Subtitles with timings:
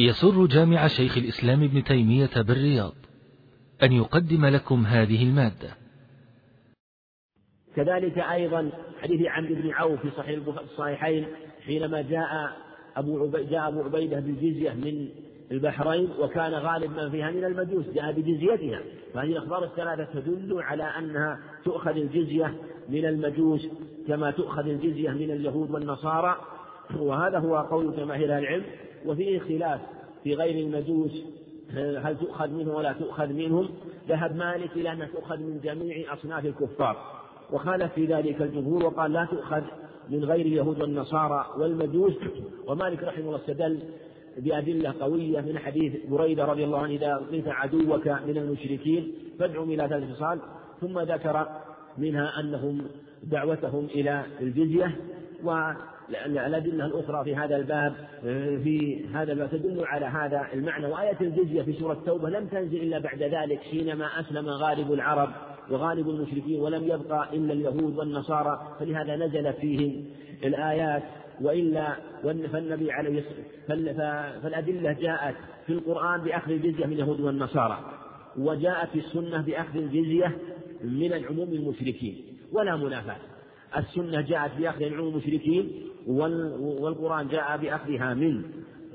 [0.00, 2.94] يسر جامع شيخ الإسلام ابن تيمية بالرياض
[3.82, 5.70] أن يقدم لكم هذه المادة.
[7.76, 8.70] كذلك أيضا
[9.02, 11.26] حديث عمرو بن عوف في صحيح الصحيحين
[11.66, 12.56] حينما جاء
[12.96, 15.08] أبو عبيدة جاء أبو عبيدة بالجزية من
[15.52, 18.80] البحرين وكان غالب من فيها من المجوس جاء بجزيتها.
[19.14, 22.54] فهذه الأخبار الثلاثة تدل على أنها تؤخذ الجزية
[22.88, 23.68] من المجوس
[24.08, 26.36] كما تؤخذ الجزية من اليهود والنصارى.
[26.96, 28.64] وهذا هو قول جماهير العلم.
[29.06, 29.80] وفيه خلاف
[30.24, 31.24] في غير المجوس
[31.76, 33.68] هل تؤخذ منهم ولا تؤخذ منهم؟
[34.08, 36.96] ذهب مالك إلى أنها تؤخذ من جميع أصناف الكفار.
[37.52, 39.62] وخالف في ذلك الجمهور وقال لا تؤخذ
[40.08, 42.14] من غير اليهود والنصارى والمجوس.
[42.66, 43.78] ومالك رحمه الله استدل
[44.38, 49.88] بأدلة قوية من حديث بريدة رضي الله عنه إذا لقيت عدوك من المشركين فادعهم إلى
[49.88, 50.40] ثلاث خصال
[50.80, 51.48] ثم ذكر
[51.98, 52.88] منها أنهم
[53.22, 54.96] دعوتهم إلى الجزية
[56.08, 57.94] والأدلة الأخرى في هذا الباب
[58.64, 60.86] في هذا الباب تدل على هذا المعنى.
[60.86, 65.30] وآية الجزية في سورة التوبة لم تنزل إلا بعد ذلك حينما أسلم غالب العرب
[65.70, 70.04] وغالب المشركين ولم يبقى إلا اليهود والنصارى فلهذا نزلت فيهم
[70.44, 71.02] الآيات.
[71.40, 71.96] وإلا
[72.52, 73.24] فالنبي عليه
[74.42, 75.34] فالأدلة جاءت
[75.66, 77.78] في القرآن بأخذ الجزية من اليهود والنصارى
[78.38, 80.36] وجاءت في السنة بأخذ الجزية
[80.84, 83.16] من العموم المشركين ولا منافاة.
[83.76, 85.70] السنة جاءت بأخذ العموم المشركين
[86.08, 88.42] والقرآن جاء بأخذها من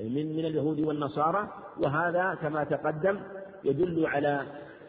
[0.00, 1.48] من من اليهود والنصارى.
[1.78, 3.18] وهذا كما تقدم
[3.64, 4.42] يدل على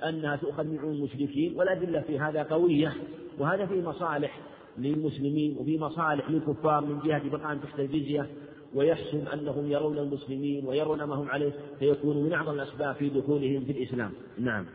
[0.09, 2.93] أنها تؤخذ من المشركين والأدلة في هذا قوية.
[3.39, 4.39] وهذا في مصالح
[4.77, 8.27] للمسلمين وفي مصالح للكفار من جهة بقاء تحت الجزية.
[8.73, 13.71] ويحسن أنهم يرون المسلمين ويرون ما هم عليه فيكون من أعظم الأسباب في دخولهم في
[13.71, 14.11] الإسلام.
[14.39, 14.65] نعم.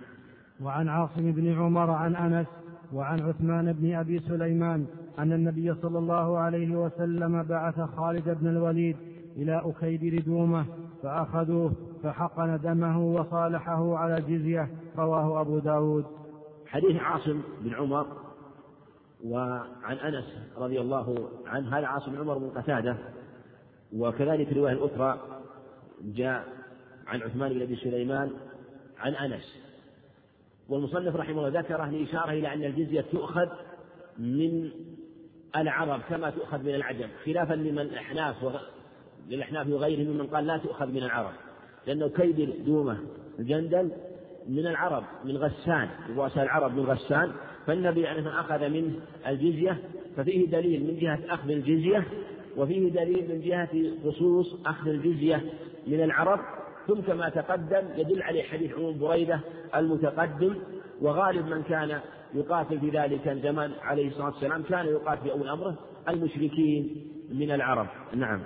[0.62, 2.46] وعن عاصم بن عمر عن أنس
[2.92, 4.86] وعن عثمان بن أبي سليمان
[5.18, 8.96] أن النبي صلى الله عليه وسلم بعث خالد بن الوليد
[9.36, 10.66] إلى أكيد ردومة
[11.02, 16.04] فأخذوه فحقن دمه وصالحه على الجزية رواه أبو داود.
[16.66, 18.06] حديث عاصم بن عمر
[19.24, 20.24] وعن أنس
[20.58, 22.96] رضي الله عنه هذا عاصم عمر بن قتادة
[23.96, 25.18] وكذلك رواية أخرى
[26.04, 26.44] جاء
[27.06, 28.30] عن عثمان بن أبي سليمان
[28.98, 29.56] عن أنس.
[30.68, 33.48] والمصنف رحمه الله ذكره لإشارة إلى أن الجزية تؤخذ
[34.18, 34.70] من
[35.56, 38.36] العرب كما تؤخذ من العجم خلافا لمن الأحناف
[39.28, 41.32] للأحناف وغيرهم ممن قال لا تؤخذ من العرب
[41.86, 42.98] لأنه كيد دومة
[43.38, 43.90] الجندل
[44.48, 47.32] من العرب من غسان رؤساء العرب من غسان
[47.66, 48.92] فالنبي عليه الصلاة أخذ منه
[49.26, 49.78] الجزية
[50.16, 52.06] ففيه دليل من جهة أخذ الجزية
[52.56, 53.68] وفيه دليل من جهة
[54.04, 55.44] خصوص أخذ الجزية
[55.86, 56.40] من العرب
[56.86, 59.40] ثم كما تقدم يدل عليه حديث عموم بريدة
[59.76, 60.54] المتقدم
[61.00, 62.00] وغالب من كان
[62.34, 65.78] يقاتل في ذلك الزمن عليه الصلاة والسلام كان يقاتل في أول أمره
[66.08, 67.86] المشركين من العرب.
[68.14, 68.40] نعم.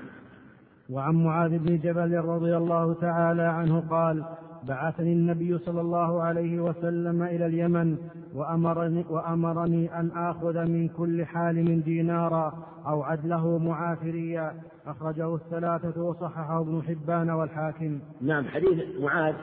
[0.90, 4.24] وعن معاذ بن جبل رضي الله تعالى عنه قال
[4.68, 7.96] بعثني النبي صلى الله عليه وسلم إلى اليمن
[8.34, 14.54] وأمرني, وأمرني أن آخذ من كل حالم دينارا أو عدله معافريا.
[14.86, 17.98] أخرجه الثلاثة وصححه ابن حبان والحاكم.
[18.20, 19.34] نعم حديث معاذ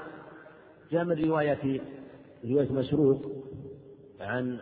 [0.91, 1.81] جاء من رواية
[2.45, 3.31] رواية مسروق
[4.19, 4.59] عن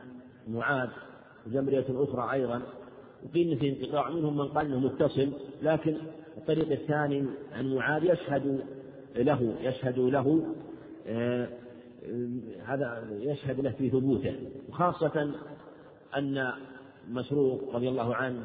[0.48, 0.90] معاذ
[1.54, 2.62] رواية أخرى أيضا.
[3.26, 5.32] وقيل في انقطاع منهم من قال إنه متصل
[5.62, 5.98] لكن
[6.38, 8.64] الطريق الثاني عن معاذ يشهد
[9.16, 10.56] له يشهد له
[11.08, 11.48] آه،
[12.66, 14.36] هذا يشهد له في ثبوته.
[14.70, 15.32] وخاصة
[16.18, 16.52] أن
[17.10, 18.44] مسروق رضي الله عنه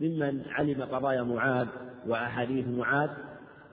[0.00, 1.66] ممن علم قضايا معاذ
[2.06, 3.10] وأحاديث معاذ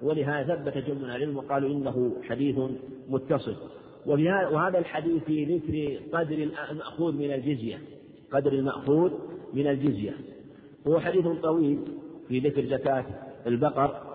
[0.02, 2.60] ولهذا ثبت جمع العلم وقالوا إنه حديث
[3.10, 3.56] متصل.
[4.08, 7.82] وهذا الحديث في ذكر قدر المأخوذ من الجزية.
[8.32, 9.12] قدر المأخوذ
[9.54, 10.14] من الجزية.
[10.88, 11.80] هو حديث طويل
[12.28, 13.06] في ذكر زكاة
[13.48, 14.08] البقر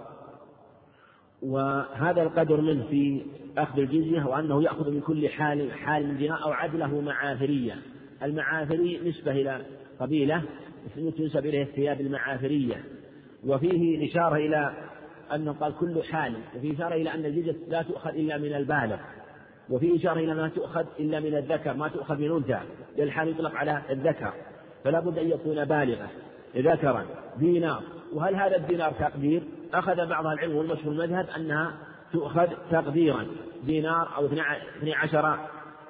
[1.42, 3.22] وهذا القدر منه في
[3.58, 7.76] أخذ الجزية وأنه يأخذ من كل حال حال من دينار أو عدله معافرية
[8.22, 9.60] المعافري نسبة إلى
[10.00, 10.42] قبيلة
[11.18, 12.84] تنسب إليه الثياب المعافرية
[13.46, 14.74] وفيه إشارة إلى
[15.34, 18.96] أنه قال كل حال وفي إشارة إلى أن الجزية لا تؤخذ إلا من البالغ.
[19.70, 22.60] وفي إشارة إلى ما تؤخذ إلا من الذكر ما تؤخذ من أنثى
[22.96, 24.32] لأن الحال يطلق على الذكر
[24.84, 26.08] فلا بد أن يكون بالغا
[26.56, 27.06] ذكرا
[27.36, 27.82] دينار.
[28.12, 29.42] وهل هذا الدينار تقدير؟
[29.74, 31.74] أخذ بعض العلم والمشهور المذهب أنها
[32.12, 33.26] تؤخذ تقديرا
[33.64, 35.38] دينار أو اثني عشر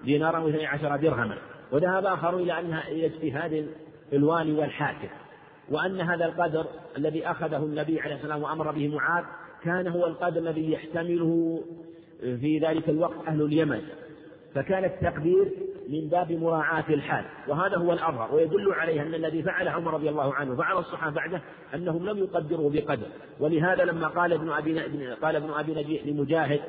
[0.05, 1.39] دينارا أو اثني عشر درهما.
[1.73, 3.69] وذهب آخرون إلى أنها إلى اجتهاد
[4.13, 5.09] الوالي والحاكم.
[5.71, 6.67] وأن هذا القدر
[6.99, 9.25] الذي أخذه النبي عليه والسلام وأمر به معاذ
[9.65, 11.63] كان هو القدر الذي يحتمله
[12.23, 13.81] في ذلك الوقت أهل اليمن.
[14.55, 15.53] فكان التقدير
[15.89, 20.35] من باب مراعاة الحال وهذا هو الأظهر ويدل عليه أن الذي فعل عمر رضي الله
[20.35, 21.43] عنه فعل الصحابة بعده
[21.75, 23.07] أنهم لم يقدروا بقدر.
[23.41, 24.81] ولهذا لما قال ابن أبي
[25.23, 26.61] قال ابن أبي نجيح لمجاهد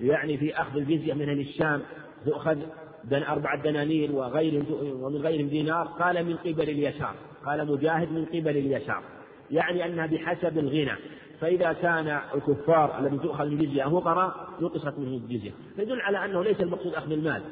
[0.00, 1.82] يعني في أخذ الجزية من أهل الشام
[2.26, 2.56] تؤخذ
[3.04, 4.64] دن أربعة دنانير وغيرهم
[5.02, 7.14] ومن غيرهم دينار قال من قبل اليسار
[7.46, 9.02] قال مجاهد من قبل اليسار.
[9.50, 10.96] يعني أنها بحسب الغنى.
[11.40, 15.50] فإذا كان الكفار الذي تؤخذ الجزية فقراء نقصت منهم الجزية.
[15.76, 17.42] فيدل على أنه ليس المقصود أخذ المال.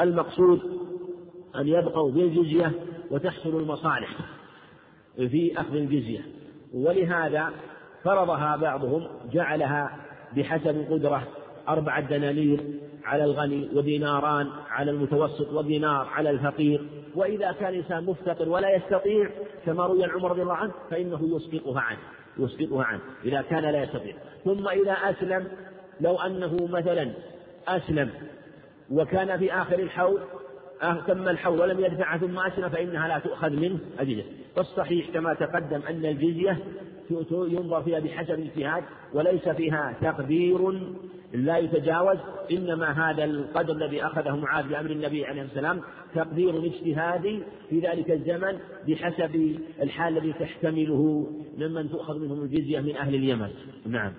[0.00, 0.60] المقصود
[1.56, 2.72] أن يبقوا بالجزية
[3.10, 4.08] وتحصل المصالح
[5.16, 6.20] في أخذ الجزية.
[6.74, 7.50] ولهذا
[8.04, 9.96] فرضها بعضهم جعلها
[10.36, 11.22] بحسب القدرة
[11.68, 12.60] أربعة دنانير
[13.04, 16.86] على الغني وديناران على المتوسط ودينار على الفقير.
[17.14, 19.30] وإذا كان الإنسان مفتقر ولا يستطيع
[19.66, 21.98] كما روي عمر رضي الله عنه فإنه يسقطها عنه.
[22.38, 24.14] يسقطها عنه إذا كان لا يستطيع.
[24.44, 25.48] ثم إذا أسلم
[26.00, 27.12] لو أنه مثلا
[27.68, 28.10] أسلم
[28.90, 30.20] وكان في آخر الحول
[31.06, 34.24] تم الحول ولم يدفعها ثم أسلم فإنها لا تؤخذ منه الجزية
[34.56, 36.58] والصحيح كما تقدم أن الجزية
[37.30, 38.82] ينظر فيها بحسب الاجتهاد
[39.14, 40.72] وليس فيها تقدير
[41.32, 42.18] لا يتجاوز
[42.52, 45.80] إنما هذا القدر الذي أخذه معاذ بأمر النبي عليه السلام
[46.14, 48.58] تقدير اجتهادي في ذلك الزمن
[48.88, 51.26] بحسب الحال الذي تحتمله
[51.58, 53.48] ممن تؤخذ منهم الجزية من أهل اليمن.
[53.86, 54.12] نعم.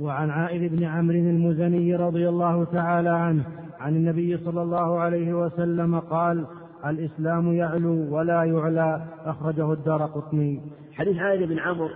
[0.00, 3.44] وعن عائذ بن عمرو المزني رضي الله تعالى عنه
[3.80, 6.46] عن النبي صلى الله عليه وسلم قال
[6.86, 9.02] الإسلام يعلو ولا يعلى.
[9.24, 10.60] أخرجه الدار قطني.
[10.92, 11.88] حديث عائذ بن عمرو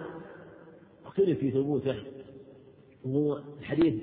[1.12, 1.96] اختلف في ثبوته.
[3.04, 3.94] وهو حديث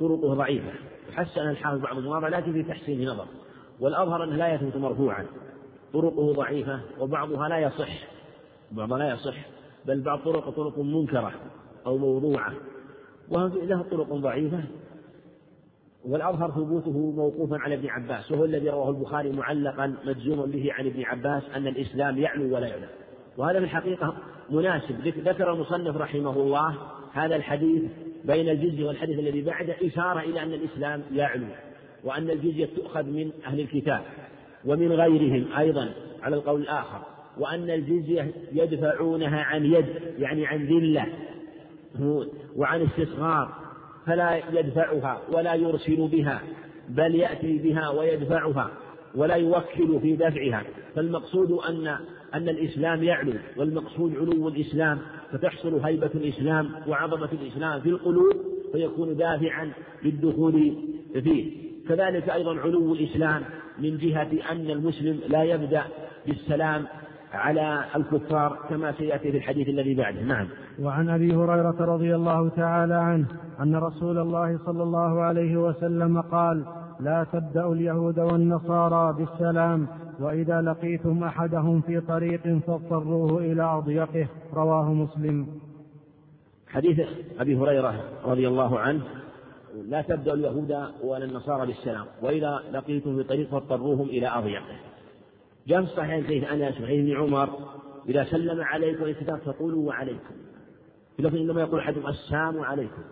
[0.00, 0.72] طرقه ضعيفة.
[1.12, 3.26] حسن الحافظ بعض المواضع لكن في تحسين نظر.
[3.80, 5.26] والأظهر أنه لا يثبت مرفوعا.
[5.92, 8.08] طرقه ضعيفة وبعضها لا يصح.
[8.72, 9.46] بعضها لا يصح.
[9.84, 11.32] بل بعض طرق طرق منكرة
[11.86, 12.52] أو موضوعة.
[13.28, 14.64] وله طرق ضعيفة.
[16.04, 18.32] والأظهر ثبوته موقوفا على ابن عباس.
[18.32, 22.88] وهو الذي رواه البخاري معلقا مجزوما به عن ابن عباس أن الإسلام يعلو ولا يعلى
[23.36, 24.16] وهذا في الحقيقة
[24.50, 25.08] مناسب.
[25.28, 26.74] ذكر المصنف رحمه الله
[27.12, 27.82] هذا الحديث
[28.24, 31.46] بين الجزية والحديث الذي بعده إشارة إلى أن الإسلام يعلو
[32.04, 34.00] وأن الجزية تؤخذ من أهل الكتاب
[34.64, 37.02] ومن غيرهم أيضا على القول الآخر
[37.38, 39.86] وأن الجزية يدفعونها عن يد
[40.18, 41.06] يعني عن ذلة
[42.56, 43.54] وعن استصغار
[44.06, 46.42] فلا يدفعها ولا يرسل بها
[46.88, 48.70] بل يأتي بها ويدفعها
[49.14, 50.64] ولا يوكل في دفعها.
[50.94, 51.96] فالمقصود أن
[52.34, 54.98] أن الإسلام يعلو والمقصود علو الإسلام
[55.32, 58.32] فتحصل هيبة الإسلام وعظمة الإسلام في القلوب
[58.72, 59.72] فيكون دافعا
[60.04, 60.76] للدخول
[61.12, 61.66] فيه.
[61.88, 63.42] كذلك أيضا علو الإسلام
[63.78, 65.82] من جهة أن المسلم لا يبدأ
[66.26, 66.84] بالسلام
[67.32, 70.22] على الكفار كما سيأتي في الحديث الذي بعده.
[70.22, 70.46] نعم.
[70.82, 73.26] وعن أبي هريرة رضي الله تعالى عنه
[73.60, 76.64] أن رسول الله صلى الله عليه وسلم قال
[77.00, 79.86] لا تبدأوا اليهود والنصارى بالسلام
[80.20, 85.46] وإذا لقيتم أحدهم في طريق فاضطروه إلى أضيقه رواه مسلم.
[86.68, 87.00] حديث
[87.38, 89.02] أبي هريرة رضي الله عنه
[89.84, 94.76] لا تبدأ اليهود ولا النصارى بالسلام وإذا لقيتم في طريق فاضطروهم إلى أضيقه.
[95.66, 97.48] جاء في الصحيحين حديث أنس وحديث ابن عمر
[98.08, 100.34] إذا سلم عليكم الكتاب فقولوا وعليكم.
[101.16, 103.02] في لفظ إنما يقول أحدهم السلام عليكم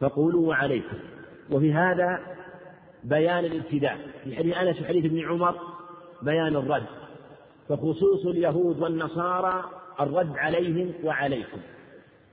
[0.00, 0.96] فقولوا وعليكم.
[1.52, 2.18] وفي هذا
[3.04, 3.98] بيان الابتداء.
[4.24, 5.54] في حديث أنس وحديث ابن عمر
[6.22, 6.86] بيان الرد
[7.68, 9.64] فخصوص اليهود والنصارى
[10.00, 11.58] الرد عليهم وعليكم.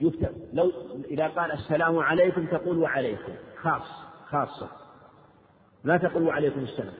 [0.01, 0.71] يكتب لو
[1.11, 3.87] إذا قال السلام عليكم تقول وعليكم خاص
[4.29, 4.67] خاصة.
[5.83, 6.93] لا تقول وعليكم السلام.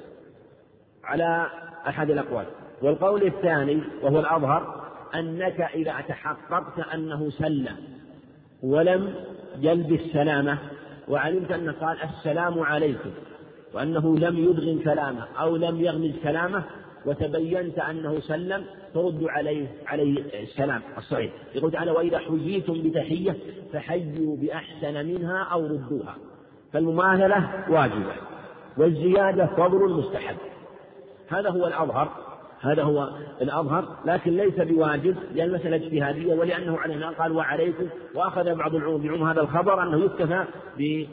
[1.03, 1.47] على
[1.87, 2.45] أحد الأقوال.
[2.81, 7.77] والقول الثاني وهو الأظهر أنك إذا تحققت أنه سلم
[8.63, 9.15] ولم
[9.59, 10.57] يلبس سلامة
[11.07, 13.09] وعلمت أنه قال السلام عليكم
[13.77, 16.63] وأنه لم يدغن كلامه أو لم يغمز كلامه
[17.05, 23.35] وتبينت أنه سلم ترد عليه عليه السلام الصحيح يقول تعالى وإذا حييتم بتحية
[23.73, 26.15] فحيوا بأحسن منها أو ردوها.
[26.73, 28.13] فالمماثلة واجبة
[28.77, 30.37] والزيادة فضل مستحب.
[31.29, 32.26] هذا هو الأظهر
[32.61, 33.09] هذا هو
[33.41, 39.29] الأظهر لكن ليس بواجب لأن المسألة اجتهادية ولأنه علينا قال وعليكم وأخذ بعض العلوم بعموم
[39.29, 40.43] هذا الخبر أنه يكتفى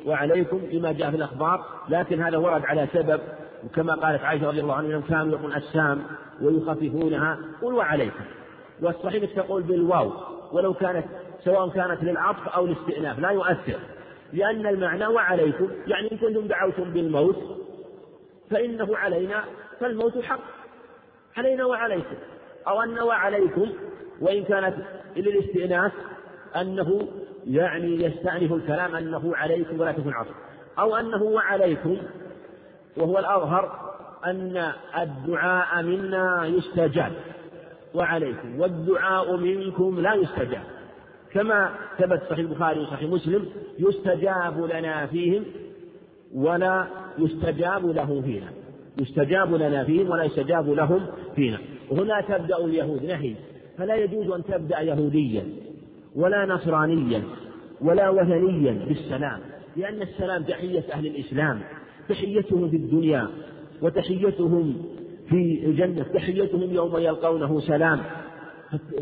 [0.07, 3.21] وعليكم بما جاء في الأخبار لكن هذا ورد على سبب
[3.65, 6.03] وكما قالت عائشة رضي الله عنها أنهم كانوا يقول السام
[6.43, 8.25] ويخففونها قل وعليكم.
[8.83, 10.13] والصحيح تقول بالواو
[10.53, 11.05] ولو كانت
[11.45, 13.79] سواء كانت للعطف أو الاستئناف لا يؤثر
[14.33, 17.37] لأن المعنى وعليكم يعني إن كنتم دعوتم بالموت
[18.51, 19.45] فإنه علينا
[19.81, 20.54] فالموت حق.
[21.37, 22.17] علينا وعليكم
[22.69, 23.73] أو أن وعليكم
[24.21, 24.75] وإن كانت
[25.17, 25.93] للاستئناس
[26.57, 27.09] أنه
[27.47, 30.35] يعني يستأنف الكلام أنه عليكم ولا تكون عصر
[30.79, 31.97] أو أنه وعليكم
[32.97, 37.13] وهو الأظهر أن الدعاء منا يستجاب
[37.95, 40.63] وعليكم والدعاء منكم لا يستجاب
[41.33, 43.49] كما ثبت صحيح البخاري وصحيح مسلم
[43.79, 45.45] يستجاب لنا فيهم
[46.35, 46.87] ولا
[47.19, 48.64] يستجاب له فينا.
[48.99, 51.59] يستجاب لنا فيهم ولا يستجاب لهم فينا.
[51.91, 53.35] وهنا تبدأ اليهود نهي.
[53.79, 55.45] فلا يجوز أن تبدأ يهوديا
[56.17, 57.23] ولا نصرانيا
[57.81, 59.41] ولا وثنيا بالسلام
[59.77, 61.61] لأن السلام تحية أهل الإسلام
[62.09, 63.29] تحيتهم في الدنيا
[63.83, 64.83] وتحيتهم
[65.29, 68.01] في الجنة تحيتهم يوم يلقونه سلام.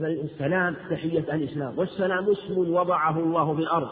[0.01, 3.89] السلام تحية أهل الإسلام والسلام اسم وضعه الله في الأرض.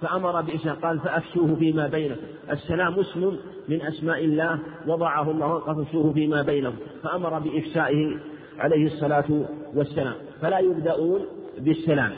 [0.00, 2.20] فأمر بإسلام قال فأفشوه فيما بينكم.
[2.50, 3.36] السلام اسم
[3.68, 6.76] من أسماء الله وضعه الله فأفشوه فيما بينهم.
[7.02, 8.16] فأمر بإفشائه
[8.58, 10.14] عليه الصلاة والسلام.
[10.42, 11.20] فلا يبدأون
[11.58, 12.12] بالسلام.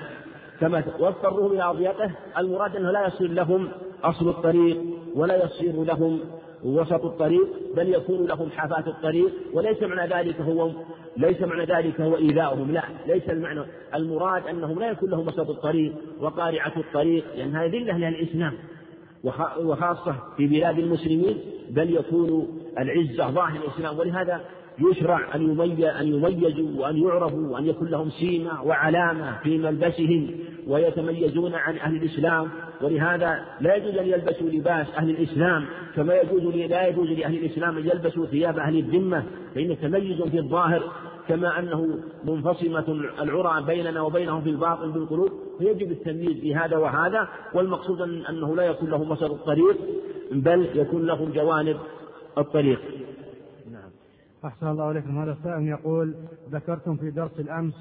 [0.60, 3.68] كما واضطروه إلى أضيقه المراد أنه لا يصير لهم
[4.04, 4.82] أصل الطريق
[5.14, 6.20] ولا يصير لهم
[6.64, 10.70] وسط الطريق بل يكون لهم حافات الطريق وليس معنى ذلك هو
[11.16, 13.60] ليس معنى ذلك هو إيذاؤهم لا ليس المعنى
[13.94, 18.52] المراد أنهم لا يكون لهم وسط الطريق وقارعة الطريق لأن هذه ذلة للإسلام
[19.58, 21.38] وخاصة في بلاد المسلمين
[21.70, 24.40] بل يكون العزة ظاهر الإسلام ولهذا
[24.80, 25.60] يشرع أن
[26.00, 30.30] أن يميزوا وأن يعرفوا وأن يكون لهم سيمة وعلامة في ملبسهم
[30.66, 32.48] ويتميزون عن أهل الإسلام.
[32.82, 35.64] ولهذا لا يجوز أن يلبسوا لباس أهل الإسلام
[35.96, 39.24] كما يجوز لا يجوز لأهل الإسلام أن يلبسوا ثياب أهل الذمة.
[39.54, 40.82] فإن تميز في الظاهر
[41.28, 47.28] كما أنه منفصمة العرى بيننا وبينهم في الباطن بالقلوب فيجب التمييز في هذا وهذا.
[47.54, 49.76] والمقصود أنه لا يكون لهم مسار الطريق
[50.32, 51.76] بل يكون لهم جوانب
[52.38, 52.80] الطريق.
[54.44, 55.18] أحسن الله إليكم.
[55.18, 56.14] هذا السائل يقول
[56.50, 57.74] ذكرتم في درس الأمس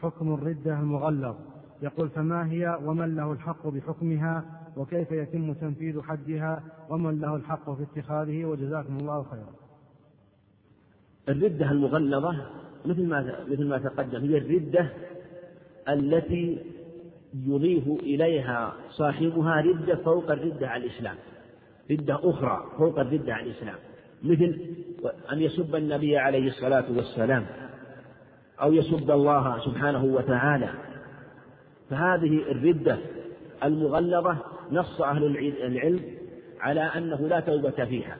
[0.00, 1.36] حكم الردة المغلظ.
[1.82, 4.44] يقول فما هي ومن له الحق بحكمها
[4.76, 9.52] وكيف يتم تنفيذ حدها ومن له الحق في اتخاذه وجزاكم الله خيرا.
[11.28, 12.46] الردة المغلظة
[12.86, 14.92] مثل ما مثل ما تقدم هي الردة
[15.88, 16.58] التي
[17.34, 21.16] يضيف إليها صاحبها ردة فوق الردة على الإسلام.
[21.90, 23.78] ردة أخرى فوق الردة على الإسلام.
[24.24, 24.56] مثل
[25.32, 27.46] أن يسب النبي عليه الصلاة والسلام
[28.62, 30.68] أو يسب الله سبحانه وتعالى.
[31.90, 32.98] فهذه الردة
[33.64, 34.36] المغلظة
[34.72, 35.24] نص أهل
[35.62, 36.00] العلم
[36.60, 38.16] على أنه لا توبة فيها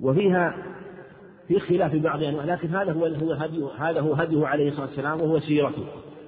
[0.00, 0.56] وفيها
[1.48, 5.20] في خلاف بعض أنواع لكن هذا هو هو هديه هذا هو هديه عليه الصلاة والسلام
[5.20, 5.86] وهو سيرته.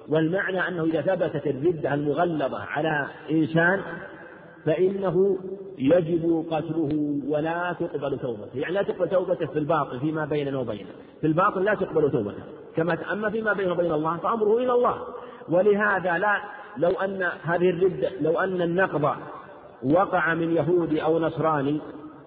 [0.09, 3.81] والمعنى أنه إذا ثبتت الردة المغلظة على إنسان
[4.67, 5.39] فإنه
[5.79, 8.59] يجب قتله ولا تقبل توبته.
[8.59, 10.89] يعني لا تقبل توبته في الباطل فيما بيننا وبينه.
[11.21, 12.43] في الباطل لا تقبل توبته.
[12.77, 15.03] كما أما فيما بينه وبين الله فأمره إلى الله.
[15.49, 16.41] ولهذا لا
[16.77, 19.17] لو أن هذه الردة لو أن النقض
[19.83, 21.81] وقع من يهودي أو نصراني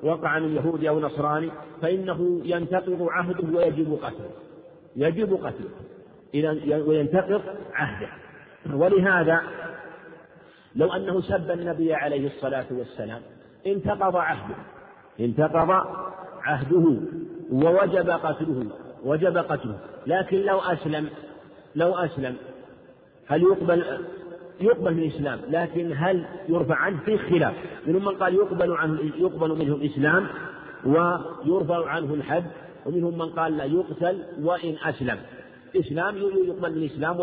[0.03, 4.29] وقع من يهودي أو نصراني فإنه ينتقض عهده ويجب قتله.
[4.95, 5.69] يجب قتله.
[6.33, 7.41] إذا وينتقض
[7.73, 8.09] عهده.
[8.73, 9.41] ولهذا
[10.75, 13.21] لو أنه سب النبي عليه الصلاة والسلام
[13.67, 14.55] انتقض عهده.
[15.19, 15.71] انتقض
[16.43, 16.97] عهده
[17.51, 18.65] ووجب قتله
[19.03, 19.79] وجب قتله.
[20.07, 21.09] لكن لو أسلم
[21.75, 22.35] لو أسلم
[23.27, 23.83] هل يقبل
[24.61, 27.53] يقبل من الإسلام؟ لكن هل يرفع عنه؟ في خلاف.
[27.87, 30.27] منهم من قال يقبل عنه يقبل منه الإسلام
[30.85, 32.45] ويرفع عنه الحد
[32.85, 35.17] ومنهم من قال لا يقتل وإن أسلم.
[35.75, 37.17] إسلام يقبل من الإسلام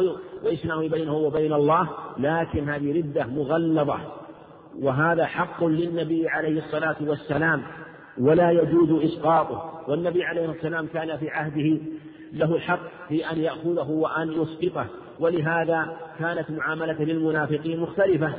[0.45, 1.89] وإسلامه بينه وبين الله
[2.19, 3.99] لكن هذه ردة مغلظة.
[4.81, 7.63] وهذا حق للنبي عليه الصلاة والسلام
[8.19, 9.83] ولا يجوز إسقاطه.
[9.89, 11.81] والنبي عليه والسلام كان في عهده
[12.33, 14.87] له الحق في أن يأخذه وأن يسقطه.
[15.21, 18.33] ولهذا كانت معاملته للمنافقين مختلفة.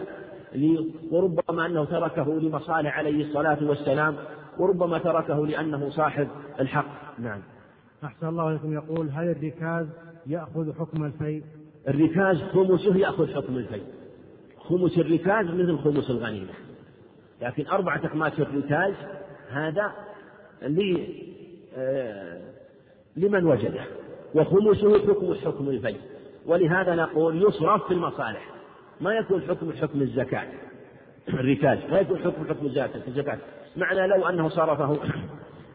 [1.12, 4.16] وربما أنه تركه لمصالح عليه الصلاة والسلام
[4.60, 6.28] وربما تركه لأنه صاحب
[6.60, 7.20] الحق.
[7.20, 7.42] نعم.
[8.04, 9.88] أحسن الله عليكم يقول هل الركاز
[10.28, 11.44] يأخذ حكم الفيء؟
[11.88, 13.84] الركاز خمسه يأخذ حكم الفيء.
[14.60, 16.54] خمس الركاز مثل خمس الغنيمة.
[17.42, 18.94] لكن أربعة أخماس الركاز
[19.50, 19.92] هذا
[20.62, 21.24] لي
[21.76, 22.42] آه
[23.16, 23.84] لمن وجده.
[24.36, 26.00] وخمسه حكم حكم الفيء.
[26.46, 28.50] ولهذا نقول يصرف في المصالح.
[29.02, 30.48] ما يكون حكم حكم الزكاة.
[31.30, 32.66] الركاز ما يكون حكم حكم
[33.08, 33.38] الزكاة.
[33.78, 35.00] معنى لو أنه صرفه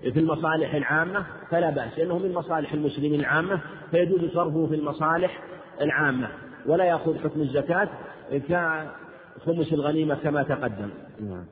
[0.03, 5.43] في المصالح العامة فلا بأس لأنه من مصالح المسلمين العامة فيجوز صرفه في المصالح
[5.81, 6.29] العامة
[6.67, 7.89] ولا يأخذ حكم الزكاة
[8.31, 10.91] كخمس الغنيمة كما تقدم.
[11.21, 11.45] نعم.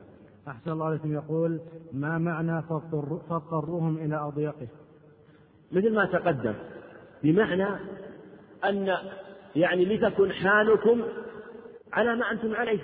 [0.47, 1.13] أحسن الله عليكم.
[1.13, 1.59] يقول
[1.93, 2.61] ما معنى
[3.29, 4.67] فاضطروهم إلى أضيقه؟
[5.71, 6.53] مثل ما تقدم
[7.23, 7.67] بمعنى
[8.65, 8.97] أن
[9.55, 11.01] يعني لتكن حالكم
[11.93, 12.79] على ما أنتم عليه.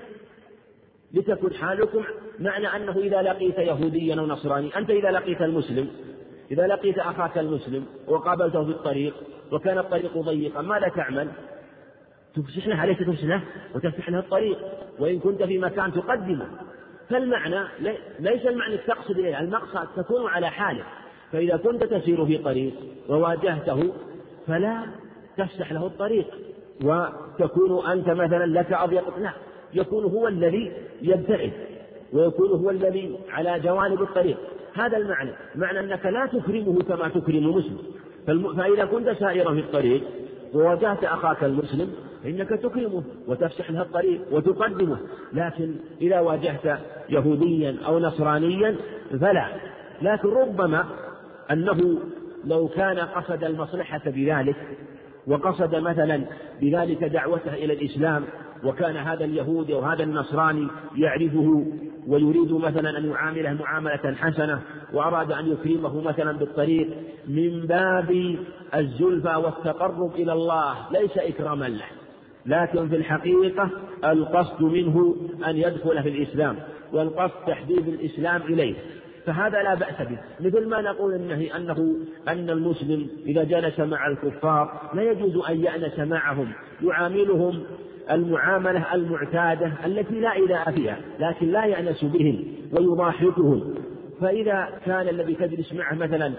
[1.13, 2.03] لتكن حالكم
[2.39, 5.87] معنى أنه إذا لقيت يهوديا أو نصراني أنت إذا لقيت المسلم
[6.51, 9.13] إذا لقيت أخاك المسلم وقابلته في الطريق
[9.51, 11.27] وكان الطريق ضيقا ماذا تعمل؟
[12.35, 13.41] تفسح له عليك تفسح له
[13.75, 14.57] وتفتح له الطريق
[14.99, 16.47] وإن كنت في مكان تقدمه.
[17.09, 17.67] فالمعنى
[18.19, 20.83] ليس المعنى تقصد إليه المقصد تكون على حاله
[21.31, 22.73] فإذا كنت تسير في طريق
[23.09, 23.93] وواجهته
[24.47, 24.85] فلا
[25.37, 26.27] تفسح له الطريق
[26.83, 29.31] وتكون أنت مثلا لك أضيق لا.
[29.73, 30.71] يكون هو الذي
[31.01, 31.51] يبتعد
[32.13, 34.37] ويكون هو الذي على جوانب الطريق.
[34.73, 37.77] هذا المعنى معنى أنك لا تكرمه كما تكرم مسلم.
[38.57, 40.03] فإذا كنت سائرا في الطريق
[40.53, 41.89] وواجهت أخاك المسلم
[42.23, 44.97] فإنك تكرمه وتفسح له الطريق وتقدمه.
[45.33, 48.75] لكن إذا واجهت يهوديا أو نصرانيا
[49.21, 49.47] فلا.
[50.01, 50.85] لكن ربما
[51.51, 51.99] أنه
[52.45, 54.55] لو كان قصد المصلحة بذلك
[55.27, 56.21] وقصد مثلا
[56.61, 58.23] بذلك دعوته إلى الإسلام
[58.63, 61.65] وكان هذا اليهودي أو هذا النصراني يعرفه
[62.07, 64.61] ويريد مثلا أن يعامله معاملة حسنة
[64.93, 66.89] وأراد أن يكرمه مثلا بالطريق
[67.27, 68.35] من باب
[68.75, 71.85] الزلفى والتقرب إلى الله ليس إكراما له.
[72.45, 73.69] لكن في الحقيقة
[74.03, 75.15] القصد منه
[75.47, 76.55] أن يدخل في الإسلام
[76.93, 78.75] والقصد تحبيب الإسلام إليه.
[79.25, 80.17] فهذا لا بأس به.
[80.39, 81.95] مثل ما نقول إنه أنه
[82.27, 86.51] أن المسلم إذا جلس مع الكفار لا يجوز أن يأنس معهم.
[86.83, 87.63] يعاملهم
[88.11, 93.75] المعاملة المعتادة التي لا إله فيها لكن لا يأنس بهم ويضاحكهم
[94.21, 96.33] فإذا كان الذي تجلس معه مثلا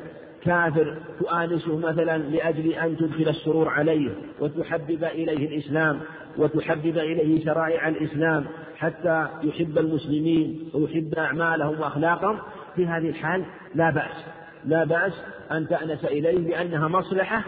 [0.44, 4.10] كافر تؤانسه مثلا لأجل أن تدخل السرور عليه
[4.40, 6.00] وتحبب إليه الإسلام
[6.38, 8.44] وتحبب إليه شرائع الإسلام
[8.76, 12.38] حتى يحب المسلمين ويحب أعمالهم وأخلاقهم
[12.76, 13.44] في هذه الحال
[13.74, 14.24] لا بأس.
[14.64, 17.44] لا بأس أن تأنس إليه لأنها مصلحة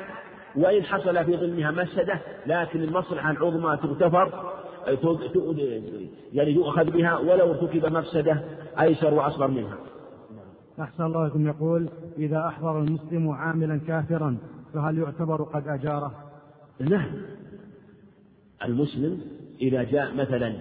[0.57, 4.51] وإن حصل في ضمنها مفسدة لكن المصلحة العظمى تغتفر
[6.33, 8.43] يعني يؤخذ بها ولو ارتكب مفسدة
[8.81, 9.79] أيسر وأصغر منها.
[10.81, 11.89] أحسن الله لكم يقول
[12.19, 14.39] إذا أحضر المسلم عاملا كافرا
[14.75, 16.13] فهل يعتبر قد أجاره؟
[16.81, 17.11] نعم.
[18.65, 19.21] المسلم
[19.61, 20.55] إذا جاء مثلا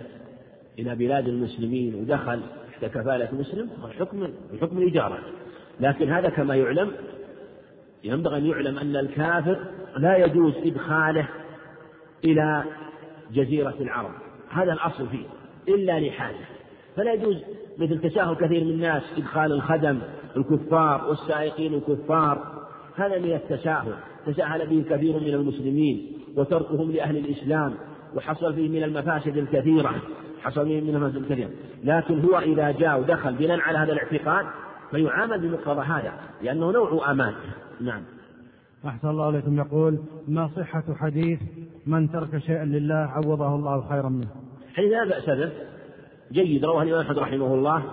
[0.79, 2.41] إلى بلاد المسلمين ودخل
[2.71, 5.19] تحت كفالة مسلم الحكم الحكم الإجارة.
[5.79, 6.91] لكن هذا كما يعلم
[8.03, 9.59] ينبغي أن يعلم أن الكافر
[9.97, 11.27] لا يجوز إدخاله
[12.25, 12.63] إلى
[13.33, 14.11] جزيرة العرب.
[14.49, 15.25] هذا الأصل فيه
[15.67, 16.45] إلا لحاجة.
[16.95, 17.37] فلا يجوز
[17.77, 19.99] مثل تساهل كثير من الناس إدخال الخدم
[20.37, 22.67] الكفار والسائقين الكفار.
[22.95, 23.93] هذا من التساهل.
[24.25, 27.73] تساهل به كثير من المسلمين وتركهم لأهل الإسلام
[28.15, 29.95] وحصل فيه من المفاسد الكثيرة.
[30.41, 31.49] حصل فيه من المفاسد الكثيرة.
[31.83, 34.45] لكن هو إذا جاء ودخل بناء على هذا الاعتقاد
[34.91, 37.33] فيعامل بمقتضى هذا لأنه نوع أمان.
[37.81, 38.01] نعم.
[38.85, 41.39] أحسن الله عليكم يقول ما صحة حديث
[41.87, 44.27] من ترك شيئا لله عوضه الله خيرا منه.
[44.73, 45.51] حديث لا بأس به.
[46.31, 47.83] جيد رواه الإمام أحمد رحمه الله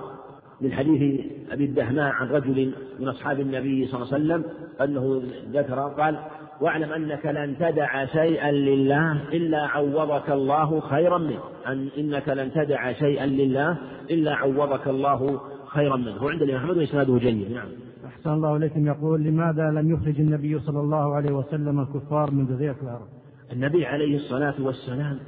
[0.60, 1.20] من حديث
[1.50, 4.44] أبي الدهماء عن رجل من أصحاب النبي صلى الله عليه وسلم
[4.80, 5.22] أنه
[5.52, 6.18] ذكر قال
[6.60, 11.40] واعلم أنك لن تدع شيئا لله إلا عوضك الله خيرا منه.
[11.66, 13.76] أن إنك لن تدع شيئا لله
[14.10, 16.24] إلا عوضك الله خيرا منه.
[16.24, 17.52] وعند الإمام أحمد وإسناده جيد.
[17.52, 17.68] نعم.
[18.06, 18.86] أحسن الله إليكم.
[18.86, 23.08] يقول لماذا لم يخرج النبي صلى الله عليه وسلم الكفار من جزيرة العرب
[23.52, 25.18] النبي عليه الصلاة والسلام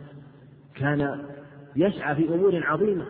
[0.75, 1.19] كان
[1.77, 3.05] يسعى في أمور عظيمة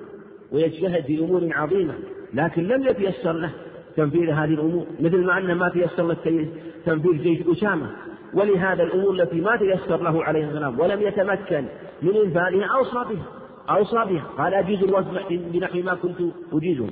[0.53, 1.95] ويجتهد في أمور عظيمة
[2.35, 3.51] لكن لم يتيسر له
[3.97, 6.49] تنفيذ هذه الأمور مثل ما أن ما تيسر له
[6.87, 7.91] تنفيذ جيش أسامة.
[8.35, 11.65] ولهذا الأمور التي ما تيسر له عليه السلام ولم يتمكن
[12.03, 13.27] من إنفاذها أوصى بها
[13.71, 14.25] أوصى بها.
[14.39, 16.21] قال أجيز الوزن بنحو ما كنت
[16.53, 16.89] أجيزه.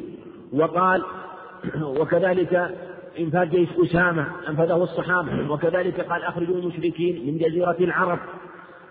[0.52, 1.02] وقال
[2.00, 2.74] وكذلك
[3.18, 5.52] إنفاذ جيش أسامة أنفذه الصحابة.
[5.52, 8.18] وكذلك قال أخرجوا المشركين من جزيرة العرب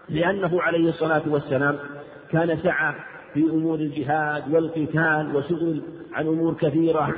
[0.09, 1.77] لأنه عليه الصلاة والسلام
[2.31, 2.93] كان سعى
[3.33, 5.81] في أمور الجهاد والقتال وسئل
[6.13, 7.15] عن أمور كثيرة.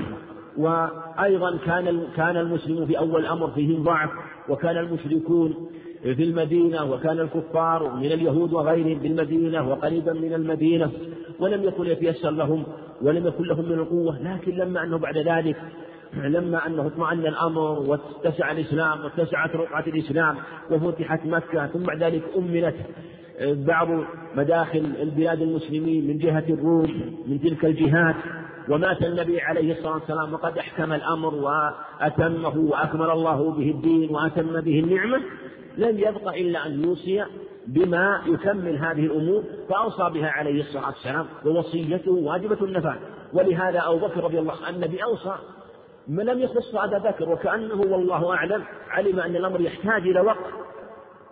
[0.57, 4.09] وأيضا كان كان المسلمون في أول الأمر فيهم ضعف
[4.49, 5.69] وكان المشركون
[6.03, 10.91] في المدينة وكان الكفار من اليهود وغيرهم بالمدينة وقريبا من المدينة
[11.39, 12.63] ولم يكن يتيسر لهم
[13.01, 15.57] ولم يكن لهم من القوة لكن لما أنه بعد ذلك
[16.13, 20.35] لما أنه اطمأن الأمر واتسع الإسلام واتسعت رقعة الإسلام
[20.71, 22.75] وفتحت مكة ثم بعد ذلك أمنت
[23.41, 23.87] بعض
[24.35, 28.15] مداخل البلاد المسلمين من جهة الروم من تلك الجهات
[28.69, 34.79] ومات النبي عليه الصلاة والسلام وقد أحكم الأمر وأتمه وأكمل الله به الدين وأتم به
[34.79, 35.21] النعمة.
[35.77, 37.23] لم يبق إلا أن يوصي
[37.67, 42.95] بما يكمل هذه الأمور فأوصى بها عليه الصلاة والسلام ووصيته واجبة النفاذ.
[43.33, 45.35] ولهذا أبو بكر رضي الله عنه النبي أوصى
[46.07, 50.45] ما لم يخص أبا بكر وكأنه والله أعلم علم أن الأمر يحتاج إلى وقت.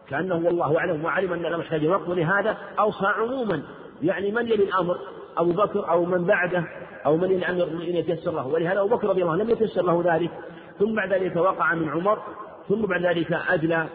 [0.10, 2.10] كأنه والله أعلم وعلم أن الأمر يحتاج إلى وقت.
[2.10, 3.62] ولهذا أوصى عموما.
[4.04, 4.98] يعني من يلي الأمر؟
[5.38, 6.63] أبو بكر أو من بعده
[7.06, 8.48] أو من الأمر إن يتيسر له.
[8.48, 10.32] ولهذا أبو بكر رضي الله عنه لم يتيسر له ذلك.
[10.80, 12.19] ثم بعد ذلك وقع من عمر
[12.69, 13.88] ثم بعد ذلك أجلى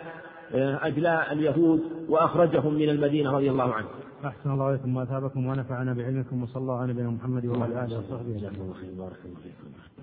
[0.54, 3.86] أجلى اليهود وأخرجهم من المدينة رضي الله عنه.
[4.24, 8.72] أحسن الله إليكم وأثابكم ونفعنا بعلمكم وصلى الله على نبينا محمد وعلى آله وصحبه أجمعين.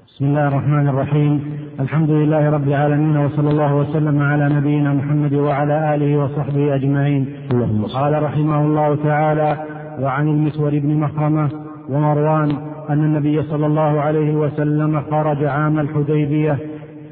[0.07, 1.59] بسم الله الرحمن الرحيم.
[1.79, 7.35] الحمد لله رب العالمين وصلى الله وسلم على نبينا محمد وعلى آله وصحبه أجمعين.
[7.93, 9.65] قال رحمه الله تعالى
[9.99, 11.49] وعن المسور بن مخرمة
[11.89, 12.51] ومروان
[12.89, 16.59] أن النبي صلى الله عليه وسلم خرج عام الحديبية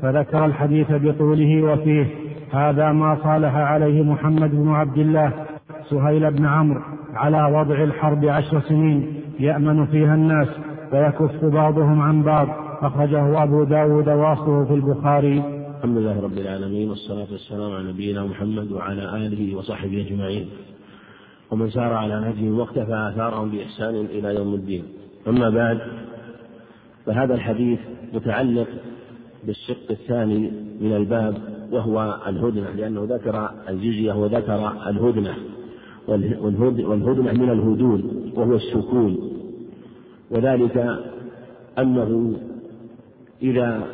[0.02, 2.25] فذكر الحديث بطوله وفيه.
[2.52, 5.46] هذا ما صالح عليه محمد بن عبد الله
[5.90, 6.82] سهيل بن عمرو
[7.14, 10.48] على وضع الحرب عشر سنين يأمن فيها الناس
[10.94, 12.48] ويكف بعضهم عن بعض.
[12.82, 15.44] أخرجه أبو داود وأصله في البخاري.
[15.78, 20.50] الحمد لله رب العالمين والصلاة والسلام على نبينا محمد وعلى آله وصحبه أجمعين.
[21.52, 24.84] ومن سار على نهجهم واقتفى آثارهم بإحسان إلى يوم الدين.
[25.28, 25.80] أما بعد
[27.06, 27.80] فهذا الحديث
[28.14, 28.68] متعلق
[29.48, 31.38] بالشق الثاني من الباب
[31.72, 35.36] وهو الهدنة لأنه ذكر الجزية وذكر الهدنة
[36.08, 39.32] والهدنة من الهدون وهو السكون.
[40.32, 41.00] وذلك
[41.80, 42.40] أنه
[43.42, 43.88] إذا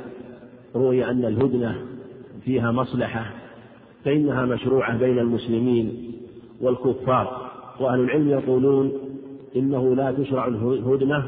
[0.75, 1.75] روي أن الهدنة
[2.45, 3.31] فيها مصلحة
[4.05, 6.11] فإنها مشروعة بين المسلمين
[6.61, 7.51] والكفار.
[7.79, 8.91] وأهل العلم يقولون
[9.55, 11.23] إنه لا تشرع الهدنة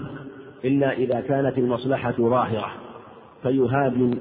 [0.66, 2.72] إلا إذا كانت المصلحة ظاهرة.
[3.44, 4.12] فيهاجم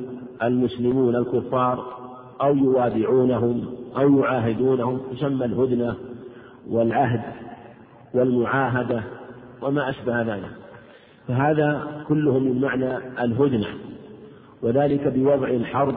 [0.43, 1.85] المسلمون الكفار
[2.41, 3.65] أو يوادعونهم
[3.97, 5.95] أو يعاهدونهم تسمى الهدنة
[6.71, 7.23] والعهد
[8.15, 9.03] والمعاهدة
[9.63, 10.51] وما أشبه ذلك.
[11.29, 13.67] فهذا كله من معنى الهدنة.
[14.63, 15.95] وذلك بوضع الحرب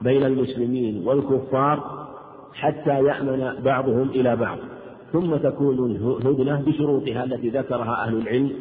[0.00, 2.06] بين المسلمين والكفار
[2.54, 4.58] حتى يأمن بعضهم إلى بعض.
[5.12, 8.52] ثم تكون الهدنة بشروطها التي ذكرها أهل العلم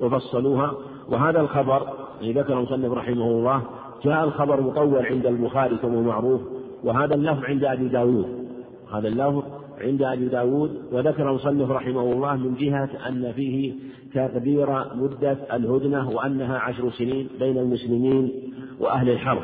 [0.00, 0.74] وفصلوها.
[1.08, 3.62] وهذا الخبر الذي ذكره المصنف رحمه الله
[4.04, 6.40] جاء الخبر مطول عند البخاري كما معروف
[6.84, 8.46] وهذا اللفظ عند أبي داود.
[8.94, 9.42] هذا اللفظ
[9.80, 13.74] عند أبي داود وذكر المصنف رحمه الله من جهة أن فيه
[14.14, 18.32] تقدير مدة الهدنة وأنها عشر سنين بين المسلمين
[18.80, 19.42] وأهل الحرب.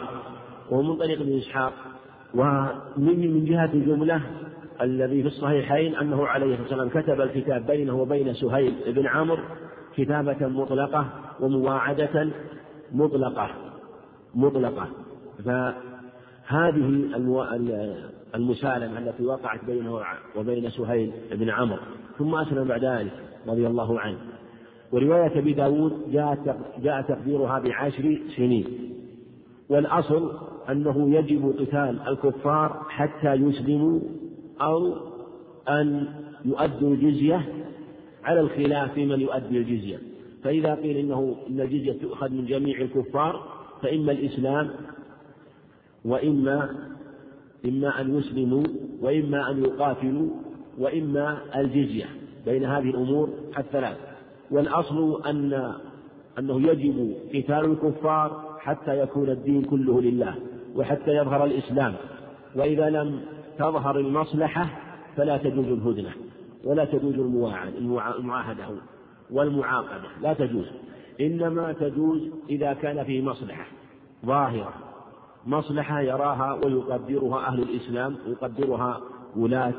[0.71, 1.73] ومن طريق ابن إسحاق
[2.35, 4.21] ومن من جهة الجملة
[4.81, 9.43] الذي في الصحيحين أنه عليه الصلاة والسلام كتب الكتاب بينه وبين سهيل بن عمرو
[9.97, 11.07] كتابة مطلقة
[11.41, 12.31] ومواعدة
[12.93, 13.51] مطلقة
[14.35, 14.89] مطلقة.
[15.45, 17.09] فهذه
[18.35, 20.01] المسالمة التي وقعت بينه
[20.37, 21.79] وبين سهيل بن عمرو
[22.19, 23.13] ثم أسلم بعد ذلك
[23.49, 24.19] رضي الله عنه.
[24.93, 28.65] ورواية أبي داود جاء جاء تقديرها بعشر سنين.
[29.69, 30.39] والأصل
[30.71, 34.01] أنه يجب قتال الكفار حتى يسلموا
[34.61, 34.95] أو
[35.69, 36.07] أن
[36.45, 37.49] يؤدوا الجزية
[38.25, 39.99] على الخلاف في من يؤدي الجزية.
[40.45, 44.71] فإذا قيل إنه إن الجزية تؤخذ من جميع الكفار فإما الإسلام
[46.05, 46.71] وإما
[47.65, 48.65] إما أن يسلموا
[49.01, 50.31] وإما أن يقاتلوا
[50.79, 52.07] وإما الجزية
[52.47, 53.29] بين هذه الأمور
[53.59, 53.97] الثلاث.
[54.51, 55.73] والأصل أن
[56.39, 60.35] أنه يجب قتال الكفار حتى يكون الدين كله لله
[60.77, 61.95] وحتى يظهر الإسلام.
[62.57, 63.21] وإذا لم
[63.59, 64.81] تظهر المصلحة
[65.17, 66.11] فلا تجوز الهدنة
[66.65, 67.15] ولا تجوز
[68.19, 68.65] المعاهدة.
[69.33, 70.67] والمعاقبة لا تجوز
[71.21, 73.67] إنما تجوز إذا كان فيه مصلحة
[74.27, 74.75] ظاهرة
[75.47, 79.01] مصلحة يراها ويقدرها أهل الإسلام يقدرها
[79.37, 79.73] ولاة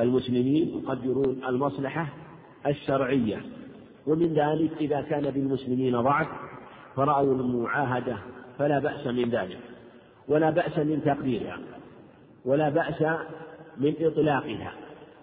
[0.00, 2.08] المسلمين يقدرون المصلحة
[2.66, 3.42] الشرعية.
[4.06, 6.26] ومن ذلك إذا كان بالمسلمين ضعف
[6.96, 8.16] فرأوا المعاهدة
[8.58, 9.58] فلا بأس من ذلك
[10.28, 11.58] ولا بأس من تقديرها
[12.44, 13.02] ولا بأس
[13.78, 14.72] من إطلاقها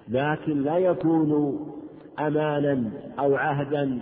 [0.07, 1.59] لكن لا يكون
[2.19, 3.99] أمانا أو عهدا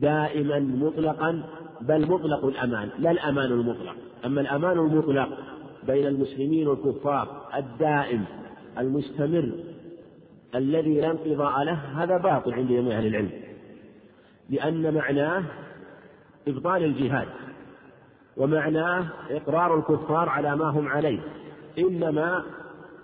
[0.00, 1.42] دائما مطلقا
[1.80, 2.88] بل مطلق الأمان.
[2.98, 5.28] لا الأمان المطلق؟ أما الأمان المطلق
[5.86, 8.24] بين المسلمين والكفار الدائم
[8.78, 9.52] المستمر
[10.54, 13.30] الذي لا انقضاء له هذا باطل عند جميع أهل العلم.
[14.50, 15.44] لأن معناه
[16.48, 17.28] إبطال الجهاد
[18.36, 21.20] ومعناه إقرار الكفار على ما هم عليه.
[21.78, 22.44] إنما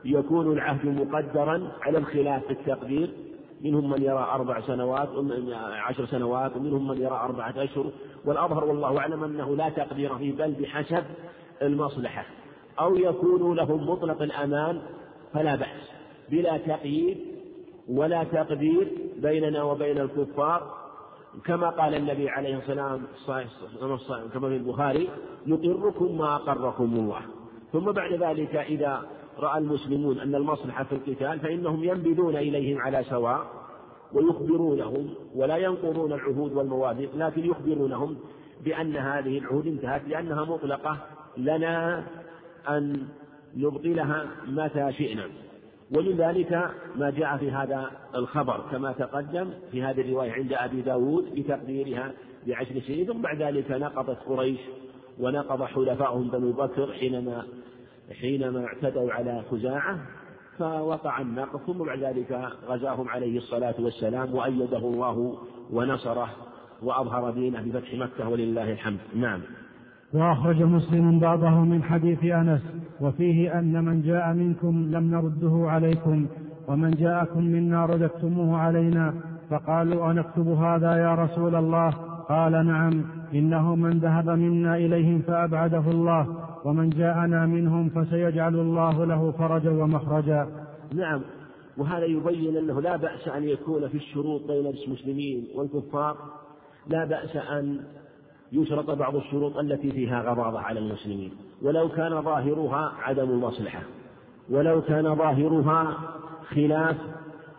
[0.04, 3.10] يكون العهد مقدرا على الخلاف في التقدير
[3.64, 5.08] منهم من يرى أربع سنوات
[5.72, 7.90] عشر سنوات ومنهم من يرى أربعة أشهر.
[8.24, 11.04] والأظهر والله أعلم أنه لا تقدير فيه بل بحسب
[11.62, 12.24] المصلحة.
[12.80, 14.82] أو يكون لهم مطلق الأمان
[15.32, 15.90] فلا بأس.
[16.30, 17.18] بلا تقييد
[17.88, 20.74] ولا تقدير بيننا وبين الكفار.
[21.44, 23.00] كما قال النبي عليه الصلاة
[23.82, 25.08] والسلام كما في البخاري
[25.46, 27.20] نقركم ما أقركم الله.
[27.72, 29.02] ثم بعد ذلك إذا
[29.38, 33.46] رأى المسلمون أن المصلحة في القتال فإنهم ينبذون إليهم على سواء
[34.12, 38.16] ويخبرونهم ولا ينقضون العهود والمواثيق لكن يخبرونهم
[38.64, 40.98] بأن هذه العهود انتهت لأنها مطلقة
[41.36, 42.06] لنا
[42.68, 43.06] أن
[43.56, 45.24] نبطلها متى شئنا.
[45.94, 51.34] ومن ذلك ما جاء في هذا الخبر كما تقدم في هذه الرواية عند أبي داود
[51.34, 52.12] بتقديرها
[52.46, 54.60] بعشر سنين ثم بعد ذلك نقضت قريش
[55.20, 57.46] ونقض حلفائهم بنو بكر حينما
[58.20, 59.98] حينما اعتدوا على خزاعة
[60.58, 65.38] فوقع النقض ثم بعد ذلك غزاهم عليه الصلاة والسلام وأيده الله
[65.70, 66.28] ونصره
[66.82, 68.98] وأظهر دينه بفتح مكة ولله الحمد.
[69.16, 69.40] نعم.
[70.14, 72.62] وأخرج مسلم بعضه من حديث أنس
[73.00, 76.26] وفيه أن من جاء منكم لم نرده عليكم
[76.68, 79.14] ومن جاءكم منا رددتموه علينا
[79.50, 81.90] فقالوا أنكتب هذا يا رسول الله؟
[82.28, 86.39] قال نعم إنه من ذهب منا إليهم فأبعده الله.
[86.64, 90.66] ومن جاءنا منهم فسيجعل الله له فرجا ومخرجا.
[90.94, 91.20] نعم
[91.78, 96.16] وهذا يبين أنه لا بأس أن يكون في الشروط بين المسلمين والكفار
[96.86, 97.80] لا بأس أن
[98.52, 101.32] يشرط بعض الشروط التي فيها غضاضة على المسلمين.
[101.62, 103.82] ولو كان ظاهرها عدم المصلحة
[104.50, 105.96] ولو كان ظاهرها
[106.48, 106.96] خلاف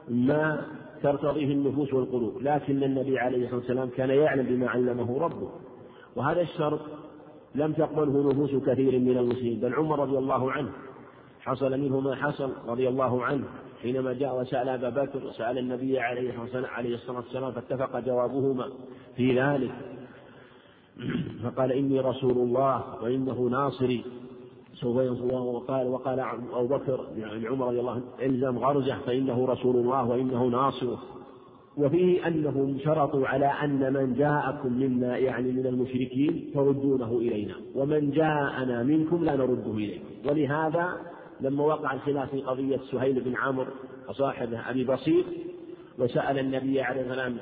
[0.10, 0.62] ما
[1.04, 5.50] ترتضيه النفوس والقلوب لكن النبي عليه الصلاة والسلام كان يعلم بما علمه ربه.
[6.16, 6.80] وهذا الشرط
[7.56, 9.60] لم تقبله نفوس كثير من المسلمين.
[9.60, 10.72] بل عمر رضي الله عنه
[11.42, 13.44] حصل منه ما حصل رضي الله عنه
[13.82, 16.44] حينما جاء وسأل أبا بكر وسأل النبي عليه
[16.96, 18.70] الصلاة والسلام فاتفق جوابهما
[19.16, 19.72] في ذلك.
[21.44, 24.06] فقال إني رسول الله وإنه ناصري.
[24.74, 25.42] سوف ينصر الله.
[25.42, 30.46] وقال وقال أبو بكر يعني عمر رضي الله عنه إلزم غرزه فإنه رسول الله وإنه
[30.46, 31.00] ناصره.
[31.78, 37.56] وفيه أنهم شرطوا على أن من جاءكم منا يعني من المشركين تردونه إلينا.
[37.76, 40.06] ومن جاءنا منكم لا نرده إليكم.
[40.30, 40.90] ولهذا
[41.42, 43.72] لما وقع الخلاف في قضية سهيل بن عمرو
[44.10, 45.24] وصاحبه أبي بصير
[46.00, 47.38] وسأل النبي عليه الصلاة والسلام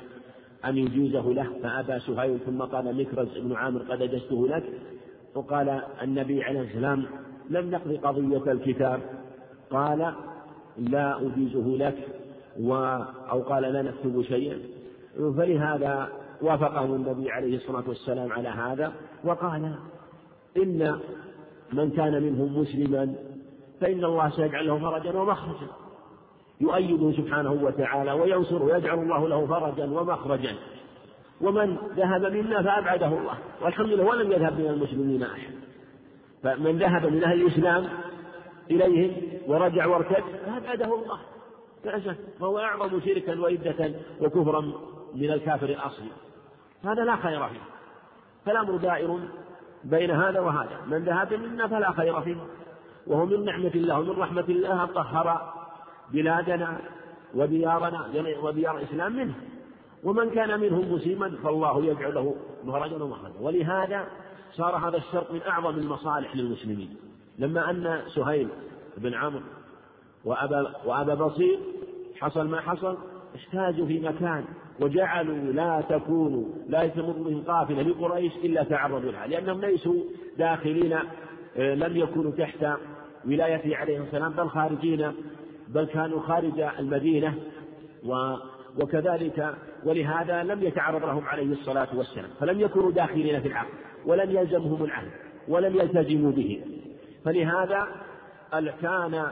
[0.64, 4.64] أن يجوزه له فأبى سهيل ثم قال مكرز بن عامر قد أجزته لك.
[5.34, 7.06] وقال النبي عليه السلام
[7.50, 9.00] لم نقضي قضية الكتاب.
[9.70, 10.14] قال
[10.78, 11.96] لا أجيزه لك.
[12.60, 12.74] و
[13.30, 14.58] أو قال لا نكتب شيئا.
[15.16, 16.08] فلهذا
[16.42, 18.92] وافقهم النبي عليه الصلاة والسلام على هذا
[19.24, 19.74] وقال
[20.56, 21.00] إن
[21.72, 23.14] من كان منهم مسلما
[23.80, 25.66] فإن الله سيجعل له فرجا ومخرجا.
[26.60, 30.54] يؤيده سبحانه وتعالى وينصره ويجعل الله له فرجا ومخرجا.
[31.40, 33.38] ومن ذهب منا فأبعده الله.
[33.62, 35.52] والحمد لله ولم يذهب من المسلمين أحد.
[36.42, 37.88] فمن ذهب من أهل الإسلام
[38.70, 39.12] إليهم
[39.46, 41.18] ورجع وارتد فأبعده الله.
[41.84, 44.60] لا فهو أعظم شركا وإدة وكفرا
[45.14, 46.10] من الكافر الأصلي.
[46.84, 47.60] هذا لا خير فيه.
[48.46, 49.20] فالأمر دائر
[49.84, 50.80] بين هذا وهذا.
[50.86, 52.36] من ذهب منا فلا خير فيه.
[53.06, 55.54] وهو من نعمة الله ومن رحمة الله طهر
[56.12, 56.78] بلادنا
[57.34, 58.06] وديارنا
[58.42, 59.34] وديار الإسلام منه.
[60.04, 63.40] ومن كان منهم مسلما فالله يجعله مخرجا ومخرجا.
[63.40, 64.06] ولهذا
[64.52, 66.96] صار هذا الشرط من أعظم المصالح للمسلمين.
[67.38, 68.48] لما أن سهيل
[68.96, 69.42] بن عمرو
[70.24, 71.58] وأبا, وأبا بصير
[72.20, 72.96] حصل ما حصل
[73.36, 74.44] احتاجوا في مكان
[74.80, 80.02] وجعلوا لا تكون لا تمر بهم قافلة لقريش إلا تعرضوا لها لأنهم ليسوا
[80.38, 80.98] داخلين
[81.56, 82.66] آه، لم يكونوا تحت
[83.26, 85.12] ولايته عليه السلام بل خارجين
[85.68, 87.34] بل كانوا خارج المدينة
[88.04, 88.34] و
[88.80, 89.54] وكذلك
[89.84, 93.70] ولهذا لم يتعرض لهم عليه الصلاة والسلام فلم يكونوا داخلين في العقد
[94.06, 95.10] ولم يلزمهم العهد
[95.48, 96.62] ولم يلتزموا به
[97.24, 97.86] فلهذا
[98.82, 99.26] كان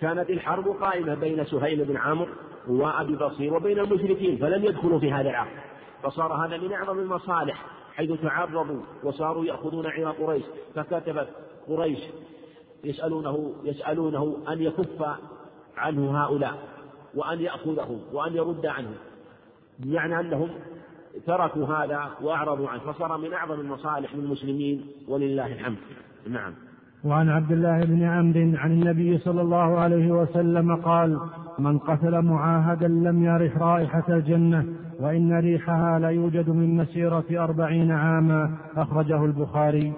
[0.00, 2.32] كانت الحرب قائمة بين سهيل بن عمرو
[2.68, 5.56] وأبي بصير وبين المشركين فلم يدخلوا في هذا العقد
[6.02, 10.42] فصار هذا من أعظم المصالح حيث تعرضوا وصاروا يأخذون عير قريش.
[10.74, 11.28] فكتبت
[11.68, 11.98] قريش
[12.84, 15.06] يسألونه يسألونه أن يكف
[15.76, 16.68] عنه هؤلاء
[17.14, 18.94] وأن يأخذهم وأن يرد عنهم.
[19.78, 20.50] بمعنى أنهم
[21.26, 22.92] تركوا هذا وأعرضوا عنه.
[22.92, 25.78] فصار من أعظم المصالح للمسلمين ولله الحمد.
[26.26, 26.54] نعم.
[27.04, 31.20] وعن عبد الله بن عمرو عن النبي صلى الله عليه وسلم قال
[31.58, 34.66] من قتل معاهدا لم يرح رائحة الجنة
[35.00, 38.56] وإن ريحها لا يوجد من مسيرة أربعين عاما.
[38.76, 39.92] أخرجه البخاري.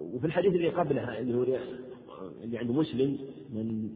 [0.00, 1.42] وفي الحديث اللي قبلها اللي هو
[2.44, 3.18] اللي عند مسلم
[3.54, 3.88] من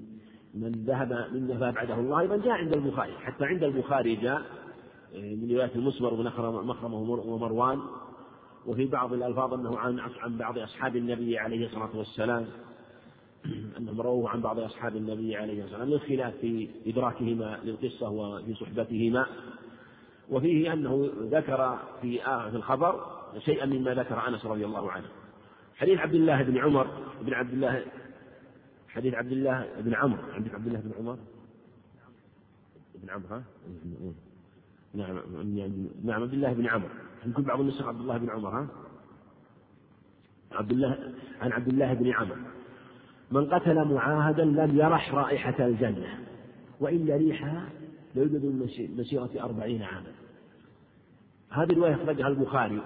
[0.54, 4.42] من ذهب من ذهب بعده الله أيضا جاء عند البخاري حتى عند البخاري جاء
[5.14, 6.24] من رواية المسمر بن
[6.66, 7.78] مخرمة ومروان.
[8.66, 12.46] وفي بعض الألفاظ أنه عن عن بعض أصحاب النبي عليه الصلاة والسلام.
[13.78, 19.26] أنهم رووا عن بعض أصحاب النبي عليه الصلاة والسلام الخلاف في إدراكهما للقصة وفي صحبتهما.
[20.30, 25.06] وفيه أنه ذكر في آه في الخبر شيئا مما ذكر أنس رضي الله عنه.
[25.76, 26.86] حديث عبد الله بن عمر
[27.20, 27.84] بن عبد الله
[28.96, 31.18] حديث عبد الله بن عمرو عندك عبد الله بن عمر؟
[32.94, 33.44] بن عمرو ها؟
[34.94, 35.20] نعم
[36.04, 36.88] نعم عبد الله بن عمرو
[37.26, 38.68] يمكن بعض النسخ عبد الله بن عمر ها؟
[40.52, 40.98] عبد الله
[41.40, 42.36] عن عبد الله بن عمرو
[43.30, 46.18] من قتل معاهدا لم يرح رائحة الجنة
[46.80, 47.68] وإن ريحها
[48.14, 50.12] ليوجد من مسيرة أربعين عاما.
[51.50, 52.80] هذه الرواية أخرجها البخاري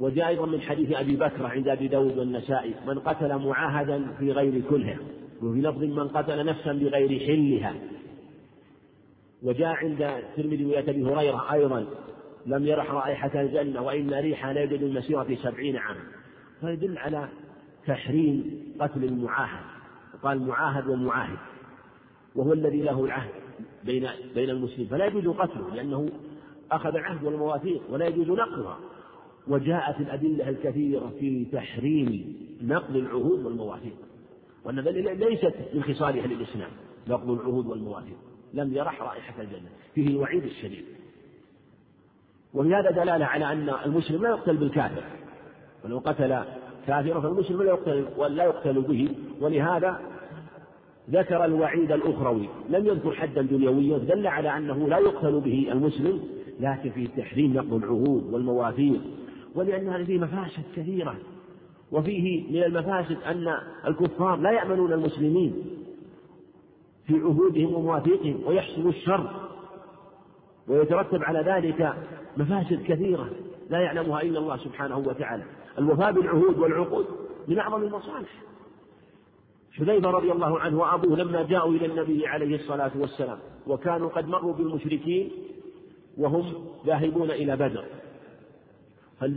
[0.00, 2.74] وجاء أيضا من حديث أبي بكر عند أبي داود والنسائي.
[2.86, 4.98] من قتل معاهدا في غير كلها
[5.42, 7.74] وفي لفظ من قتل نفسا بغير حلها.
[9.42, 11.86] وجاء عند الترمذي رواية أبي هريرة أيضا
[12.46, 16.00] لم يرح رائحة الجنة وإن ريحها لا يوجد من مسيرة سبعين عاما.
[16.60, 17.28] فيدل على
[17.86, 19.64] تحريم قتل المعاهد.
[20.22, 21.38] قال معاهد ومعاهد.
[22.34, 23.30] وهو الذي له العهد
[23.84, 24.88] بين بين المسلمين.
[24.88, 26.08] فلا يجوز قتله لأنه
[26.72, 28.78] أخذ العهد والمواثيق ولا يجوز نقلها.
[29.48, 33.96] وجاءت الأدلة الكثيرة في تحريم نقل العهود والمواثيق.
[34.64, 36.70] وأن ليست من خصال أهل الإسلام
[37.08, 38.16] نقل العهود والمواثيق.
[38.54, 39.68] لم يرح رائحة الجنة.
[39.94, 40.84] فيه الوعيد الشديد.
[42.56, 45.02] وفي هذا دلالة على أن المسلم لا يقتل بالكافر.
[45.84, 46.38] ولو قتل
[46.86, 49.08] كافرا فالمسلم لا يقتل ولا يقتل به.
[49.40, 50.00] ولهذا
[51.10, 52.48] ذكر الوعيد الأخروي.
[52.70, 53.98] لم يذكر حدا دنيويا.
[53.98, 56.20] دل على أنه لا يقتل به المسلم.
[56.60, 59.00] لكن فيه تحريم نقل العهود والمواثيق.
[59.54, 61.16] ولأن هذه فيه مفاسد كثيرة.
[61.92, 65.54] وفيه من المفاسد أن الكفار لا يأمنون المسلمين
[67.06, 69.45] في عهودهم ومواثيقهم ويحصل الشر.
[70.68, 71.94] ويترتب على ذلك
[72.36, 73.30] مفاسد كثيرة
[73.70, 75.42] لا يعلمها إلا الله سبحانه وتعالى.
[75.78, 77.06] الوفاء بالعهود والعقود
[77.48, 78.42] من أعظم المصالح.
[79.72, 84.52] حذيفة رضي الله عنه وأبوه لما جاءوا إلى النبي عليه الصلاة والسلام وكانوا قد مروا
[84.52, 85.30] بالمشركين
[86.18, 86.54] وهم
[86.86, 87.84] ذاهبون إلى بدر.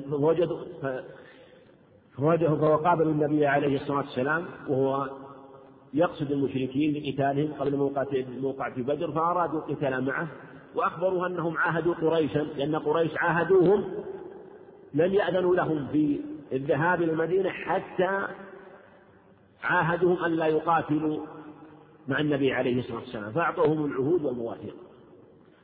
[0.09, 0.59] فوجدوا
[2.17, 5.09] فواجهوا فقابلوا النبي عليه الصلاة والسلام وهو
[5.93, 7.75] يقصد المشركين لقتالهم قبل
[8.41, 10.27] موقع في بدر فأرادوا القتال معه.
[10.75, 13.93] وأخبروه أنهم عاهدوا قريشا لأن قريش عاهدوهم
[14.93, 16.21] لم يأذنوا لهم في
[16.53, 18.27] الذهاب إلى المدينة حتى
[19.63, 21.25] عاهدهم أن لا يقاتلوا
[22.07, 23.31] مع النبي عليه الصلاة والسلام.
[23.31, 24.75] فأعطوهم العهود والمواثيق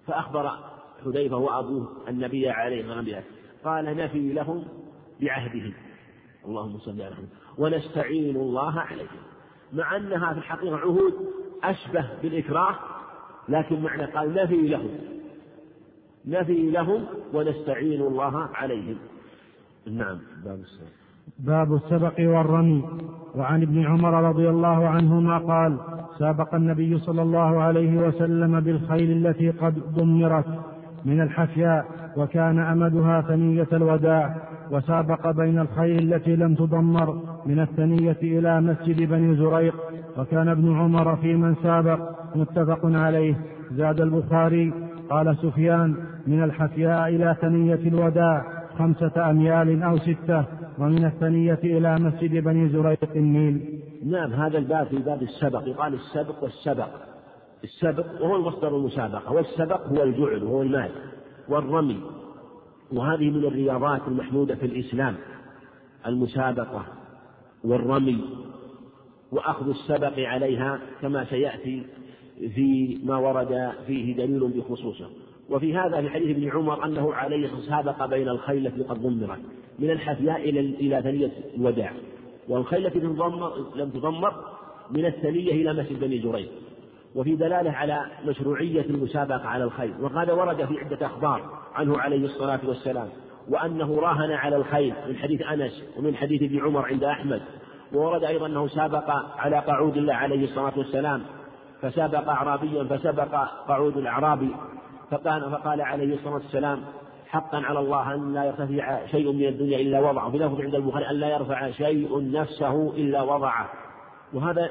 [0.08, 0.52] فأخبر
[1.06, 3.24] حذيفة وأبوه النبي عليه الصلاة
[3.66, 4.68] قال نفي لهم
[5.22, 5.74] بعهدهم.
[6.46, 7.30] اللهم صل على محمد.
[7.58, 9.22] ونستعين الله عليهم.
[9.74, 11.14] مع أنها في الحقيقة عهود
[11.64, 12.80] أشبه بالإكراه
[13.50, 14.90] لكن معنى قال نفي لهم.
[16.28, 17.04] نفي لهم
[17.34, 18.96] ونستعين الله عليهم.
[19.88, 20.88] نعم باب السبق.
[21.40, 22.84] باب السبق والرمي.
[23.36, 25.78] وعن ابن عمر رضي الله عنهما قال
[26.20, 30.46] سابق النبي صلى الله عليه وسلم بالخيل التي قد دمرت
[31.06, 31.86] من الحفياء
[32.18, 34.36] وكان أمدها ثنية الوداع
[34.72, 39.76] وسابق بين الخيل التي لم تدمر من الثنية إلى مسجد بني زريق
[40.18, 42.25] وكان ابن عمر في من سابق.
[42.36, 43.36] متفق عليه.
[43.72, 44.74] زاد البخاري
[45.10, 45.96] قال سفيان
[46.28, 50.46] من الحفياء إلى ثنية الوداع خمسة أميال أو ستة
[50.80, 53.82] ومن الثنية إلى مسجد بني زريق النيل.
[54.06, 55.68] نعم هذا الباب في باب السبق.
[55.68, 56.90] يقال السبق والسبق.
[57.64, 60.92] السبق وهو المصدر المسابقة والسبق هو الجعل وهو المال
[61.50, 62.02] والرمي.
[62.94, 65.16] وهذه من الرياضات المحمودة في الإسلام
[66.08, 66.86] المسابقة
[67.64, 68.22] والرمي.
[69.32, 71.86] وأخذ السبق عليها كما سيأتي
[72.40, 75.10] في ما ورد فيه دليل بخصوصه.
[75.50, 79.40] وفي هذا في حديث ابن عمر أنه عليه سابق بين الخيل التي قد ضمرت
[79.80, 81.94] من الحفياء إلى إلى ثنية الوداع.
[82.50, 83.00] والخيل التي
[83.76, 84.34] لم تضمر
[84.92, 86.48] من الثنية إلى مسجد بني جريج.
[87.16, 89.94] وفي دلالة على مشروعية المسابقة على الخيل.
[90.02, 93.10] وهذا ورد في عدة أخبار عنه عليه الصلاة والسلام
[93.50, 97.42] وأنه راهن على الخيل من حديث أنس ومن حديث ابن عمر عند أحمد.
[97.94, 101.22] وورد أيضا أنه سابق على قعود الله عليه الصلاة والسلام
[101.86, 103.36] فسابق أعرابيا فسبق
[103.68, 104.56] قعود الأعرابي
[105.12, 106.82] فقال فقال عليه الصلاة والسلام
[107.28, 110.32] حقا على الله أن لا يرتفع شيء من الدنيا إلا وضعه.
[110.32, 113.70] في لفظ عند البخاري أن لا يرفع شيء نفسه إلا وضعه.
[114.34, 114.70] وهذا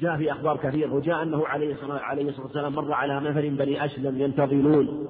[0.00, 3.84] جاء في أخبار كثيرة وجاء أنه عليه الصلاة, عليه الصلاة والسلام مر على نفر بني
[3.84, 5.06] أسلم ينتظرون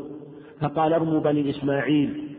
[0.60, 2.36] فقال ارموا بني إسماعيل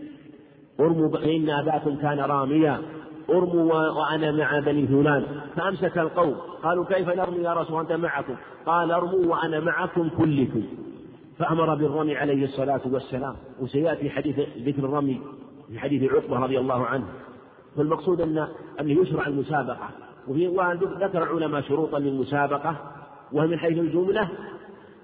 [0.80, 2.82] ارموا فإن أباكم كان راميا.
[3.30, 6.36] ارموا وأنا مع بني فلان فأمسك القوم.
[6.64, 8.36] قالوا كيف نرمي يا رسول أنت معكم.
[8.66, 10.64] قال أرموا وأنا معكم كلكم.
[11.38, 13.36] فأمر بالرمي عليه الصلاة والسلام.
[13.60, 15.22] وسيأتي حديث ذكر الرمي
[15.68, 17.06] في حديث عقبة رضي الله عنه.
[17.78, 18.48] فالمقصود أن
[18.80, 19.90] أنه يشرع المسابقة.
[20.28, 20.48] وفي
[21.00, 22.76] ذكر العلماء شروطا للمسابقة.
[23.32, 24.30] وهي من حيث الجملة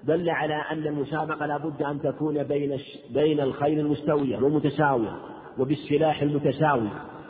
[0.04, 2.78] دل على أن المسابقة لا بد أن تكون بين
[3.10, 5.16] بين الخيل المستوية والمتساوية
[5.58, 6.88] وبالسلاح المتساوي.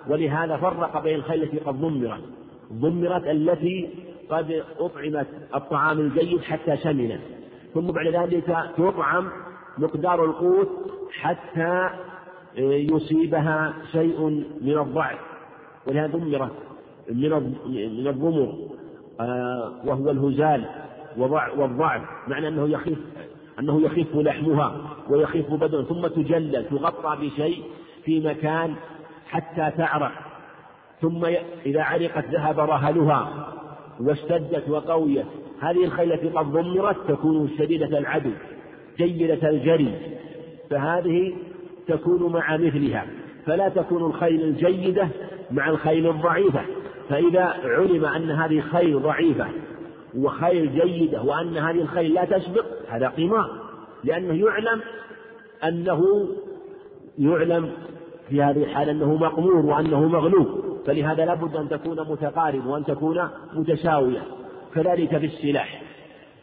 [0.09, 2.21] ولهذا فرق بين الخيل التي قد ضمرت.
[2.73, 3.91] ضمرت التي
[4.31, 7.21] قد أطعمت الطعام الجيد حتى سمنت
[7.75, 9.29] ثم بعد ذلك تطعم
[9.79, 10.69] مقدار القوت
[11.21, 11.89] حتى
[12.57, 14.21] يصيبها شيء
[14.61, 15.19] من الضعف.
[15.87, 16.53] ولهذا ضمرت
[17.09, 17.31] من
[17.75, 18.55] من الضمر
[19.21, 20.65] آه، وهو الهزال
[21.57, 22.03] والضعف.
[22.29, 22.99] معنى أنه يخف
[23.59, 27.63] أنه يخف لحمها ويخف بدنها ثم تجلل تغطى بشيء
[28.05, 28.75] في مكان
[29.35, 30.13] حتى تعرق
[31.01, 31.25] ثم
[31.67, 33.49] إذا علقت ذهب رهلها
[34.01, 35.27] واشتدت وقويت
[35.61, 38.31] هذه الخيل التي قد ضمرت تكون شديدة العدو
[38.99, 39.95] جيدة الجري
[40.71, 41.35] فهذه
[41.89, 43.07] تكون مع مثلها.
[43.47, 45.09] فلا تكون الخيل الجيدة
[45.51, 46.61] مع الخيل الضعيفة.
[47.09, 49.47] فإذا علم أن هذه خيل ضعيفة
[50.17, 53.51] وخيل جيدة وأن هذه الخيل لا تسبق هذا قمار.
[54.05, 54.81] لأنه يعلم
[55.65, 56.29] أنه
[57.19, 57.71] يعلم
[58.29, 60.49] في هذه الحالة أنه مقمور وأنه مغلوب
[60.87, 64.23] فلهذا لابد أن تكون متقاربة وأن تكون متساوية
[64.75, 65.83] كذلك في السلاح.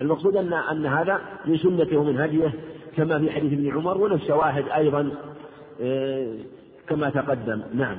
[0.02, 2.54] المقصود أن أن هذا من سنته ومن هديه
[2.98, 5.12] كما في حديث ابن عمر وله شواهد أيضا
[5.82, 6.36] آه،
[6.88, 7.62] كما تقدم.
[7.74, 7.98] نعم.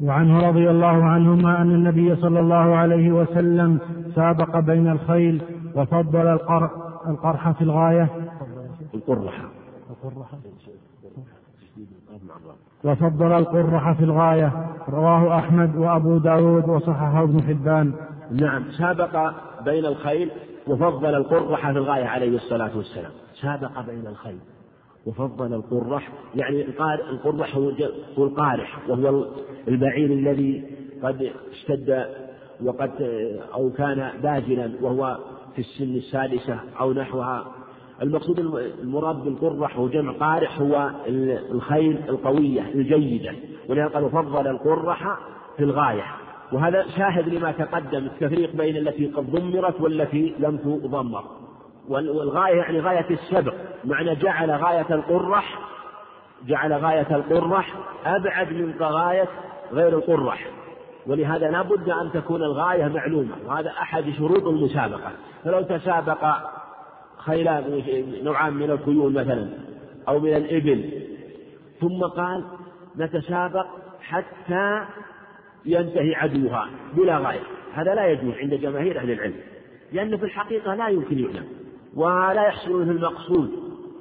[0.00, 3.78] وعنه رضي الله عنهما أن النبي صلى الله عليه وسلم
[4.14, 5.42] سابق بين الخيل
[5.76, 6.26] وفضل
[7.08, 8.08] القرح في الغاية.
[8.94, 9.50] القرحة.
[9.90, 10.38] القرحة.
[12.84, 17.92] وفضل القرح في الغاية رواه أحمد وأبو داود وصححه ابن حبان.
[18.32, 19.32] نعم سابق
[19.64, 20.30] بين الخيل
[20.66, 23.10] وفضل القرح في الغاية عليه الصلاة والسلام.
[23.42, 24.38] سابق بين الخيل
[25.06, 26.66] وفضل القرح يعني
[27.10, 27.56] القرح
[28.16, 29.26] هو القارح وهو
[29.68, 30.64] البعير الذي
[31.02, 32.06] قد اشتد
[32.64, 32.90] وقد
[33.54, 35.18] أو كان باجلا وهو
[35.54, 37.44] في السن السادسة أو نحوها
[38.02, 38.38] المقصود
[38.82, 40.90] المراد بالقرح هو جمع قارح هو
[41.50, 43.34] الخيل القوية الجيدة
[43.68, 45.18] ولهذا قالوا فضل القرح
[45.56, 46.04] في الغاية.
[46.52, 51.24] وهذا شاهد لما تقدم التفريق بين التي قد ضمرت والتي لم تضمر.
[51.88, 55.58] والغاية يعني غاية السبق معنى جعل غاية القرح
[56.46, 57.74] جعل غاية القرح
[58.06, 59.28] أبعد من غاية
[59.72, 60.46] غير القرح.
[61.06, 65.10] ولهذا لا بد أن تكون الغاية معلومة وهذا أحد شروط المسابقة.
[65.44, 66.24] فلو تسابق
[67.24, 67.82] خيلان
[68.24, 69.48] نوعان من الخيول مثلا
[70.08, 70.90] أو من الإبل.
[71.80, 72.44] ثم قال
[72.98, 73.66] نتسابق
[74.00, 74.84] حتى
[75.66, 77.42] ينتهي عدوها بلا غاية
[77.74, 79.40] هذا لا يجوز عند جماهير أهل العلم.
[79.92, 81.46] لأنه في الحقيقة لا يمكن يعلم
[81.94, 83.50] ولا يحصل منه المقصود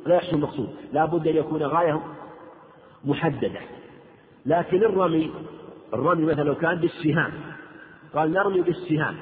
[0.06, 0.70] لا يحصل المقصود.
[0.94, 2.02] لا بد أن يكون غاية
[3.06, 3.60] محددة.
[4.46, 5.32] لكن الرمي
[5.94, 7.32] الرمي مثلا لو كان بالسهام
[8.14, 9.16] قال نرمي بالسهام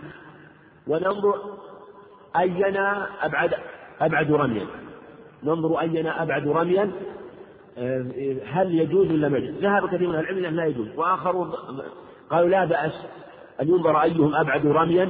[0.88, 1.58] وننظر
[2.36, 3.54] أينا أبعد
[4.02, 4.66] أبعد رميا.
[5.44, 6.92] ننظر أينا أبعد رميا
[8.46, 10.88] هل يجوز ولا ما يجوز؟ ذهب كثير من العلم لا يجوز.
[10.98, 11.52] وآخرون
[12.30, 13.06] قالوا لا بأس
[13.62, 15.10] أن ينظر أيهم أبعد رميا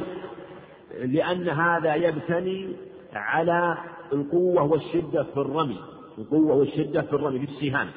[0.99, 2.75] لأن هذا يبتني
[3.13, 3.77] على
[4.13, 5.79] القوة والشدة في الرمي
[6.17, 7.87] القوة والشدة في الرمي بالسهام.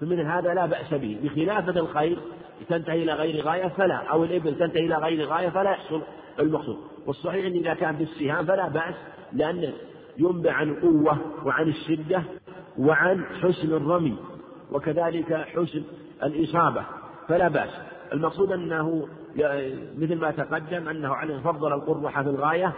[0.00, 1.18] فمن هذا لا بأس به.
[1.22, 2.18] بخلافة الخيل
[2.68, 6.02] تنتهي إلى غير غاية فلا أو الإبل تنتهي إلى غير غاية فلا يحصل
[6.40, 6.76] المقصود.
[7.06, 8.94] والصحيح أن إذا كان بالسهام فلا بأس
[9.32, 9.72] لأن
[10.18, 12.22] ينبع عن القوة وعن الشدة
[12.78, 14.16] وعن حسن الرمي
[14.72, 15.82] وكذلك حسن
[16.22, 16.82] الإصابة
[17.28, 17.70] فلا بأس.
[18.12, 19.08] المقصود أنه
[19.98, 22.72] مثل ما تقدم أنه على فضل القرح في الغاية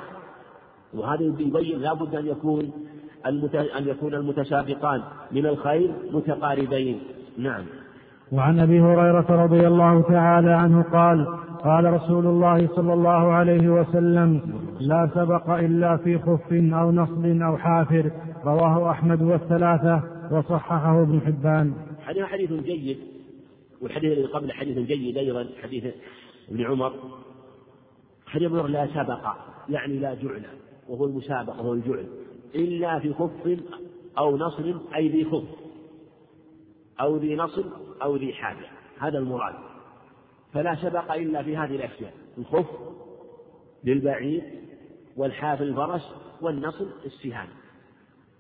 [0.95, 2.73] وهذا يبين لابد أن يكون
[3.77, 7.01] أن يكون المتسابقان من الخير متقاربين.
[7.39, 7.65] نعم.
[8.33, 11.27] وعن أبي هريرة رضي الله تعالى عنه قال
[11.65, 14.41] قال رسول الله صلى الله عليه وسلم
[14.81, 18.11] لا سبق إلا في خف أو نصب أو حافر
[18.45, 20.03] رواه أحمد والثلاثة
[20.33, 21.75] وصححه ابن حبان.
[22.03, 22.99] حديث حديث جيد
[23.83, 25.85] والحديث الذي قبل حديث جيد أيضا حديث
[26.51, 26.93] ابن عمر.
[28.27, 29.27] حديث عمر لا سبق
[29.69, 30.43] يعني لا جعل
[30.89, 32.07] وهو المسابقة وهو الجعل.
[32.55, 33.59] إلا في خف
[34.19, 35.45] أو نصر أي ذي خف
[37.01, 37.65] أو ذي نصر
[38.03, 38.67] أو ذي حاجة
[38.99, 39.70] هذا المراد.
[40.53, 42.67] فلا سبق إلا في هذه الأشياء الخف
[43.85, 44.43] للبعير
[45.17, 47.49] والحافل الفرس والنصر السهام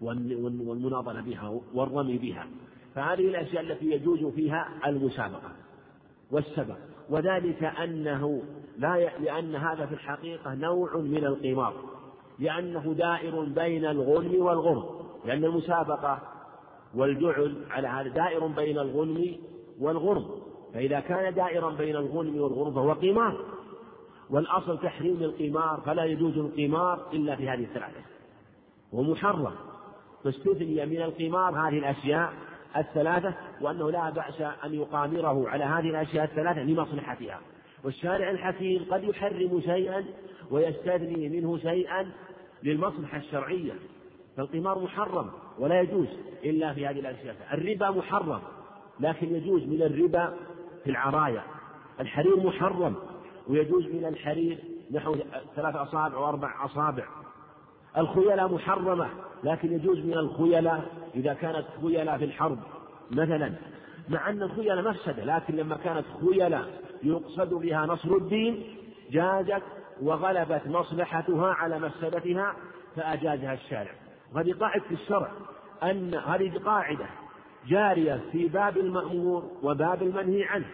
[0.01, 2.47] والمناضلة بها والرمي بها.
[2.95, 5.53] فهذه الأشياء التي يجوز فيها المسابقة
[6.31, 6.77] والسبق.
[7.11, 8.43] وذلك أنه
[8.79, 11.75] لا لأن هذا في الحقيقة نوع من القمار
[12.39, 14.85] لأنه دائر بين الغنم والغرم
[15.25, 16.23] لأن المسابقة
[16.95, 19.37] والجعل على هذا دائر بين الغنم
[19.81, 20.40] والغرم.
[20.75, 23.45] فإذا كان دائرا بين الغنم والغرم فهو قمار
[24.31, 28.01] والأصل تحريم القمار فلا يجوز القمار إلا في هذه الثلاثة.
[28.93, 29.53] ومحرم.
[30.25, 32.33] فاستثني من القمار هذه الأشياء
[32.77, 37.41] الثلاثة وأنه لا بأس أن يقامره على هذه الأشياء الثلاثة لمصلحتها.
[37.85, 40.05] والشارع الحكيم قد يحرم شيئا
[40.51, 42.13] ويستثني منه شيئا
[42.63, 43.73] للمصلحة الشرعية.
[44.37, 46.09] فالقمار محرم ولا يجوز
[46.45, 47.37] إلا في هذه الأشياء.
[47.53, 48.41] الربا محرم
[49.01, 50.35] لكن يجوز من الربا
[50.85, 51.43] في العرايا.
[52.01, 52.97] الحرير محرم
[53.49, 54.59] ويجوز من الحرير
[54.91, 55.17] نحو
[55.57, 57.05] ثلاث أصابع وأربع أصابع.
[57.99, 59.09] الخيلاء محرمة
[59.45, 62.59] لكن يجوز من الخيلاء إذا كانت خيلاء في الحرب
[63.11, 63.53] مثلا.
[64.09, 68.77] مع أن الخيلاء مفسدة لكن لما كانت خيلاء يقصد بها نصر الدين
[69.11, 69.63] جازت
[70.03, 72.55] وغلبت مصلحتها على مفسدتها
[72.97, 73.93] فأجازها الشارع.
[74.35, 75.31] وهذه قاعدة في الشرع
[75.83, 77.07] أن هذه قاعدة
[77.69, 80.67] جارية في باب المأمور وباب المنهي عنه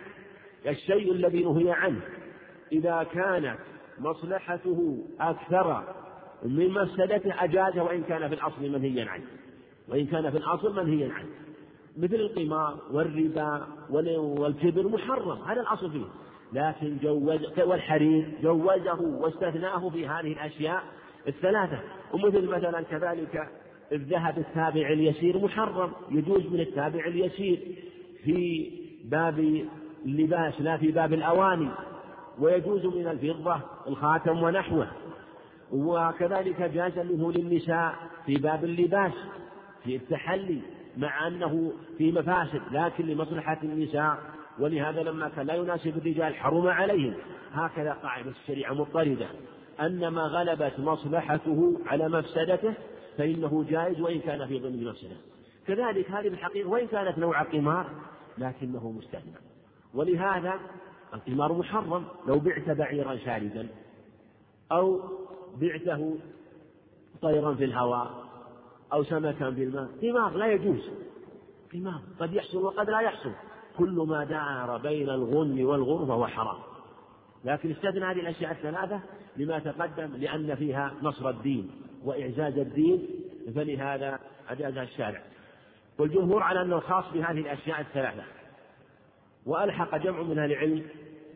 [0.67, 2.01] الشيء الذي نهي عنه.
[2.73, 3.59] إذا كانت
[3.99, 5.85] مصلحته أكثر
[6.43, 9.25] من مفسدته أجازة وإن كان في الأصل منهيا عنه.
[9.89, 11.29] وإن كان في الأصل منهيا عنه.
[11.97, 16.07] مثل القمار والربا والكبر محرم هذا الأصل فيه.
[16.53, 20.83] لكن جوز والحرير جوزه واستثناه في هذه الأشياء
[21.29, 21.81] الثلاثة.
[22.13, 23.49] ومثل مثلا كذلك
[23.93, 27.59] الذهب التابع اليسير محرم يجوز من التابع اليسير.
[28.25, 28.71] في
[29.05, 29.67] باب
[30.05, 31.69] اللباس لا في باب الأواني
[32.39, 34.89] ويجوز من الفضة الخاتم ونحوه.
[35.73, 37.95] وكذلك جاز منه للنساء
[38.27, 39.13] في باب اللباس
[39.85, 40.61] في التحلي
[40.97, 44.19] مع أنه في مفاسد لكن لمصلحة النساء.
[44.59, 47.15] ولهذا لما كان لا يناسب الرجال حرم عليهم.
[47.53, 49.27] هكذا قاعدة الشريعة مضطردة.
[49.81, 52.75] أن ما غلبت مصلحته على مفسدته
[53.19, 55.17] فإنه جائز وإن كان في ضمن مفسدة
[55.67, 57.91] كذلك هذه الحقيقة وإن كانت نوع قمار
[58.39, 59.37] لكنه مستثنى.
[59.95, 60.61] ولهذا
[61.15, 62.05] القمار محرم.
[62.27, 63.69] لو بعت بعيرا شاردا
[64.73, 65.01] أو
[65.61, 66.19] بعته
[67.23, 68.27] طيرا في الهواء
[68.93, 70.91] أو سمكا في الماء قمار لا يجوز.
[71.73, 73.33] قمار قد يحصل وقد لا يحصل.
[73.79, 76.59] كل ما دار بين الغن والغر فهو حرام.
[77.45, 79.01] لكن استثنى هذه الأشياء الثلاثة
[79.37, 81.71] لما تقدم لأن فيها نصر الدين.
[82.07, 83.07] وإعزاز الدين
[83.55, 85.23] فلهذا أجازها الشارع.
[85.99, 88.23] والجمهور على أنه خاص بهذه الأشياء الثلاثة.
[89.47, 90.83] وألحق جمع من أهل العلم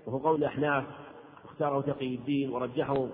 [0.06, 0.84] وهو قول الأحناف
[1.44, 3.08] اختاره تقي الدين ورجحه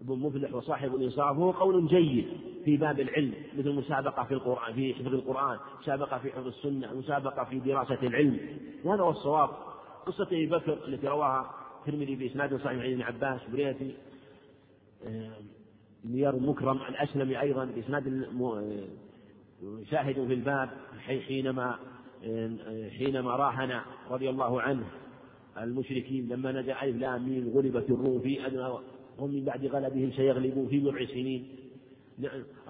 [0.00, 2.26] ابن مفلح وصاحب الإنصاف وهو قول جيد
[2.64, 7.44] في باب العلم مثل مسابقة في القرآن في حفظ القرآن، مسابقة في حفظ السنة، مسابقة
[7.44, 9.50] في دراسة العلم، وهذا هو الصواب.
[10.06, 13.94] قصة أبي بكر التي رواها الترمذي بإسناد صحيح عن ابن عباس بريتي
[16.04, 18.26] نيار مكرم الأسلمي أيضا بإسناد
[19.90, 21.76] شاهد في الباب حينما
[22.98, 23.80] حينما راهن
[24.10, 24.84] رضي الله عنه
[25.58, 28.62] المشركين لما نزل ألف لام ميم غلبت الروم في أدنى
[29.18, 31.48] هم من بعد غلبهم سيغلبون في بضع سنين.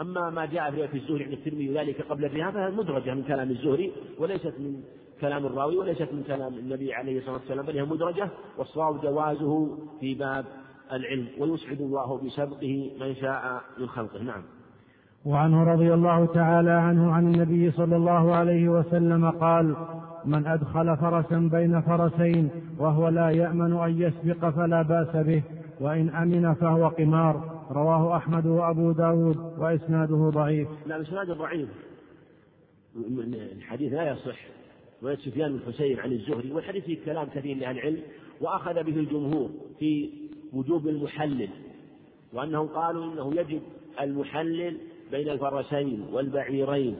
[0.01, 3.51] أما ما جاء في رواية الزهري عن الترمذي ذلك قبل الرهاب فهي مدرجة من كلام
[3.51, 4.83] الزهري وليست من
[5.20, 10.14] كلام الراوي وليست من كلام النبي عليه الصلاة والسلام بل هي مدرجة والصواب جوازه في
[10.14, 10.45] باب
[10.93, 14.22] العلم ويسعد الله بسبقه من شاء من خلقه.
[14.22, 14.43] نعم.
[15.24, 19.76] وعنه رضي الله تعالى عنه عن النبي صلى الله عليه وسلم قال
[20.24, 25.43] من أدخل فرسا بين فرسين وهو لا يأمن أن يسبق فلا بأس به
[25.80, 27.62] وإن أمن فهو قمار.
[27.70, 30.68] رواه أحمد وأبو داود وإسناده ضعيف.
[30.86, 31.68] لا إسناده ضعيف.
[33.57, 34.38] الحديث لا يصح.
[35.03, 38.03] ويد سفيان بن حسين عن الزهري والحديث فيه كلام كثير لأهل العلم
[38.40, 40.11] وأخذ به الجمهور في
[40.53, 41.49] وجوب المحلل
[42.33, 43.63] وأنهم قالوا إنه يجب
[44.01, 44.79] المحلل
[45.11, 46.97] بين الفرسين والبعيرين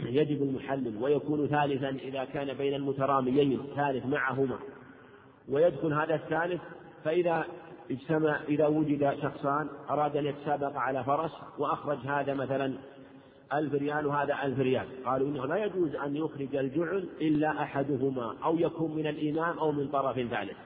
[0.00, 4.58] يجب المحلل ويكون ثالثا إذا كان بين المتراميين ثالث معهما.
[5.48, 6.60] ويدخل هذا الثالث
[7.04, 7.44] فإذا
[7.90, 12.72] اجتمع إذا وجد شخصان أراد أن يتسابق على فرس وأخرج هذا مثلا
[13.52, 14.86] ألف ريال وهذا ألف ريال.
[15.04, 19.88] قالوا إنه لا يجوز أن يخرج الجعل إلا أحدهما أو يكون من الإمام أو من
[19.88, 20.56] طرف ثالث.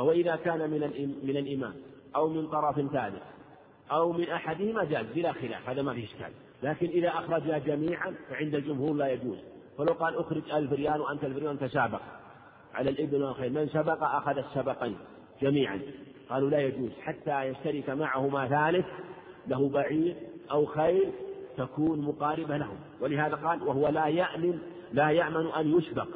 [0.00, 0.80] فهو إذا كان من
[1.22, 1.74] من الإمام
[2.16, 3.22] أو من طرف ثالث
[3.90, 6.30] أو من أحدهما جاز بلا خلاف هذا ما فيه إشكال.
[6.62, 9.38] لكن إذا أخرجا جميعا فعند الجمهور لا يجوز.
[9.78, 12.00] فلو قال أخرج ألف ريال وأنت ألف ريال تسابق
[12.74, 14.96] على الإبل والخيل من سبق أخذ السبقين
[15.42, 15.80] جميعا.
[16.30, 18.86] قالوا لا يجوز حتى يشترك معهما ثالث
[19.46, 20.16] له بعير
[20.50, 21.12] أو خيل
[21.56, 22.68] تكون مقاربة له
[23.00, 24.58] ولهذا قال وهو لا يأمن
[24.92, 26.08] لا يأمن أن يسبق.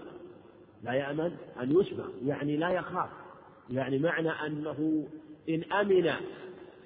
[0.83, 1.33] لا يأمن
[1.63, 3.24] أن يسبق يعني لا يخاف.
[3.71, 5.09] يعني معنى أنه
[5.49, 6.07] إن أمن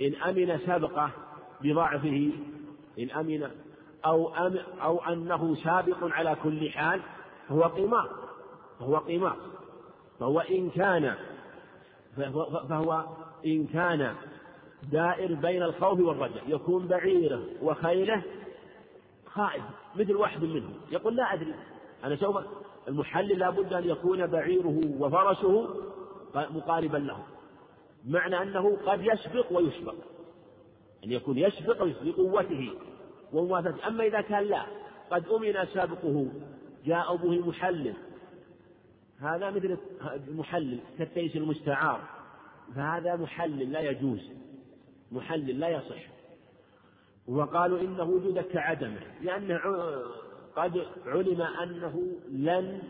[0.02, 1.10] إن أمن سبقه
[1.60, 2.30] بضعفه
[2.98, 3.50] إن أمن
[4.04, 7.00] أو أم أو أنه سابق على كل حال
[7.48, 8.10] فهو قمار
[8.80, 9.36] فهو قمار
[10.20, 11.14] فهو إن كان
[12.68, 13.04] فهو
[13.46, 14.14] إن كان
[14.92, 18.22] دائر بين الخوف والرجاء يكون بعيره وخيله
[19.26, 19.62] خائف
[19.96, 20.74] مثل واحد منهم.
[20.90, 21.54] يقول لا أدري
[22.04, 22.36] أنا سوف
[22.88, 25.68] المحلل لابد أن يكون بعيره وفرسه
[26.34, 27.24] مقاربا له
[28.06, 29.94] معنى أنه قد يسبق ويسبق.
[31.04, 32.74] أن يكون يسبق بقوته
[33.32, 33.88] وموافقته.
[33.88, 34.66] أما إذا كان لا
[35.10, 36.26] قد أمن سابقه
[36.86, 37.94] جاء به محلل
[39.20, 39.78] هذا مثل
[40.28, 42.00] المحلل كالتيس المستعار.
[42.74, 44.30] فهذا محلل لا يجوز.
[45.12, 46.02] محلل لا يصح.
[47.28, 49.58] وقالوا إن وجودك كعدمه لأن
[50.56, 52.82] قد علم أنه لن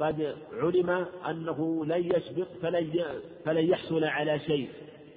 [0.00, 0.90] قد علم
[1.28, 3.04] أنه لن يسبق فلن
[3.44, 4.68] فلن يحصل على شيء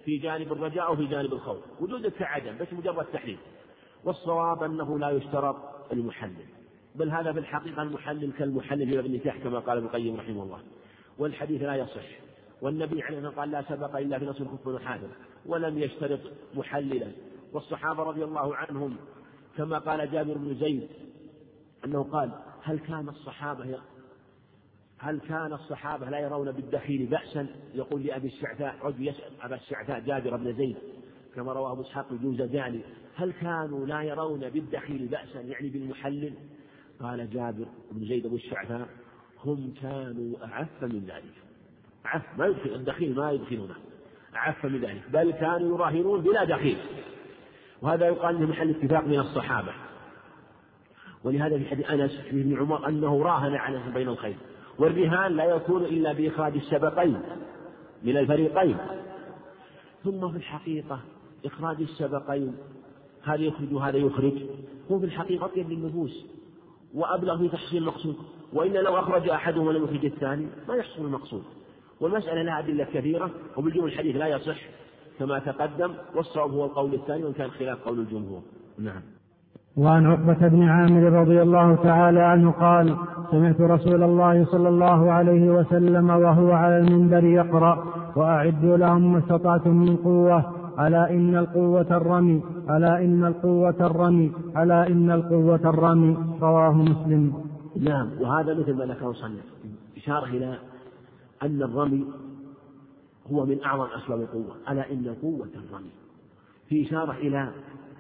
[0.05, 1.57] في جانب الرجاء أو في جانب الخوف.
[1.79, 3.37] وجودك كعدم بس مجرد تحليل.
[4.03, 5.55] والصواب أنه لا يشترط
[5.91, 6.45] المحلل.
[6.95, 10.59] بل هذا في الحقيقة المحلل كالمحلل في باب النكاح كما قال ابن القيم رحمه الله.
[11.17, 12.07] والحديث لا يصح.
[12.61, 15.07] والنبي عليه الصلاة قال لا سبق إلا في نصر الخف والحافظ
[15.45, 16.19] ولم يشترط
[16.53, 17.11] محللا.
[17.53, 18.95] والصحابة رضي الله عنهم
[19.57, 20.87] كما قال جابر بن زيد
[21.85, 22.31] أنه قال
[22.63, 23.65] هل كان الصحابة
[25.01, 30.37] هل كان الصحابة لا يرون بالدخيل بأسا؟ يقول لأبي الشعثاء رجل يسأل أبا الشعثاء جابر
[30.37, 30.77] بن زيد
[31.35, 32.81] كما رواه أبو إسحاق الجوزجاني.
[33.15, 36.33] هل كانوا لا يرون بالدخيل بأسا؟ يعني بالمحلل.
[36.99, 38.87] قال جابر بن زيد أبو الشعثاء
[39.45, 41.33] هم كانوا أعف من ذلك.
[42.05, 43.75] أعف ما يدخل الدخيل ما يدخلونه.
[44.35, 45.03] أعف من ذلك.
[45.13, 46.77] بل كانوا يراهنون بلا دخيل.
[47.81, 49.73] وهذا يقال إنه محل اتفاق من الصحابة.
[51.23, 54.35] ولهذا في حديث أنس ابن عمر أنه راهن على بين الخير
[54.81, 57.21] والرهان لا يكون إلا بإخراج السبقين
[58.03, 58.77] من الفريقين.
[60.03, 60.99] ثم في الحقيقة
[61.45, 62.55] إخراج السبقين
[63.23, 64.33] هذا يخرج وهذا يخرج؟
[64.91, 66.25] هو في الحقيقة أطيب للنفوس
[66.93, 68.15] وأبلغ في تحصيل المقصود
[68.53, 71.43] وإلا لو أخرج أحدهم ولم يخرج الثاني ما يحصل المقصود.
[71.99, 74.57] والمسألة لها أدلة كثيرة وبالجمل الحديث لا يصح
[75.19, 78.41] كما تقدم والصواب هو القول الثاني وإن كان خلاف قول الجمهور.
[78.77, 79.01] نعم.
[79.77, 82.97] وعن عقبة بن عامر رضي الله تعالى عنه قال
[83.31, 89.75] سمعت رسول الله صلى الله عليه وسلم وهو على المنبر يقرأ وأعدوا لهم ما استطعتم
[89.75, 96.17] من قوة ألا إن القوة الرمي ألا إن القوة الرمي ألا إن القوة الرمي.
[96.41, 97.33] رواه مسلم.
[97.79, 99.45] نعم وهذا مثل ما ذكره صنف.
[99.97, 100.57] إشارة إلى
[101.43, 102.05] أن الرمي
[103.31, 104.55] هو من أعظم أسباب القوة.
[104.69, 105.91] ألا إن قوة الرمي.
[106.69, 107.49] في إشارة إلى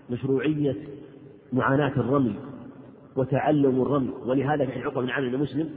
[0.09, 0.75] مشروعية
[1.53, 2.35] معاناة الرمي
[3.15, 5.69] وتعلم الرمي ولهذا في عقبة بن عامر مسلم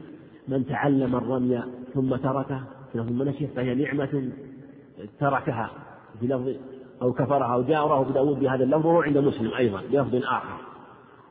[0.49, 1.63] من تعلم الرمي
[1.95, 2.61] ثم تركه
[2.93, 4.33] ثم نسيه فهي نعمة
[5.21, 5.71] تركها
[6.21, 6.49] في لفظ
[7.03, 10.61] أو كفرها أو جاء وراه داود بهذا اللفظ وهو عند مسلم أيضا بلفظ آخر.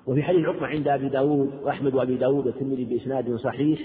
[0.07, 3.79] وفي حديث عقبة عند أبي داود وأحمد وأبي داود والترمذي بإسناد صحيح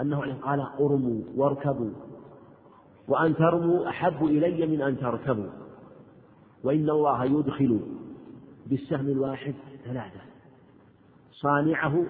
[0.00, 1.90] أنه قال أرموا واركبوا
[3.08, 5.50] وأن ترموا أحب إلي من أن تركبوا
[6.64, 7.80] وإن الله يدخل
[8.66, 9.54] بالسهم الواحد
[9.84, 10.20] ثلاثة.
[11.32, 12.06] صانعه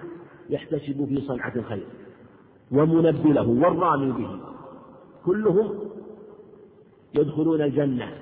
[0.51, 1.87] يحتسب في صنعة الخير
[2.70, 4.41] ومنبله والرامي به.
[5.25, 5.79] كلهم
[7.14, 8.12] يدخلون الجنة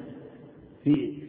[0.84, 1.22] في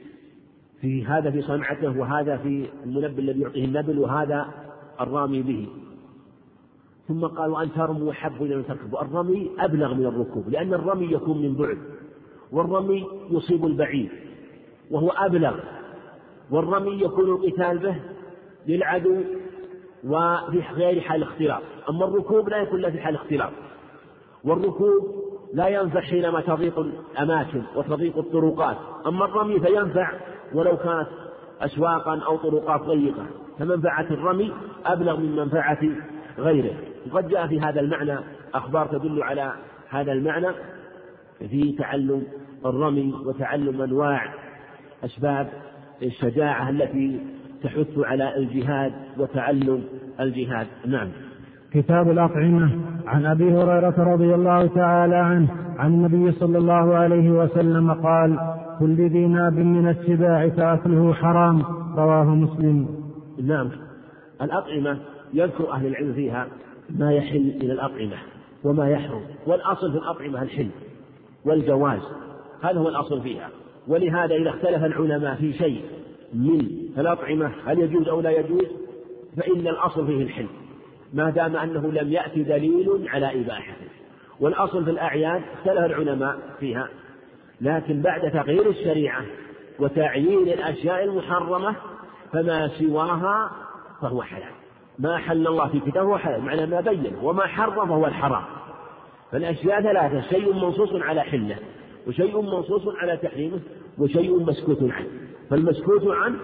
[0.82, 4.48] في هذا في صنعته وهذا في المنبل الذي يعطيه النبل وهذا
[5.02, 5.68] الرامي به.
[7.08, 11.42] ثم قال وأن ترموا أحب إلى أن تركبوا الرمي أبلغ من الركوب لأن الرمي يكون
[11.42, 11.78] من بعد
[12.52, 14.10] والرمي يصيب البعيد
[14.92, 15.60] وهو أبلغ.
[16.54, 17.96] والرمي يكون القتال به
[18.68, 19.24] للعدو
[20.04, 23.52] وفي غير حال اختلاط أما الركوب لا يكون إلا في حال اختلاط
[24.44, 25.24] والركوب
[25.54, 28.78] لا ينفع حينما تضيق الأماكن وتضيق الطرقات.
[29.08, 30.12] أما الرمي فينفع
[30.54, 31.08] ولو كانت
[31.62, 33.26] أسواقا أو طرقات ضيقة.
[33.60, 34.54] فمنفعة الرمي
[34.86, 35.80] أبلغ من منفعة
[36.38, 36.76] غيره.
[37.12, 38.20] وقد جاء في هذا المعنى
[38.54, 39.54] أخبار تدل على
[39.90, 40.48] هذا المعنى
[41.40, 42.24] في تعلم
[42.66, 44.34] الرمي وتعلم أنواع
[45.06, 45.50] أسباب
[46.04, 47.20] الشجاعة التي
[47.64, 49.84] تحث على الجهاد وتعلم
[50.20, 50.68] الجهاد.
[50.86, 51.10] نعم.
[51.74, 52.72] كتاب الأطعمة.
[53.08, 55.48] عن أبي هريرة رضي الله تعالى عنه
[55.78, 61.62] عن النبي صلى الله عليه وسلم قال كل ذي ناب من السباع فأكله حرام.
[61.98, 62.88] رواه مسلم.
[63.44, 63.70] نعم.
[64.42, 65.00] الأطعمة
[65.34, 66.48] يذكر أهل العلم فيها
[66.90, 68.18] ما يحل من الأطعمة
[68.64, 69.22] وما يحرم.
[69.48, 70.70] والأصل في الأطعمة الحل
[71.46, 72.02] والجواز.
[72.64, 73.50] هذا هو الأصل فيها.
[73.88, 75.82] ولهذا إذا اختلف العلماء في شيء
[76.34, 76.60] من
[76.98, 78.66] الأطعمة هل يجوز أو لا يجوز؟
[79.38, 80.48] فإن الأصل فيه الحل.
[81.14, 83.88] ما دام أنه لم يأتي دليل على إباحته
[84.40, 86.88] والأصل في الأعيان اختلف العلماء فيها.
[87.62, 89.26] لكن بعد تغيير الشريعة
[89.80, 91.76] وتعيين الأشياء المحرمة
[92.32, 93.52] فما سواها
[94.02, 94.54] فهو حلال.
[95.00, 97.16] ما حل الله في كتابه هو حلال معنى ما بين.
[97.22, 98.44] وما حرم فهو الحرام.
[99.32, 101.56] فالأشياء ثلاثة شيء منصوص على حلة.
[102.08, 103.60] وشيء منصوص على تحريمه
[103.98, 105.08] وشيء مسكوت عنه.
[105.50, 106.40] فالمسكوت عنه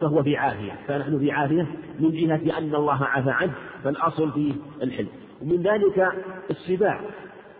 [0.00, 0.72] فهو في عافية.
[0.88, 1.66] فنحن في عافية
[2.00, 5.06] من جهة أن الله عفى عنه فالأصل فيه الحل
[5.42, 6.08] ومن ذلك
[6.50, 7.00] السباع.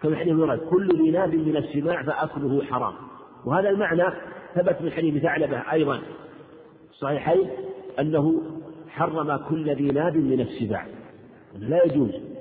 [0.02, 2.94] كما حديث ورد كل ذي ناب من السباع فأكله حرام.
[3.46, 4.04] وهذا المعنى
[4.54, 6.00] ثبت من حديث ثعلبة أيضا.
[6.92, 7.48] صحيحين
[8.00, 8.42] أنه
[8.88, 10.86] حرم كل ذي ناب من السباع.
[11.58, 12.35] لا يجوز.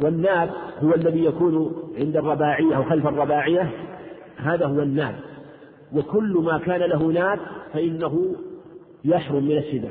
[0.00, 0.50] والناب
[0.82, 3.70] هو الذي يكون عند الرباعية أو خلف الرباعية.
[4.36, 5.14] هذا هو الناب
[5.92, 7.38] وكل ما كان له ناب
[7.72, 8.34] فإنه
[9.04, 9.90] يحرم من السباع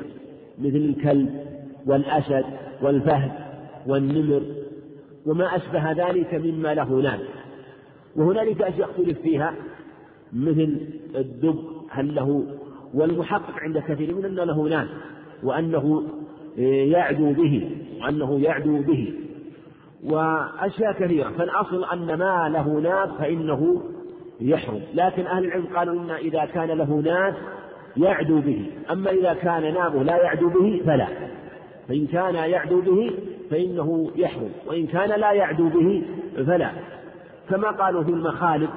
[0.58, 1.40] مثل الكلب
[1.86, 2.44] والأسد
[2.82, 3.32] والفهد
[3.86, 4.42] والنمر.
[5.26, 7.20] وما أشبه ذلك مما له ناب
[8.16, 9.54] وهنالك أشياء اختلف فيها
[10.32, 10.76] مثل
[11.16, 11.58] الدب
[11.90, 12.44] هل له؟
[12.94, 14.88] والمحقق عند كثير من أنه له ناب
[15.42, 16.02] وأنه
[16.56, 17.70] يعدو به.
[18.00, 19.14] وأنه يعدو به.
[20.04, 21.28] وأشياء كثيرة.
[21.38, 23.82] فالأصل أن ما له ناب فإنه
[24.40, 24.80] يحرم.
[24.94, 27.34] لكن أهل العلم قالوا إن إذا كان له ناب
[27.96, 28.70] يعدو به.
[28.90, 31.06] أما إذا كان نابه لا يعدو به فلا.
[31.88, 33.10] فإن كان يعدو به
[33.50, 34.50] فإنه يحرم.
[34.66, 36.02] وإن كان لا يعدو به
[36.36, 36.70] فلا.
[37.50, 38.70] كما قالوا في المخالب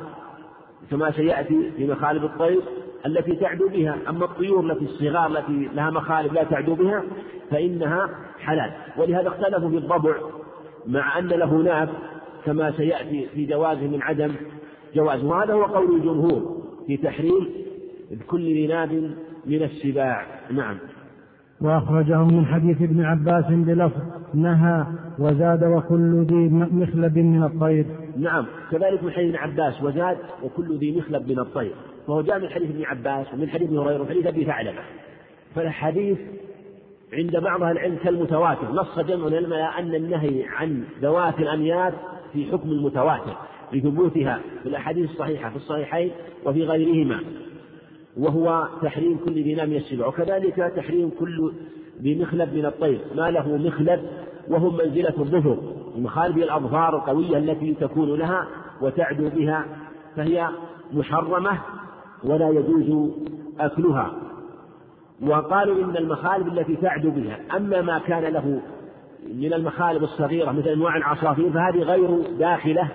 [0.92, 2.62] كما سيأتي في مخالب الطير
[3.06, 7.04] التي تعدو بها أما الطيور التي الصغار التي لها مخالب لا تعدو بها
[7.52, 8.72] فإنها حلال.
[8.98, 10.16] ولهذا اختلفوا في الضبع
[10.88, 11.90] مع أن له ناب
[12.46, 14.32] كما سيأتي في جوازه من عدم
[14.96, 17.48] جوازه وهذا هو قول الجمهور في تحريم
[18.28, 18.92] كل ذي ناب
[19.46, 20.26] من السباع.
[20.52, 20.78] نعم.
[21.62, 24.02] وأخرجه من حديث ابن عباس بلفظ
[24.34, 24.86] نهى
[25.20, 27.86] وزاد وكل ذي مخلب من الطير.
[28.18, 31.72] نعم كذلك من حديث ابن عباس وزاد وكل ذي مخلب من الطير.
[32.08, 34.80] فهو جاء من حديث ابن عباس ومن حديث ابن هريرة وحديث أبي ثعلبة.
[35.56, 36.18] فالحديث
[37.14, 38.72] عند بعض أهل العلم كالمتواتر.
[38.72, 41.94] نص جمع العلم على أن النهي عن ذوات الأنياب
[42.34, 43.38] في حكم المتواتر
[43.74, 46.12] لثبوتها في الأحاديث الصحيحة في الصحيحين
[46.46, 47.20] وفي غيرهما.
[48.18, 51.54] وهو تحريم كل ذي نام السبع وكذلك تحريم كل
[52.02, 53.00] ذي مخلب من الطير.
[53.16, 54.02] ما له مخلب
[54.48, 58.48] وهم منزلة الظفر المخالب الأظفار القوية التي تكون لها
[58.82, 59.66] وتعدو بها
[60.16, 60.50] فهي
[60.94, 61.58] محرمة
[62.24, 63.12] ولا يجوز
[63.60, 64.14] أكلها.
[65.22, 68.62] وقالوا إن المخالب التي تعدو بها أما ما كان له
[69.34, 72.90] من المخالب الصغيرة مثل أنواع العصافير فهذه غير داخلة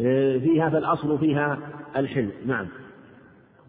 [0.00, 1.58] آه، فيها فالأصل فيها
[1.96, 2.66] الحل نعم.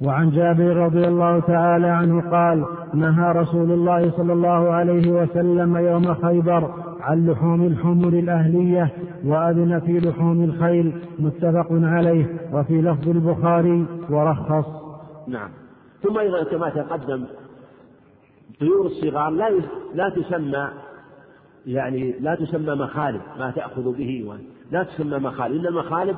[0.01, 6.13] وعن جابر رضي الله تعالى عنه قال نهى رسول الله صلى الله عليه وسلم يوم
[6.13, 8.93] خيبر عن لحوم الحمر الأهلية
[9.25, 11.01] وأذن في لحوم الخيل.
[11.19, 12.25] متفق عليه.
[12.53, 14.65] وفي لفظ البخاري ورخص.
[15.27, 15.49] نعم.
[16.03, 17.25] ثم أيضا كما تقدم
[18.59, 19.49] طيور الصغار لا
[19.93, 20.69] لا تسمى
[21.65, 24.37] يعني لا تسمى مخالب ما تأخذ به
[24.71, 26.15] لا تسمى مخالب إن المخالب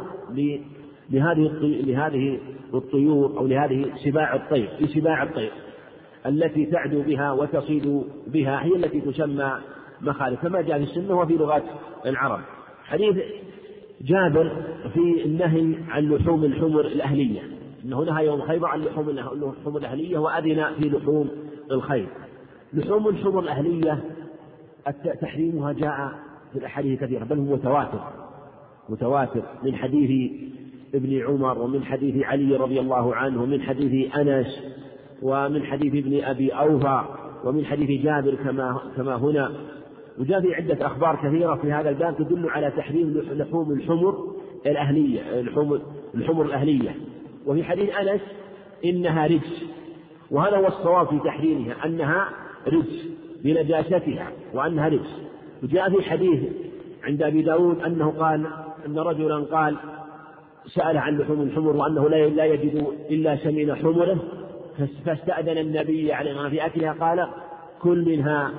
[1.12, 2.40] لهذه لهذه
[2.74, 5.52] الطيور أو لهذه سباع الطير في سباع الطير
[6.26, 9.54] التي تعدو بها وتصيد بها هي التي تسمى
[10.02, 11.64] مخالب كما جاء في السنة وفي لغات
[12.06, 12.40] العرب.
[12.84, 13.18] حديث
[14.02, 14.52] جابر
[14.94, 17.42] في النهي عن لحوم الحمر الأهلية.
[17.86, 21.30] أنه نهى يوم خيبر عن لحوم الحمر الأهلية وأذن في لحوم
[21.72, 22.08] الخيل
[22.74, 24.04] لحوم الحمر الأهلية
[25.22, 26.12] تحريمها جاء
[26.54, 28.00] في الأحاديث كثيرة بل هو متواتر
[28.90, 30.32] متواتر من حديث
[30.96, 34.64] ابن عمر ومن حديث علي رضي الله عنه ومن حديث أنس
[35.22, 37.02] ومن حديث ابن أبي أوفى
[37.44, 39.52] ومن حديث جابر كما كما هنا.
[40.20, 44.28] وجاء في عدة أخبار كثيرة في هذا الباب تدل على تحريم لحوم الحمر
[44.66, 45.82] الأهلية الحمر
[46.16, 46.96] الحمر الأهلية.
[47.46, 48.22] وفي حديث أنس
[48.86, 49.64] إنها رجس.
[50.32, 52.30] وهذا هو الصواب في تحريمها أنها
[52.68, 53.08] رجس
[53.44, 55.22] بنجاستها وأنها رجس.
[55.64, 56.40] وجاء في حديث
[57.04, 58.48] عند أبي داود أنه قال
[58.86, 59.76] أن رجلا قال
[60.68, 64.18] سأل عن لحوم الحمر وأنه لا يجد إلا سمين حمره
[65.06, 67.28] فاستأذن النبي عليه الصلاة في أكلها قال
[67.82, 68.52] كل منها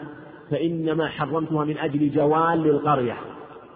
[0.50, 3.16] فإنما حرمتها من أجل جوال للقرية.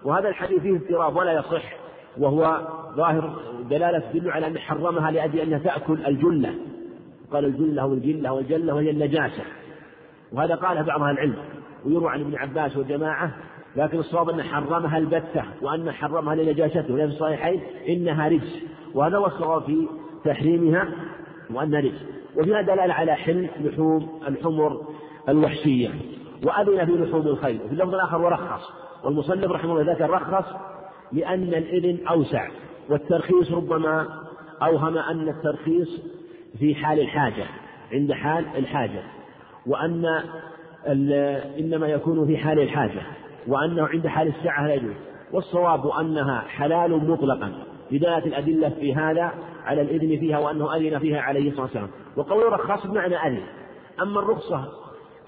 [0.03, 1.73] وهذا الحديث فيه اضطراب ولا يصح
[2.17, 6.53] وهو ظاهر دلالة تدل على أن حرمها لأجل أنها تأكل الجلة.
[7.31, 9.43] قال الجلة والجلة والجلة وهي النجاسة.
[10.31, 11.35] وهذا قاله بعض أهل العلم
[11.85, 13.31] ويروى عن ابن عباس وجماعة
[13.77, 18.63] لكن الصواب أن حرمها البتة وأن حرمها لنجاسته وفي الصحيحين إنها رجس.
[18.93, 19.87] وهذا هو الصواب في
[20.25, 20.87] تحريمها
[21.53, 22.05] وأنها رجس.
[22.35, 24.81] وفيها دلالة على حل لحوم الحمر
[25.29, 25.89] الوحشية.
[26.43, 27.59] وأذن في لحوم الخيل.
[27.65, 28.69] وفي اللفظ الآخر ورخص.
[29.03, 30.45] والمصنف رحمه الله ذكر رخص
[31.11, 32.47] لأن الإذن أوسع.
[32.89, 34.07] والترخيص ربما
[34.61, 36.01] أوهم أن الترخيص
[36.59, 37.45] في حال الحاجة
[37.93, 39.03] عند حال الحاجة.
[39.67, 40.05] وأن
[41.59, 43.01] إنما يكون في حال الحاجة.
[43.47, 44.95] وأنه عند حال الساعة لا يجوز.
[45.33, 47.53] والصواب أنها حلال مطلقا.
[47.91, 49.31] بداية الأدلة في هذا
[49.65, 51.89] على الإذن فيها وأنه أذن فيها عليه الصلاة والسلام.
[52.17, 53.43] وقول رخص بمعنى أذن.
[54.01, 54.65] أما الرخصة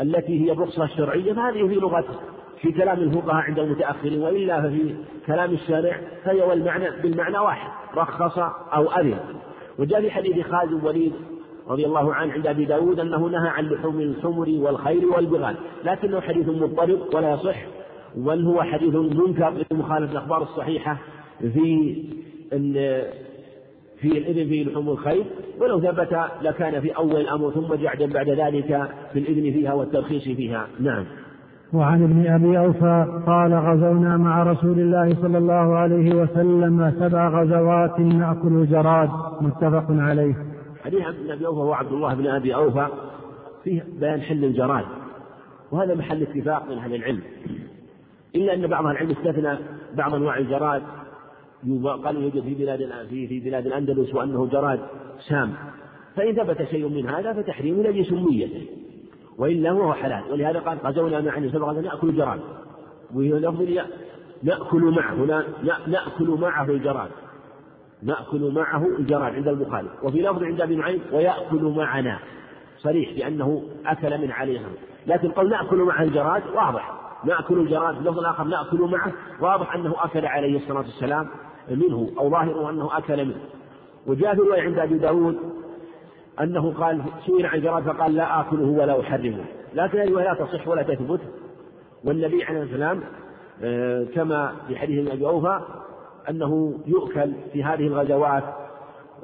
[0.02, 2.06] التي هي الرخصة الشرعية فهذه في لغة
[2.62, 4.96] في كلام الفقهاء عند المتأخرين وإلا ففي
[5.28, 8.40] كلام الشارع فهي والمعنى بالمعنى واحد رخص
[8.74, 9.20] أو أذن.
[9.80, 11.14] وجاء في حديث خالد الوليد
[11.68, 15.56] رضي الله عنه عند أبي داود أنه نهى عن لحوم الحمر والخير والبغال.
[15.84, 17.58] لكنه حديث مضطرب ولا يصح.
[18.16, 20.98] بل هو حديث منكر لمخالفة الأخبار الصحيحة
[21.40, 21.96] في
[24.02, 25.26] في الإذن في لحوم الخيل
[25.62, 30.68] ولو ثبت لكان في أول الأمر ثم جعدا بعد ذلك في الإذن فيها والترخيص فيها.
[30.80, 31.06] نعم.
[31.74, 38.00] وعن ابن أبي أوفى قال غزونا مع رسول الله صلى الله عليه وسلم سبع غزوات
[38.00, 39.10] نأكل الجراد
[39.42, 40.36] متفق عليه.
[40.84, 42.88] حديث ابن أبي أوفى هو عبد الله بن أبي أوفى
[43.64, 44.86] فيه بيان حل الجراد.
[45.72, 47.22] وهذا محل اتفاق من أهل العلم.
[48.36, 49.58] إلا أن بعض العلم استثنى
[49.94, 50.84] بعض أنواع الجراد.
[51.86, 54.80] قالوا يوجد في بلاد في في بلاد الأندلس وأنه جراد
[55.20, 55.54] سام.
[56.16, 58.66] فإن ثبت شيء من هذا فتحريم لأجل سميته
[59.38, 60.24] وإلا هو حلال.
[60.32, 62.40] ولهذا قال غزونا مع النبي صلى نأكل جراد
[63.16, 63.40] وهي
[64.44, 65.46] نأكل معه
[65.88, 67.10] نأكل معه الجراد.
[68.04, 72.20] نأكل معه الجراد عند البخاري وفي لفظ عند أبي نعيم ويأكل معنا.
[72.78, 74.62] صريح بأنه أكل من عليه
[75.08, 76.99] لكن قول نأكل معه الجراد واضح.
[77.24, 79.12] نأكل الجراد اللفظ الآخر نأكل معه.
[79.42, 81.28] واضح أنه أكل عليه الصلاة والسلام
[81.70, 83.42] منه أو ظاهره أنه أكل منه.
[84.08, 85.38] وجاء في رواية عند أبي داود
[86.42, 89.46] أنه قال سئل عن الجراد فقال لا آكله ولا أحرمه.
[89.74, 91.22] لكن الرواية لا تصح ولا تثبت.
[92.04, 93.04] والنبي عليه السلام
[93.64, 95.62] آه، كما في حديث أبي أوفى
[96.30, 98.44] أنه يؤكل في هذه الغزوات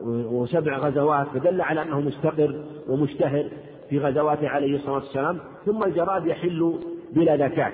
[0.04, 3.46] وسبع غزوات فدل على أنه مستقر ومشتهر
[3.90, 5.40] في غزواته عليه الصلاة والسلام.
[5.66, 6.80] ثم الجراد يحل
[7.16, 7.72] بلا زكاة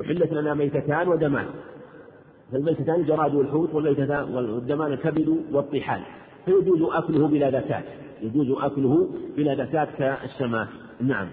[0.00, 1.46] وحلت لنا ميتتان ودمان.
[2.52, 6.00] فالميتتان الجراد والحوت والميتتان والدمان الكبد والطحال.
[6.44, 7.82] فيجوز أكله بلا زكاة
[8.22, 10.68] يجوز أكله بلا زكاة كالسماء
[11.00, 11.26] نعم.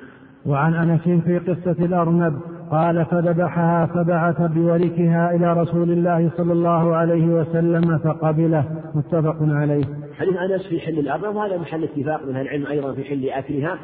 [0.45, 2.39] وعن أنس في قصة الأرنب
[2.71, 8.65] قال فذبحها فبعث بوركها إلى رسول الله صلى الله عليه وسلم فقبله.
[8.95, 9.83] متفق عليه.
[10.17, 13.77] حديث أنس في حل الأرنب وهذا محل اتفاق من العلم أيضا في حل أكلها.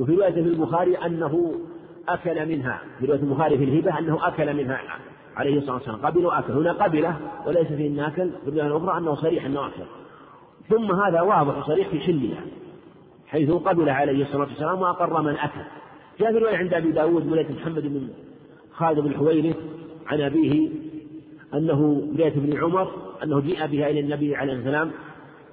[0.00, 1.52] وفي رواية في البخاري أنه
[2.14, 2.80] أكل منها.
[3.00, 4.80] في رواية البخاري في الهبة أنه أكل منها.
[5.36, 5.96] عليه الصلاة والسلام.
[5.96, 6.52] قبل وأكل.
[6.52, 9.82] هنا قبلة وليس فيه أنه أكل في الرواية الأخرى أنه صريح أنه أكل.
[10.68, 12.40] ثم هذا واضح صريح في حلها
[13.26, 15.60] حيث قبل عليه الصلاة والسلام وأقر من أكل.
[16.20, 18.08] جاء في رواية عند أبي داود من محمد بن
[18.72, 19.56] خالد بن حويرث
[20.06, 20.68] عن أبيه
[21.54, 22.90] أنه رواية ابن عمر
[23.24, 24.90] أنه جيء بها إلى النبي عليه السلام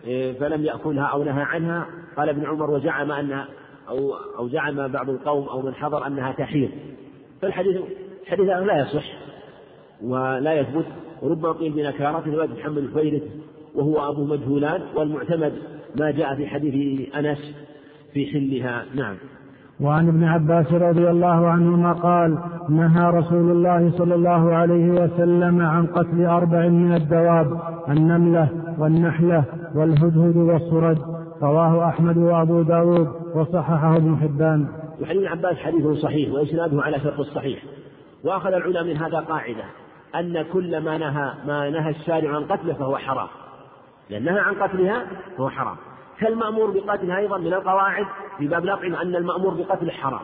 [0.06, 1.88] إيه، فلم يأكلها أو نهى عنها.
[2.18, 3.47] قال ابن عمر وزعم أنها
[3.90, 6.70] أو أو زعم بعض القوم أو من حضر أنها تحيض.
[7.42, 7.78] فالحديث
[8.28, 9.06] حديث لا يصح
[10.04, 10.86] ولا يثبت.
[11.22, 13.24] وربما قيل بنكارة رواية محمد الحويرث
[13.76, 15.54] وهو أبو مجهولان والمعتمد
[15.96, 17.56] ما جاء في حديث أنس
[18.14, 18.86] في حلها.
[18.96, 19.16] نعم.
[19.82, 22.38] وعن ابن عباس رضي الله عنهما قال
[22.70, 27.60] نهى رسول الله صلى الله عليه وسلم عن قتل أربع من الدواب
[27.90, 29.44] النملة والنحلة
[29.76, 30.98] والهدهد والصرد.
[31.42, 34.68] رواه أحمد وأبو داود وصححه ابن حبان.
[35.02, 37.64] وحديث ابن عباس حديث صحيح وإسناده على شرط الصحيح.
[38.24, 39.64] وأخذ العلماء من هذا قاعدة
[40.16, 43.28] أن كل ما نهى ما نهى الشارع عن قتله فهو حرام.
[44.10, 45.06] لأن نهى عن قتلها
[45.38, 45.76] فهو حرام.
[46.20, 48.06] كالمأمور بقتلها أيضا من القواعد
[48.38, 50.22] في باب الأطعمة أن المأمور بقتله حرام.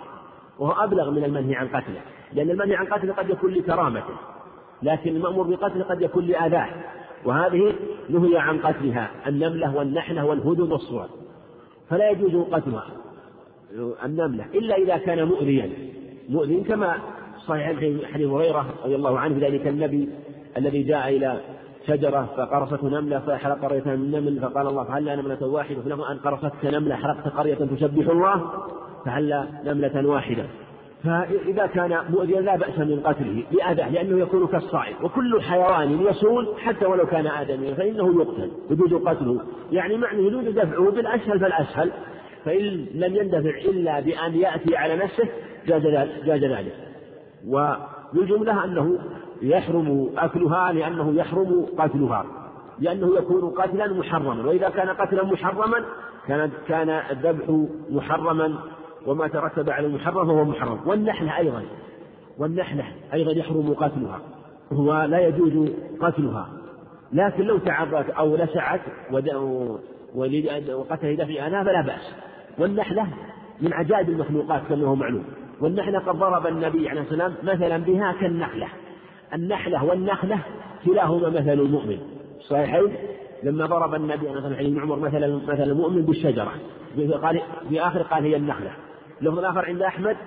[0.60, 2.02] وهو أبلغ من المنهي عن قتله.
[2.34, 4.14] لأن المنهي عن قتله قد يكون لكرامته.
[4.84, 6.68] لكن المأمور بقتله قد يكون لآذاه.
[7.26, 7.74] وهذه
[8.10, 11.06] نهي عن قتلها النملة والنحلة والهدد والصور.
[11.90, 12.88] فلا يجوز قتلها
[14.06, 15.70] النملة إلا إذا كان مؤذيا.
[16.30, 16.98] مؤذي كما
[17.48, 17.68] صحيح
[18.14, 20.10] حديث هريرة رضي الله عنه ذلك النبي
[20.58, 21.42] الذي جاء إلى
[21.88, 26.66] شجرة فقرصته نملة فأحرق قرية من النمل فقال الله فهل نملة واحدة؟ فلما أن قرصتك
[26.66, 28.52] نملة حرقت قرية تسبح الله
[29.06, 30.46] فهل نملة واحدة؟
[31.04, 34.96] فإذا كان مؤذيا لا بأس من قتله لأذى لأنه يكون كالصائد.
[35.04, 39.42] وكل حيوان يصول حتى ولو كان آدميا فإنه يقتل يجوز قتله.
[39.72, 41.92] يعني معنى يجوز دفعه بالأسهل فالأسهل.
[42.46, 45.28] فإن لم يندفع إلا بأن يأتي على نفسه
[46.26, 46.76] جاز ذلك
[47.48, 49.00] وبالجملة أنه
[49.42, 52.26] يحرم أكلها لأنه يحرم قتلها.
[52.80, 54.48] لأنه يكون قتلا محرما.
[54.48, 55.86] وإذا كان قتلا محرما
[56.28, 58.54] كان كان الذبح محرما.
[59.08, 60.80] وما ترتب على المحرم فهو محرم.
[60.86, 61.64] والنحلة أيضا
[62.38, 64.20] والنحلة أيضا يحرم قتلها
[64.74, 65.70] هو لا يجوز
[66.02, 66.50] قتلها.
[67.14, 68.82] لكن لو تعرضت أو لسعت
[70.70, 72.16] وقتل دفعها فلا بأس.
[72.58, 73.08] والنحلة
[73.62, 75.24] من عجائب المخلوقات كما هو معلوم.
[75.62, 78.68] والنحلة قد ضرب النبي عليه السلام مثلا بها كالنحلة.
[79.34, 80.40] النحلة والنخلة
[80.86, 82.00] كلاهما مثل المؤمن.
[82.50, 82.94] صحيحين؟
[83.44, 86.52] لما ضرب النبي عليه الصلاة والسلام عمر مثل مثل المؤمن بالشجرة.
[87.24, 88.72] قال في آخر قال هي النخلة.
[89.22, 90.18] اللفظ الآخر عند أحمد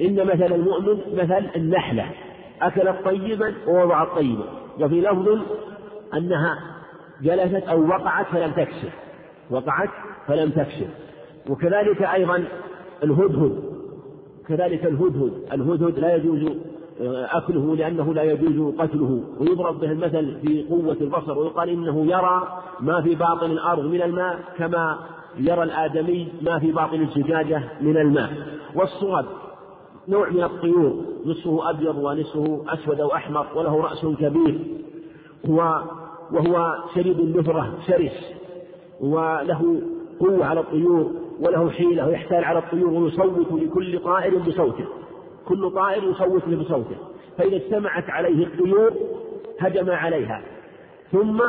[0.00, 2.10] إن مثل المؤمن مثل النحلة
[2.62, 4.44] أكلت طيبا ووضعت طيبا.
[4.80, 5.38] وفي لفظ
[6.14, 6.58] أنها
[7.22, 8.92] جلست أو وقعت فلم تكشف
[9.50, 9.88] وقعت
[10.26, 10.88] فلم تكشف
[11.48, 12.44] وكذلك أيضا
[13.02, 13.62] الهدهد.
[14.48, 15.32] كذلك الهدهد.
[15.52, 16.56] الهدهد لا يجوز
[17.30, 19.20] أكله لأنه لا يجوز قتله.
[19.40, 24.38] ويضرب به المثل في قوة البصر ويقال إنه يرى ما في باطن الأرض من الماء
[24.58, 24.98] كما
[25.38, 28.30] يرى الآدمي ما في باطن الزجاجة من الماء.
[28.74, 29.26] والصواب
[30.08, 34.60] نوع من الطيور نصفه أبيض ونصفه أسود أو أحمر وله رأس كبير
[35.50, 35.82] هو
[36.32, 38.34] وهو شديد النفرة شرس
[39.00, 39.82] وله
[40.20, 41.10] قوة على الطيور
[41.40, 44.84] وله حيلة ويحتال على الطيور ويصوت لكل طائر بصوته
[45.48, 46.96] كل طائر يصوت بصوته
[47.38, 48.92] فإذا اجتمعت عليه الطيور
[49.60, 50.42] هجم عليها.
[51.12, 51.42] ثم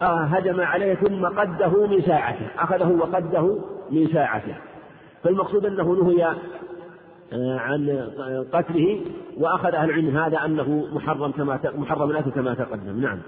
[0.00, 3.58] هجم عليه ثم قده من ساعته أخذه وقده
[3.90, 4.54] من ساعته.
[5.22, 6.26] فالمقصود أنه نهي
[7.32, 8.06] آه، عن
[8.52, 9.00] قتله
[9.40, 13.00] وأخذ أهل العلم هذا أنه محرم كما محرم الأكل كما تقدم.
[13.00, 13.18] نعم.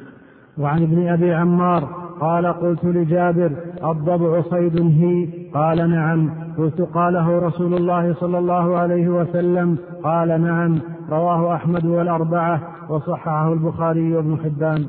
[0.58, 3.50] وعن ابن أبي عمار قال قلت لجابر
[3.84, 5.28] الضبع صيد هي.
[5.54, 6.30] قال نعم.
[6.58, 9.78] قلت قاله رسول الله صلى الله عليه وسلم.
[10.04, 10.78] قال نعم.
[11.10, 12.60] رواه أحمد والأربعة
[12.90, 14.86] وصححه البخاري وابن حبان.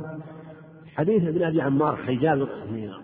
[0.99, 2.47] حديث ابن أبي عمار حجاب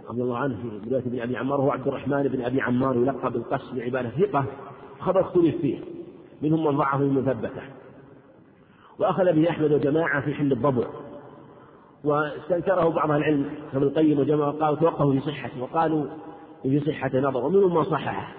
[0.10, 3.34] رضي الله عنه في رواية ابن أبي عمار هو عبد الرحمن بن أبي عمار يلقب
[3.34, 4.46] بالقص بعبادة ثقة
[5.00, 5.80] خبر اختلف فيه
[6.42, 7.62] منهم من ضعه من مثبته
[9.00, 10.88] وأخذ به أحمد وجماعة في حل الضبع
[12.04, 16.06] واستنكره بعض العلم كابن القيم وجماعة قالوا توقفوا في صحته وقالوا
[16.64, 18.36] في صحة نظر ومنهم من صححه.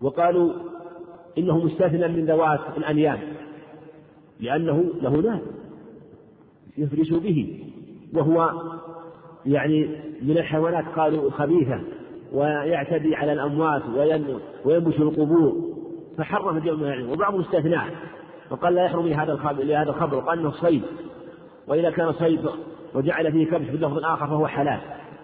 [0.00, 0.52] وقالوا
[1.38, 3.20] إنه مستثنى من ذوات الأنياب
[4.40, 5.42] لأنه له ناب
[6.78, 7.67] يفرش به.
[8.14, 8.52] وهو
[9.46, 9.88] يعني
[10.22, 11.80] من الحيوانات قالوا خبيثة
[12.32, 13.82] ويعتدي على الأموات
[14.64, 15.52] وينبش القبور
[16.18, 17.86] فحرم من العلم وبعضهم استثناه
[18.50, 20.82] وقال لا يحرم لهذا الخبر لهذا الخبر وقال إنه صيد.
[21.68, 22.40] وإذا كان صيد
[22.94, 24.80] وجعل فيه كبش باللفظ الآخر فهو حلال.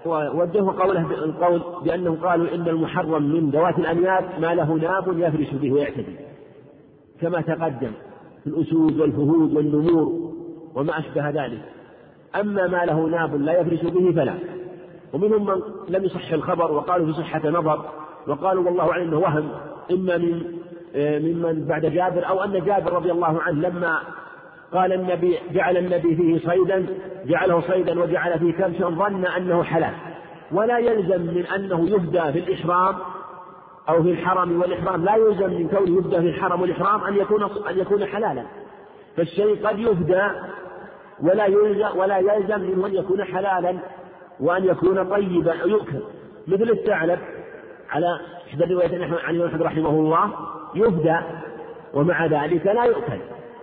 [0.06, 5.72] ووجهوا قوله القول بأنهم قالوا إن المحرم من ذوات الانياب ما له ناب يفرش به
[5.72, 6.16] ويعتدي.
[7.20, 7.92] كما تقدم
[8.44, 10.32] في الأسود والفهود والنمور
[10.74, 11.62] وما أشبه ذلك.
[12.40, 14.34] أما ما له ناب لا يفرش به فلا.
[15.12, 17.84] ومنهم من لم يصح الخبر وقالوا في صحة نظر
[18.26, 19.48] وقالوا والله أعلم أنه وهم
[19.90, 20.42] إما من
[20.96, 23.98] آه، ممن بعد جابر أو أن جابر رضي الله عنه لما
[24.72, 26.86] قال النبي جعل النبي فيه صيدا
[27.26, 29.94] جعله صيدا وجعل فيه كبشا ظن أنه حلال.
[30.52, 32.94] ولا يلزم من أنه يهدى في الإحرام
[33.88, 35.04] أو في الحرم والإحرام.
[35.04, 38.42] لا يلزم من كونه يهدى في الحرم والإحرام أن يكون أن يكون حلالا.
[39.16, 40.22] فالشيء قد يهدى
[41.22, 43.78] ولا يلزم ولا يلزم منه أن يكون حلالا
[44.40, 46.00] وأن يكون طيبا أو يؤكل.
[46.46, 47.18] مثل الثعلب
[47.90, 50.32] على إحدى الروايات عن أحمد رحمه الله
[50.74, 51.16] يهدى
[51.94, 53.18] ومع ذلك لا يؤكل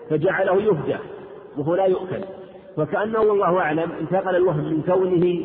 [0.10, 0.96] فجعله يهدى
[1.58, 2.22] وهو لا يؤكل.
[2.78, 5.44] فكأنه والله أعلم انتقل الوهم من كونه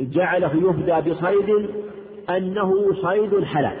[0.00, 1.70] جعله يهدى بصيد
[2.30, 3.76] أنه صيد حلال.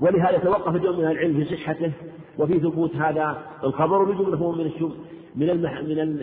[0.00, 1.92] ولهذا توقف جمع من العلم في صحته
[2.38, 4.92] وفي ثبوت هذا الخبر بجملة من الشم
[5.36, 6.20] من المح من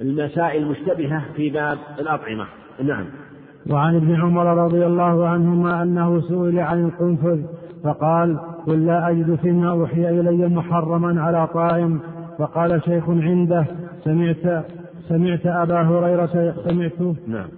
[0.00, 2.46] المسائل المشتبهة في باب الأطعمة.
[2.82, 3.04] نعم.
[3.70, 7.42] وعن ابن عمر رضي الله عنهما أنه سئل عن القنفذ
[7.84, 12.00] فقال قل لا أجد فيما أوحي إلي محرما على طائم
[12.38, 13.64] فقال شيخ عنده
[14.04, 14.64] سمعت
[15.08, 17.48] سمعت أبا هريرة سمعت؟ نعم.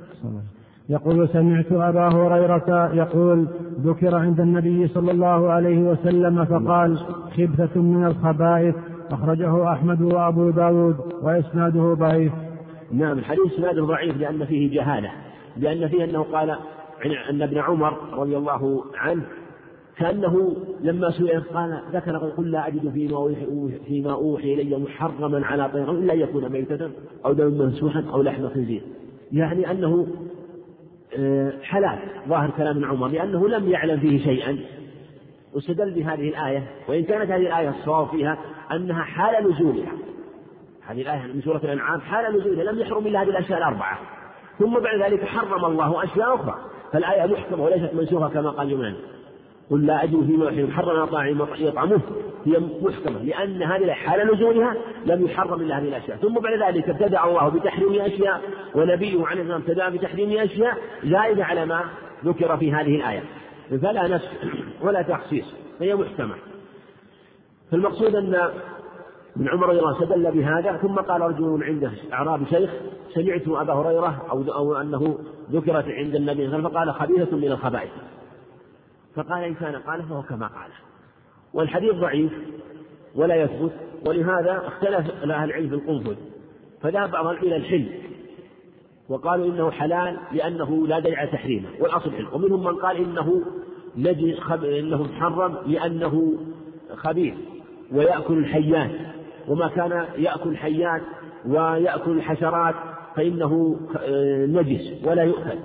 [0.89, 3.49] يقول سمعت أبا هريرة يقول
[3.85, 6.99] ذكر عند النبي صلى الله عليه وسلم فقال
[7.37, 8.75] خبثة من الخبائث.
[9.13, 12.33] أخرجه أحمد وأبو داود وإسناده ضعيف.
[12.93, 15.11] نعم الحديث إسناده ضعيف لأن فيه جهالة
[15.57, 16.51] لأن فيه أنه قال
[17.31, 19.23] أن ابن عمر رضي الله عنه
[19.99, 25.69] كأنه لما سئل قال ذكر قل لا أجد فيما أوحي, فيما أوحي إلي محرما على
[25.69, 26.91] طير إلا يكون ميتة
[27.25, 28.83] أو دم منسوحا أو لحم خنزير.
[29.33, 30.07] يعني أنه
[31.19, 31.99] آه، حلال
[32.29, 34.59] ظاهر كلام عمر لأنه لم يعلم فيه شيئا.
[35.55, 38.39] واستدل بهذه الآية وإن كانت هذه الآية الصواب فيها
[38.73, 39.93] أنها حال نزولها.
[40.87, 43.99] هذه الآية من سورة الأنعام حال نزولها لم يحرم إلا هذه الأشياء الأربعة.
[44.59, 46.55] ثم بعد ذلك حرم الله أشياء أخرى.
[46.93, 48.95] فالآية محكمة وليست منسوخة كما قال يومان
[49.71, 52.01] قل لا أجد فيما يحرم حرم طاعم يطعمه.
[52.45, 54.75] هي محكمة لأن هذه حال نزولها
[55.07, 56.17] لم يحرم إلا هذه الأشياء.
[56.17, 58.41] ثم بعد ذلك ابتدع الله بتحريم أشياء
[58.75, 61.85] ونبيه عليه الصلاة والسلام ابتدأ بتحريم أشياء زائدة على ما
[62.25, 63.23] ذكر في هذه الآية.
[63.71, 64.31] فلا نسخ
[64.85, 65.45] ولا تخصيص
[65.79, 66.35] فهي محكمة.
[67.71, 68.35] فالمقصود أن
[69.37, 72.71] ابن عمر رضي الله استدل بهذا ثم قال رجل عنده أعرابي شيخ
[73.15, 75.19] سمعت أبا هريرة أو, أو أنه
[75.51, 77.91] ذكرت عند النبي صلى فقال خبيثة من الخبائث.
[79.15, 80.71] فقال إن كان قال فهو كما قال.
[81.55, 82.33] والحديث ضعيف
[83.15, 83.73] ولا يثبت
[84.07, 86.17] ولهذا اختلف أهل العلم في القنفذ.
[86.83, 87.89] فذهب بعضهم إلى الحل.
[89.13, 91.69] وقالوا إنه حلال لأنه لا دليل على تحريمه.
[91.81, 93.43] والأصل حل ومنهم من قال إنه
[93.97, 94.65] نجي خب...
[94.65, 96.35] إنه محرم لأنه
[96.95, 97.35] خبيث
[97.93, 98.91] ويأكل الحيان
[99.49, 101.03] وما كان يأكل حيات
[101.47, 102.75] ويأكل الحشرات
[103.17, 105.59] فإنه آه، نجس ولا يؤكل.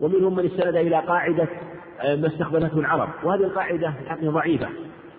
[0.00, 1.48] ومنهم من استند إلى قاعدة
[2.00, 3.08] آه، ما استخدمته العرب.
[3.24, 4.68] وهذه القاعدة الحقيقة ضعيفة.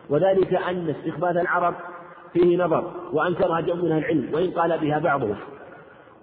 [0.10, 1.76] وذلك أن استخباث العرب
[2.34, 4.30] فيه نظر وأنكرها جمع من العلم.
[4.34, 5.36] وإن قال بها بعضهم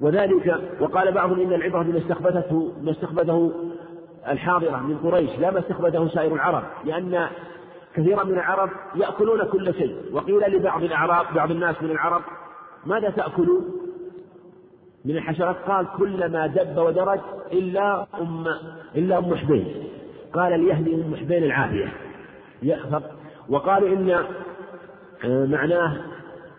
[0.00, 3.52] وذلك وقال بعضهم إن العبرة بما استخبثته ما استخبثه
[4.28, 7.28] الحاضرة من قريش لا ما استخبثه سائر العرب لأن
[7.94, 12.22] كثيرا من العرب يأكلون كل شيء وقيل لبعض الأعراب بعض الناس من العرب
[12.86, 13.64] ماذا تأكلون
[15.04, 17.20] من الحشرات؟ قال كل ما دب ودرج
[17.52, 18.46] إلا أم
[18.96, 19.66] إلا أم حبين
[20.32, 21.92] قال ليهدي أم حبين العافية.
[23.48, 24.10] وقالوا إن
[25.24, 25.96] آه، معناه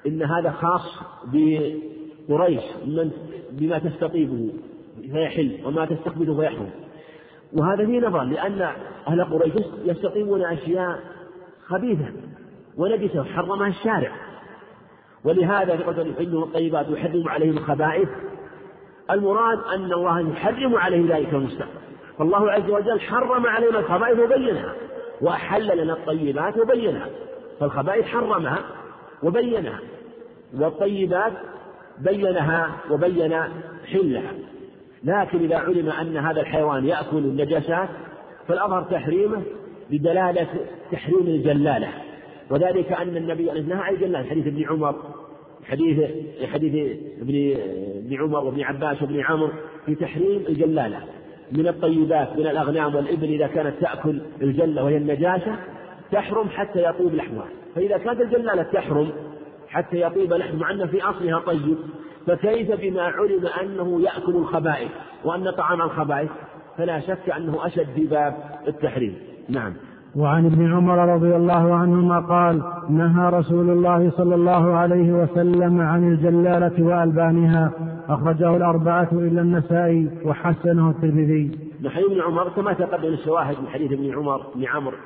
[0.07, 0.99] إن هذا خاص
[2.29, 3.11] بقريش من
[3.51, 4.49] بما تستطيبه
[5.11, 6.69] فيحل وما تستقبله فيحرم.
[7.53, 8.61] وهذا فيه نظر لأن
[9.07, 9.53] أهل قريش
[9.85, 10.99] يستطيبون أشياء
[11.67, 12.11] خبيثة
[12.77, 14.11] ونجسة حرمها الشارع.
[15.23, 18.09] ولهذا يقول يحلهم الطيبات ويحرم عليهم الخبائث.
[19.11, 21.79] المراد أن الله يحرم عليه ذلك المستقبل.
[22.17, 24.73] فالله عز وجل حرم علينا الخبائث وبينها
[25.21, 27.09] وأحل لنا الطيبات وبينها.
[27.59, 28.59] فالخبائث حرمها
[29.23, 29.79] وبينها.
[30.59, 31.33] والطيبات
[31.99, 33.33] بينها وبين
[33.91, 34.31] حلها.
[35.03, 37.89] لكن إذا علم أن هذا الحيوان يأكل النجاسات
[38.47, 39.41] فالأظهر تحريمه
[39.89, 40.47] بدلالة
[40.91, 41.87] تحريم الجلالة.
[42.49, 44.95] وذلك أن النبي نهى عن الجلالة حديث ابن عمر
[45.63, 46.09] حديث
[46.53, 47.55] حديث ابن
[48.05, 49.49] ابن عمر وابن عباس وابن عمرو
[49.85, 50.99] في تحريم الجلالة.
[51.51, 55.55] من الطيبات من الأغنام والإبل إذا كانت تأكل الجلة وهي النجاسة
[56.11, 59.11] تحرم حتى يطيب لحمها فإذا كانت الجلالة تحرم
[59.69, 61.77] حتى يطيب لحم مع أن في أصلها طيب.
[62.27, 64.91] فكيف بما علم أنه يأكل الخبائث؟
[65.25, 66.29] وأن طعام الخبائث
[66.77, 68.33] فلا شك أنه أشد في باب
[68.67, 69.15] التحريم.
[69.49, 69.73] نعم.
[70.15, 76.11] وعن ابن عمر رضي الله عنهما قال نهى رسول الله صلى الله عليه وسلم عن
[76.11, 77.71] الجلالة وألبانها.
[78.09, 81.51] أخرجه الأربعة إلا النسائي وحسنه الترمذي.
[81.83, 84.97] نحن ابن عمر كما تقدم الشواهد من حديث ابن عمر بن عمرو.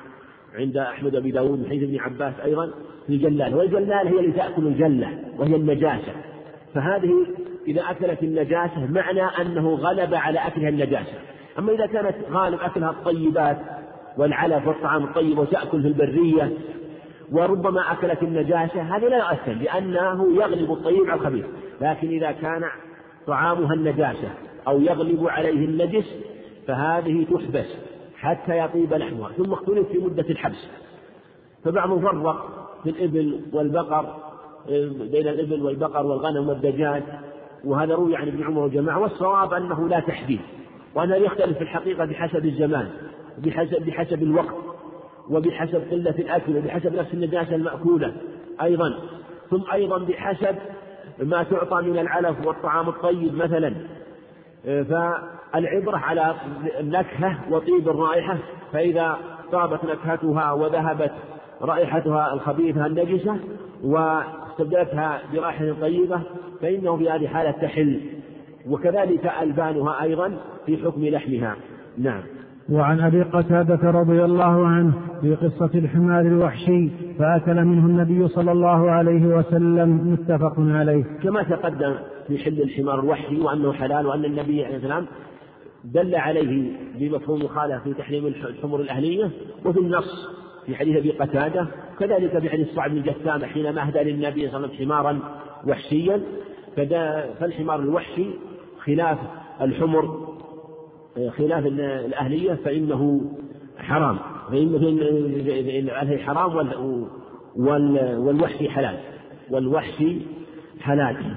[0.56, 2.72] عند أحمد بن داود من حديث ابن عباس أيضا
[3.08, 3.56] في الجلال.
[3.56, 6.12] والجلال هي اللي تأكل الجلة وهي النجاسة.
[6.74, 7.14] فهذه
[7.68, 11.14] إذا أكلت النجاسة معنى أنه غلب على أكلها النجاسة.
[11.60, 13.58] أما إذا كانت غالب أكلها الطيبات
[14.18, 16.52] والعلف والطعام الطيب وتأكل في البرية
[17.32, 21.46] وربما أكلت النجاسة هذا لا يؤثر لأنه يغلب الطيب على الخبيث.
[21.82, 22.64] لكن إذا كان
[23.28, 24.30] طعامها النجاسة
[24.68, 26.16] أو يغلب عليه النجس
[26.68, 27.93] فهذه تحبس.
[28.24, 30.68] حتى يطيب لحمها ثم اختلف في مدة الحبس.
[31.64, 32.46] فبعضهم فرق
[32.84, 34.16] في الإبل والبقر
[35.12, 37.04] بين الإبل والبقر والغنم والدجاج
[37.66, 40.40] وهذا روي عن ابن عمر وجماعة والصواب أنه لا تحديد
[40.96, 42.90] وأنه يختلف في الحقيقة بحسب الزمان
[43.38, 44.56] بحسب بحسب الوقت
[45.30, 48.14] وبحسب قلة الأكل وبحسب نفس النجاسة المأكولة
[48.62, 48.94] أيضا.
[49.50, 50.56] ثم أيضا بحسب
[51.20, 53.74] ما تعطى من العلف والطعام الطيب مثلا.
[54.64, 56.36] فالعبرة على
[56.80, 58.38] النكهة وطيب الرائحة
[58.74, 59.18] فإذا
[59.52, 61.12] طابت نكهتها وذهبت
[61.62, 63.38] رائحتها الخبيثة النجسة
[63.84, 66.22] واستبدلتها برائحة طيبة
[66.62, 68.02] فإنه في هذه حالة تحل.
[68.70, 71.56] وكذلك ألبانها أيضا في حكم لحمها.
[71.98, 72.22] نعم.
[72.70, 76.90] وعن أبي قتادة رضي الله عنه في قصة الحمار الوحشي
[77.20, 81.04] فأكل منه النبي صلى الله عليه وسلم متفق عليه.
[81.24, 81.96] كما تقدم
[82.28, 85.08] في حل الحمار الوحشي وأنه حلال وأن النبي عليه السلام
[85.84, 89.30] دل عليه بمفهوم مخالفة في تحريم الحمر الأهلية
[89.66, 90.28] وفي النص
[90.66, 91.68] في حديث أبي قتادة
[92.00, 95.20] كذلك في حديث صعب بن جثامه حينما أهدى للنبي صلى الله عليه وسلم حمارا
[95.68, 96.22] وحشيا
[97.40, 98.26] فالحمار الوحشي
[98.84, 99.18] خلاف
[99.62, 100.28] الحمر
[101.38, 103.22] خلاف الأهلية فإنه
[103.78, 104.20] حرام
[104.50, 106.56] فإن الأهلية حرام
[107.56, 108.98] والوحشي حلال
[109.52, 110.18] والوحشي
[110.82, 111.36] حلال.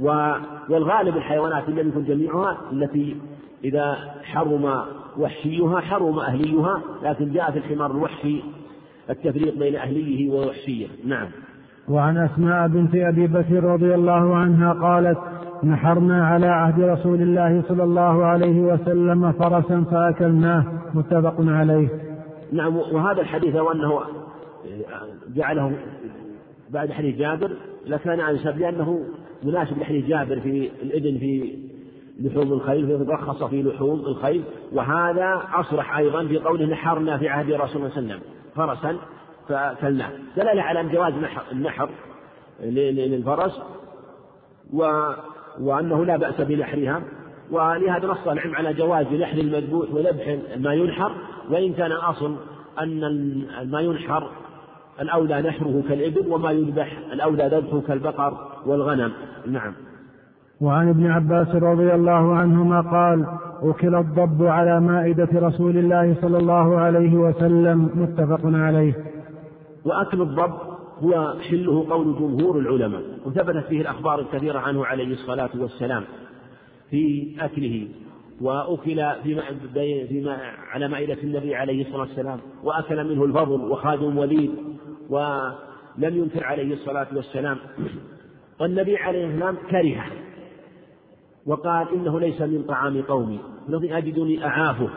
[0.00, 3.16] والغالب الحيوانات لم يكن جميعها التي
[3.64, 4.82] إذا حرم
[5.18, 8.42] وحشيها حرم أهليها لكن جاء في الحمار الوحشي
[9.10, 11.28] التفريق بين أهليه ووحشيه نعم.
[11.88, 15.18] وعن أسماء بنت أبي بكر رضي الله عنها قالت
[15.64, 20.64] نحرنا على عهد رسول الله صلى الله عليه وسلم فرسا فأكلناه.
[20.94, 21.88] متفق عليه.
[22.52, 22.76] نعم.
[22.76, 24.00] وهذا الحديث لو أنه
[25.34, 25.72] جعله
[26.70, 27.50] بعد حديث جابر
[27.86, 29.00] لكان أنسب لأنه
[29.42, 31.58] مناسب لحديث جابر في الإذن في
[32.20, 34.42] لحوم الخيل رخص في لحوم الخيل
[34.72, 38.20] وهذا أصرح أيضا في قوله نحرنا في عهد رسول الله صلى الله عليه وسلم
[38.54, 38.96] فرسا
[39.48, 41.12] فأكلناه دلالة على جواز
[41.52, 41.90] النحر
[42.60, 43.60] للفرس
[44.72, 45.12] و
[45.60, 47.02] وأنه لا بأس بنحرها
[47.50, 51.12] ولهذا نص العلم على جواز نحر المذبوح وذبح ما ينحر
[51.50, 52.36] وإن كان الأصل
[52.80, 53.00] أن
[53.70, 54.30] ما ينحر
[55.00, 59.12] الأولى نحره كالإبل وما يذبح الأولى ذبحه كالبقر والغنم.
[59.46, 59.72] نعم.
[60.60, 63.26] وعن ابن عباس رضي الله عنهما قال
[63.62, 67.90] أكل الضب على مائدة رسول الله صلى الله عليه وسلم.
[67.94, 68.94] متفق عليه.
[69.84, 70.54] وأكل الضب
[71.02, 76.04] هو حله قول جمهور العلماء وثبتت فيه الأخبار الكثيرة عنه عليه الصلاة والسلام
[76.90, 77.88] في أكله.
[78.40, 79.42] وأكل فيما
[80.08, 80.36] فيما
[80.72, 84.50] على مائدة النبي عليه الصلاة والسلام وأكل منه الفضل وخادم وليد.
[85.08, 87.58] ولم ينكر عليه الصلاة والسلام
[88.60, 90.06] والنبي عليه السلام كرهه
[91.46, 93.40] وقال إنه ليس من طعام قومي.
[93.68, 94.88] الذي أجدني أعافه.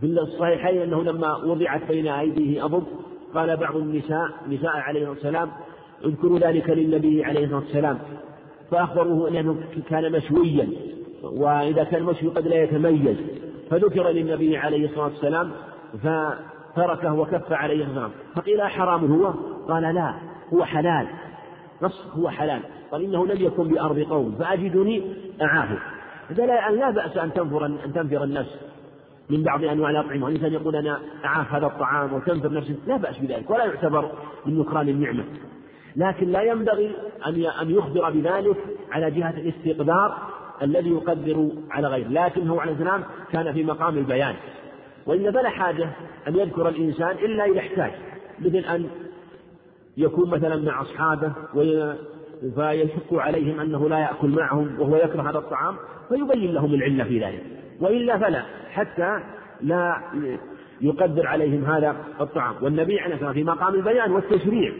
[0.00, 2.84] في الصحيحين أنه لما وضعت بين أيديه أضب
[3.34, 5.50] قال بعض النساء نساء عليه والسلام
[6.04, 7.98] اذكروا ذلك للنبي عليه الصلاة والسلام.
[8.70, 9.56] فأخبروه أنه
[9.88, 10.68] كان مشويا
[11.22, 13.16] وإذا كان مشوي قد لا يتميز.
[13.70, 15.50] فذكر للنبي عليه الصلاة والسلام
[16.72, 19.34] فتركه وكف عليه والسلام فقيل حرام هو؟
[19.68, 20.14] قال لا
[20.54, 21.06] هو حلال.
[21.82, 22.60] نص هو حلال.
[22.92, 25.02] قال إنه لم يكن بأرض قوم فأجدني
[25.42, 25.78] أعافه
[26.36, 28.58] لا لا بأس أن تنفر أن تنفر النفس
[29.30, 30.24] من بعض أنواع الأطعمة.
[30.24, 34.10] والإنسان يقول أنا أعاف هذا الطعام وتنفر نفسه لا بأس بذلك ولا يعتبر
[34.46, 35.24] من نكران النعمة.
[35.96, 36.96] لكن لا ينبغي
[37.26, 38.56] أن أن يخبر بذلك
[38.92, 40.16] على جهة الاستقدار
[40.62, 42.08] الذي يقدر على غيره.
[42.08, 44.34] لكنه عليه السلام كان في مقام البيان.
[45.08, 45.90] وإن فلا حاجة
[46.28, 47.90] أن يذكر الإنسان إلا إذا احتاج
[48.40, 48.90] مثل أن
[49.96, 51.32] يكون مثلا مع أصحابه
[52.54, 55.76] فيشق عليهم أنه لا يأكل معهم وهو يكره هذا الطعام
[56.08, 57.42] فيبين لهم العلة في ذلك.
[57.80, 59.20] وإلا فلا حتى
[59.60, 59.96] لا
[60.80, 62.54] يقدر عليهم هذا الطعام.
[62.62, 64.72] والنبي عليه الصلاة في مقام البيان والتشريع.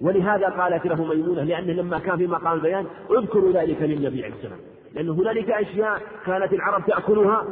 [0.00, 2.86] ولهذا قالت له ميمونة لأنه لما كان في مقام البيان
[3.18, 4.58] اذكروا ذلك للنبي عليه السلام.
[4.94, 7.44] لأن هنالك أشياء كانت العرب تأكلها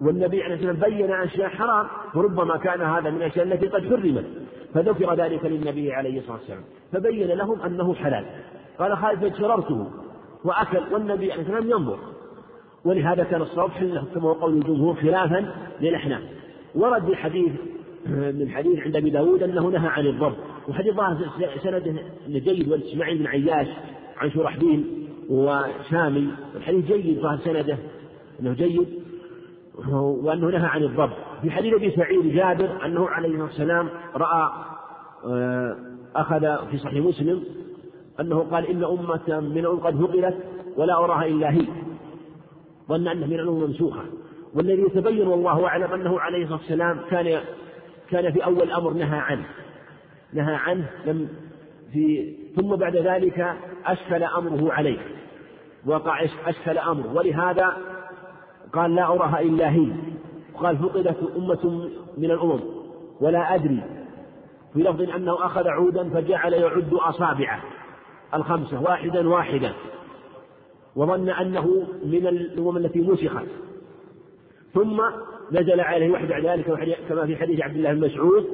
[0.00, 4.24] والنبي عليه الصلاة بين أشياء حرام وربما كان هذا من الأشياء التي قد حرمت.
[4.74, 6.62] فذكر ذلك للنبي عليه الصلاة والسلام.
[6.92, 8.24] فبين لهم أنه حلال.
[8.78, 9.86] قال خالد فشررته
[10.44, 11.98] وأكل والنبي عليه الصلاة والسلام ينظر.
[12.84, 16.22] ولهذا كان الصواب حله كما هو قول الجمهور خلافا للأحناف.
[16.74, 17.52] ورد بالحديث
[18.06, 20.36] من حديث عند أبي داود أنه نهى عن الضرب.
[20.68, 21.18] وحديث ظاهر
[21.62, 21.94] سنده
[22.28, 23.68] جيد والإسماعيل بن عياش
[24.16, 24.84] عن شرحبيل
[25.30, 26.28] وشامي.
[26.56, 27.78] الحديث جيد ظاهر سنده
[28.40, 29.07] أنه جيد.
[29.86, 34.50] وأنه نهى عن الضرب في حديث أبي سعيد جابر أنه عليه الصلاة والسلام رأى
[35.24, 35.76] آه،
[36.16, 36.40] أخذ
[36.70, 37.44] في صحيح مسلم
[38.20, 40.36] أنه قال إن أمة من الأمم قد فقدت
[40.76, 41.66] ولا أراها إلا هي.
[42.88, 44.02] ظن أنه من الأمم منسوخة
[44.54, 47.40] والذي يتبين والله أعلم أنه عليه الصلاة والسلام كان
[48.10, 49.44] كان في أول أمر نهى عنه.
[50.32, 51.28] نهى عنه لم
[51.92, 53.56] في ثم بعد ذلك
[53.86, 54.98] أشكل أمره عليه.
[55.86, 57.12] وقع أشكل أمره.
[57.14, 57.76] ولهذا
[58.72, 59.86] قال لا أراها إلا هي.
[60.54, 61.88] وقال فقدت أمة
[62.18, 62.60] من الأمم.
[63.20, 63.82] ولا أدري.
[64.74, 67.62] في لفظ أنه أخذ عودا فجعل يعد أصابعه.
[68.34, 69.72] الخمسة واحدا واحدا
[70.96, 73.46] وظن أنه من الأمم التي مسخت.
[74.74, 75.02] ثم
[75.52, 78.44] نزل عليه وحده ذلك كما في حديث عبد الله بن مسعود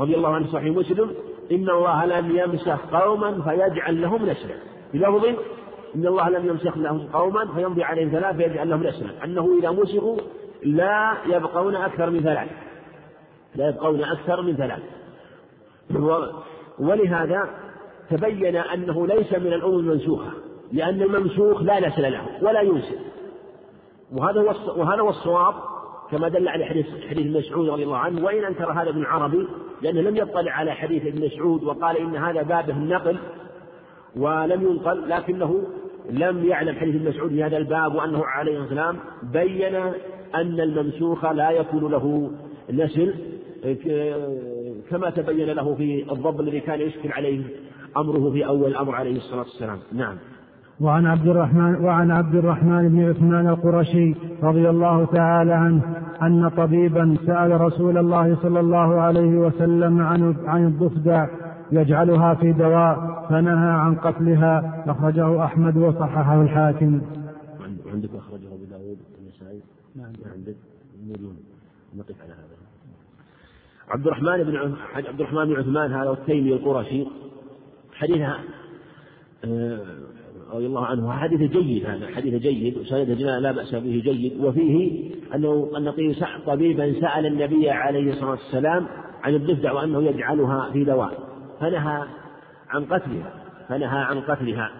[0.00, 1.10] رضي الله عنه صحيح مسلم
[1.52, 4.54] إن الله لم يمسخ قوما فيجعل لهم نسلا.
[4.94, 5.26] بلفظ
[5.94, 10.16] إن الله لم يمسخ لهم قوما فيمضي عليهم ثلاث فيجعل لهم نسلا أنه إذا مسخوا
[10.62, 12.48] لا يبقون أكثر من ثلاث.
[13.54, 14.82] لا يبقون أكثر من ثلاث.
[16.78, 17.48] ولهذا
[18.10, 20.30] تبين أنه ليس من الأمم المنسوخة
[20.72, 22.98] لأن الممسوخ لا نسل له ولا ينسل.
[24.12, 25.54] وهذا هو وهذا هو الصواب
[26.10, 29.48] كما دل على حديث حديث مسعود رضي الله عنه وإن أنكر هذا ابن عربي
[29.82, 33.18] لأنه لم يطلع على حديث ابن مسعود وقال إن هذا بابه النقل
[34.16, 35.62] ولم ينقل لكنه
[36.10, 38.96] لم يعلم حديث ابن مسعود في هذا الباب وأنه عليه السلام
[39.32, 39.74] بين
[40.34, 42.30] أن الممسوخ لا يكون له
[42.72, 43.14] نسل
[44.90, 47.42] كما تبين له في الضب الذي كان يشكل عليه
[47.96, 49.78] أمره في أول الأمر عليه الصلاة والسلام.
[49.92, 50.16] نعم.
[50.80, 55.82] وعن عبد الرحمن وعن عبد الرحمن بن عثمان القرشي رضي الله تعالى عنه
[56.22, 61.26] أن طبيبا سأل رسول الله صلى الله عليه وسلم عن عن الضفدع
[61.72, 63.09] يجعلها في دواء.
[63.30, 67.00] فنهى عن قتلها أخرجه أحمد وصححه الحاكم.
[67.92, 69.60] عندك أخرجه أبو داود النسائي؟
[69.96, 70.56] نعم عندك
[71.06, 71.36] مليون
[71.96, 72.60] نقف على هذا.
[73.88, 77.06] عبد الرحمن بن عبد الرحمن بن عثمان هذا التيمي القرشي
[77.94, 78.38] حديثها
[79.44, 79.80] آه،
[80.52, 85.70] رضي الله عنه حديث جيد هذا حديث جيد وسنده لا بأس به جيد وفيه أنه
[85.76, 85.92] أن
[86.46, 88.86] طبيبا سأل النبي عليه الصلاة والسلام
[89.22, 91.18] عن الضفدع وأنه يجعلها في دواء
[91.60, 92.04] فنهى
[92.70, 93.32] عن قتلها
[93.68, 94.70] فنهى عن قتلها.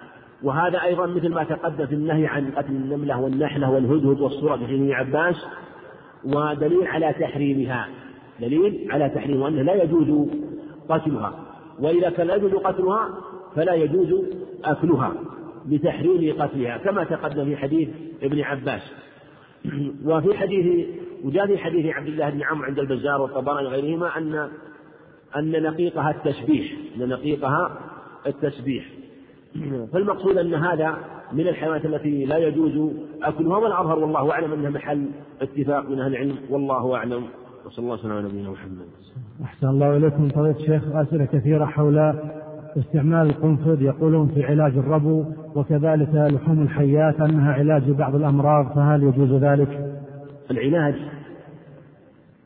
[0.42, 4.92] وهذا أيضا مثل ما تقدم في النهي عن قتل النملة والنحلة والهدهد والصورة في ابن
[4.92, 5.46] عباس
[6.24, 7.88] ودليل على تحريمها.
[8.40, 10.28] دليل على تحريم وأنه لا يجوز
[10.88, 11.34] قتلها.
[11.78, 13.08] وإذا كان لا يجوز قتلها
[13.56, 14.24] فلا يجوز
[14.64, 15.12] أكلها
[15.66, 17.88] بتحريم قتلها كما تقدم في حديث
[18.22, 18.92] ابن عباس.
[20.06, 20.86] وفي حديث
[21.24, 24.50] وجاء في حديث عبد الله بن عمرو عند البزار والطبراني وغيرهما أن
[25.36, 27.78] أن نقيقها التسبيح أن نقيقها
[28.26, 28.84] التسبيح
[29.92, 30.98] فالمقصود أن هذا
[31.32, 32.92] من الحيوانات التي لا يجوز
[33.22, 35.06] أكلها والأظهر والله أعلم أنها محل
[35.40, 37.24] اتفاق من أهل العلم والله أعلم
[37.66, 38.86] وصلى الله وسلم على نبينا محمد.
[39.44, 42.14] أحسن الله إليكم فضيلة الشيخ أسئلة كثيرة حول
[42.78, 45.24] استعمال القنفذ يقولون في علاج الربو
[45.54, 50.00] وكذلك لحوم الحيات أنها علاج بعض الأمراض فهل يجوز ذلك؟
[50.50, 50.94] العلاج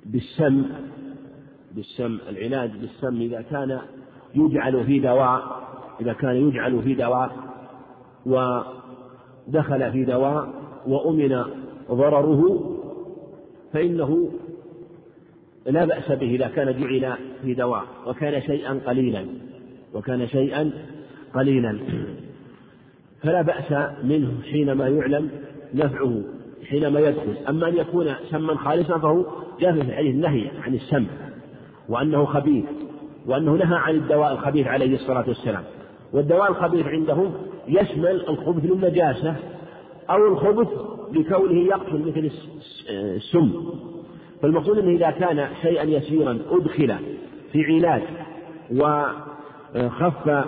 [0.07, 0.65] بالسم
[1.75, 3.79] بالسم العلاج بالسم إذا كان
[4.35, 5.65] يجعل في دواء
[6.01, 7.37] إذا كان يجعل في دواء
[8.27, 10.49] ودخل في دواء
[10.87, 11.45] وأمن
[11.91, 12.71] ضرره
[13.73, 14.31] فإنه
[15.67, 19.27] لا بأس به إذا كان جعل في دواء وكان شيئا قليلا
[19.95, 20.71] وكان شيئا
[21.35, 21.79] قليلا.
[23.23, 23.73] فلا بأس
[24.05, 25.31] منه حينما يعلم
[25.75, 26.23] نفعه
[26.69, 27.37] حينما يدخل.
[27.49, 29.25] أما أن يكون سما خالصا فهو
[29.61, 31.07] جاء في الحديث النهي عن السم.
[31.89, 32.65] وأنه خبيث
[33.27, 35.63] وأنه نهى عن الدواء الخبيث عليه الصلاة والسلام.
[36.13, 37.35] والدواء الخبيث عندهم
[37.69, 39.37] يشمل الخبث للنجاسة
[40.11, 40.69] أو الخبث
[41.13, 42.31] لكونه يقتل مثل
[42.91, 43.53] السم.
[44.43, 46.97] فالمقصود أنه إذا كان شيئا يسيرا أدخل
[47.53, 48.03] في علاج
[48.73, 50.45] وخف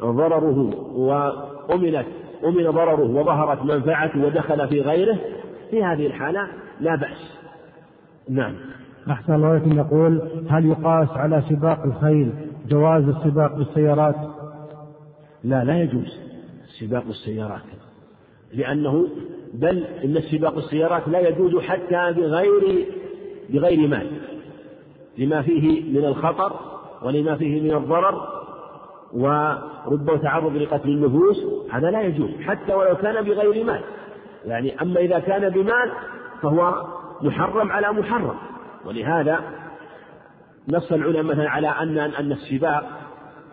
[0.00, 2.06] ضرره وأمنت
[2.44, 5.18] أمن ضرره وظهرت منفعته ودخل في غيره
[5.70, 6.48] في هذه الحالة
[6.80, 7.38] لا بأس.
[8.28, 8.54] نعم.
[9.10, 12.32] أحسن الله يقول هل يقاس على سباق الخيل
[12.68, 14.14] جواز السباق بالسيارات؟
[15.44, 16.20] لا لا يجوز
[16.80, 17.62] سباق السيارات.
[18.54, 19.06] لأنه
[19.54, 22.86] بل إن سباق السيارات لا يجوز حتى بغير
[23.50, 24.06] بغير مال.
[25.18, 26.52] لما فيه من الخطر
[27.02, 28.28] ولما فيه من الضرر
[29.12, 31.36] ورب تعرض لقتل النفوس
[31.70, 33.80] هذا لا يجوز حتى ولو كان بغير مال.
[34.44, 35.90] يعني أما إذا كان بمال
[36.42, 36.86] فهو
[37.22, 38.36] محرم على محرم.
[38.86, 39.40] ولهذا
[40.68, 42.84] نص العلماء مثلا على أن أن السباق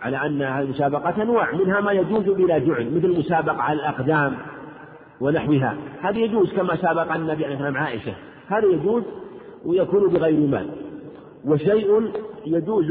[0.01, 4.37] على أن المسابقات أنواع منها ما يجوز بلا جعل مثل المسابقة على الأقدام
[5.21, 5.77] ونحوها.
[6.01, 8.13] هذا يجوز كما سابق النبي عليه الصلاة عائشة.
[8.47, 9.03] هذا يجوز
[9.65, 10.69] ويكون بغير مال.
[11.45, 12.11] وشيء
[12.45, 12.85] يجوز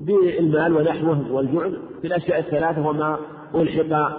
[0.00, 3.18] بالمال ونحوه والجعل في الأشياء الثلاثة وما
[3.54, 4.12] ألحق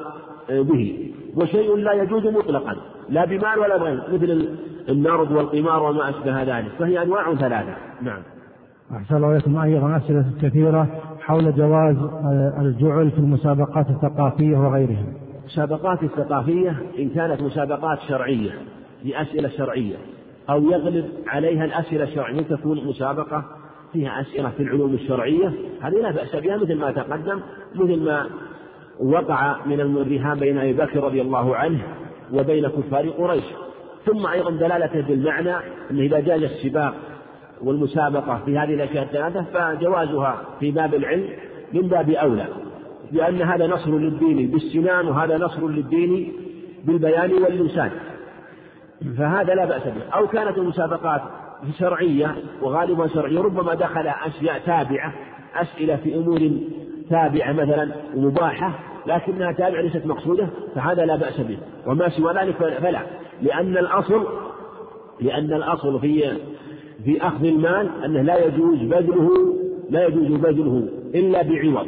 [0.50, 1.14] به.
[1.36, 2.76] وشيء لا يجوز مطلقا.
[3.10, 4.50] لا بمال ولا بغير مثل
[4.90, 7.76] النرد والقمار وما أشبه ذلك فهي أنواع ثلاثة.
[8.02, 8.22] نعم.
[8.96, 9.58] أحسن الله إليكم.
[9.58, 10.88] أيضا أسئلة كثيرة
[11.22, 11.96] حول جواز
[12.60, 15.06] الجعل في المسابقات الثقافية وغيرها.
[15.42, 18.52] المسابقات الثقافية إن كانت مسابقات شرعية
[19.04, 19.96] لأسئلة شرعية
[20.50, 23.46] أو يغلب عليها الأسئلة الشرعية تكون مسابقة
[23.94, 27.40] فيها أسئلة في العلوم الشرعية هذه لا بأس بها مثل ما تقدم
[27.76, 28.26] مثل ما
[29.00, 31.82] وقع من الرهان بين أبي بكر رضي الله عنه
[32.34, 33.44] وبين كفار قريش.
[34.06, 35.56] ثم أيضا دلالة بالمعنى
[35.92, 36.94] أنه إذا جاز السباق
[37.62, 41.30] والمسابقة في هذه الأشياء الثلاثة فجوازها في باب العلم
[41.74, 42.46] من باب أولى.
[43.12, 46.34] لأن هذا نصر للدين بالسنان وهذا نصر للدين
[46.86, 47.92] بالبيان واللسان.
[49.18, 50.10] فهذا لا بأس به.
[50.14, 51.22] أو كانت المسابقات
[51.80, 55.14] شرعية وغالبا شرعية ربما دخل أشياء تابعة
[55.56, 56.52] أسئلة في أمور
[57.10, 61.58] تابعة مثلا ومباحة لكنها تابعة ليست مقصودة فهذا لا بأس به.
[61.88, 63.00] وما سوى ذلك فلا.
[63.42, 64.24] لأن الأصل
[65.22, 66.38] لأن الأصل في
[67.04, 69.30] في أخذ المال أنه لا يجوز بذله
[69.90, 71.88] لا يجوز بذله إلا بعوض.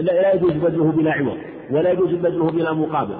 [0.00, 1.36] لا يجوز بذله بلا عوض
[1.70, 3.14] ولا يجوز بذله بلا مقابل.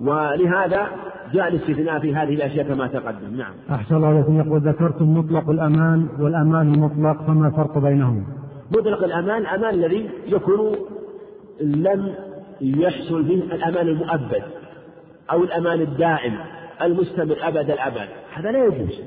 [0.00, 0.86] ولهذا
[1.32, 3.36] جاء الاستثناء في هذه الأشياء كما تقدم.
[3.36, 3.52] نعم.
[3.70, 8.22] أحسن الله عليكم يقول ذكرتم مطلق الأمان والأمان المطلق فما الفرق بينهما
[8.70, 10.76] مطلق الأمان الأمان الذي يكون
[11.60, 12.14] لم
[12.60, 14.42] يحصل فيه الأمان المؤبد
[15.30, 16.38] أو الأمان الدائم
[16.82, 18.08] المستمر أبد الأبد.
[18.32, 19.00] هذا لا يجوز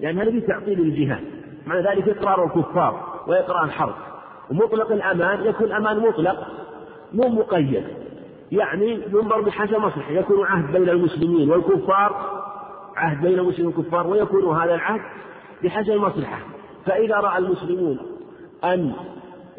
[0.00, 1.24] لأن هذا تعطيل الجهاد.
[1.66, 3.94] معنى ذلك إقرار الكفار وإقرار الحرب.
[4.50, 6.46] ومطلق الأمان يكون أمان مطلق
[7.12, 7.84] مو مقيد.
[8.52, 12.38] يعني ينظر بحسب مصلحة يكون عهد بين المسلمين والكفار
[12.96, 15.00] عهد بين المسلمين والكفار ويكون هذا العهد
[15.64, 16.38] بحسب المصلحة
[16.86, 17.98] فإذا رأى المسلمون
[18.64, 18.92] أن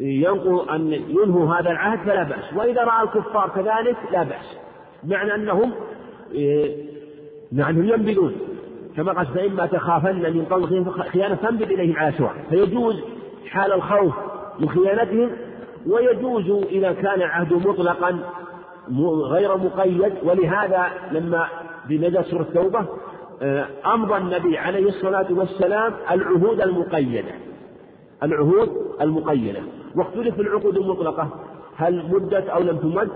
[0.00, 2.54] ينقوا أن ينهوا هذا العهد فلا بأس.
[2.56, 4.56] وإذا رأى الكفار كذلك لا بأس.
[5.04, 5.72] معنى أنهم
[7.52, 8.34] مع أنهم ينبذون.
[8.96, 12.34] كما قال فإما تخافن من قوم خيانة فانبذ إليهم على سواء.
[12.50, 13.00] فيجوز
[13.50, 14.14] حال الخوف
[14.60, 15.30] من خيانتهم
[15.86, 18.18] ويجوز إذا كان العهد مطلقا
[19.30, 20.12] غير مقيد.
[20.22, 21.46] ولهذا لما
[21.88, 22.86] بنزل سورة التوبة
[23.42, 27.32] آه، أمضى النبي عليه الصلاة والسلام العهود المقيدة.
[28.22, 28.70] العهود
[29.00, 29.60] المقيدة.
[29.96, 31.28] واختلف العقود المطلقة.
[31.76, 33.08] هل مدت أو لم تمد؟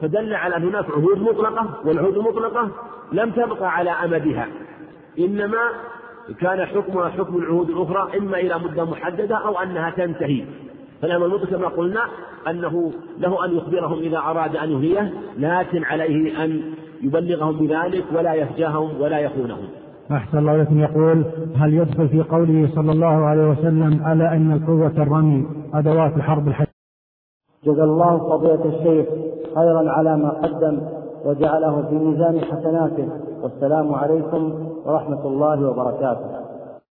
[0.00, 2.68] فدل على أن هناك عهود مطلقة والعهود المطلقة
[3.12, 4.46] لم تبقى على أمدها.
[5.18, 5.58] إنما
[6.40, 10.44] كان حكمها حكم العهود الأخرى إما إلى مدة محددة أو أنها تنتهي.
[11.02, 12.00] فالأمر المطلق كما قلنا
[12.50, 16.62] أنه له أن يخبرهم إذا أراد أن يهليه لكن عليه أن
[17.02, 19.64] يبلغهم بذلك ولا يفجاهم ولا يخونهم.
[20.12, 21.24] أحسن الله لكم يقول
[21.56, 26.66] هل يدخل في قوله صلى الله عليه وسلم على أن القوة الرمي؟ أدوات الحرب الحج.
[27.64, 29.08] جزا الله فضيلة الشيخ
[29.54, 30.80] خيرا على ما قدم
[31.24, 33.08] وجعله في ميزان حسناته.
[33.42, 36.41] والسلام عليكم ورحمة الله وبركاته.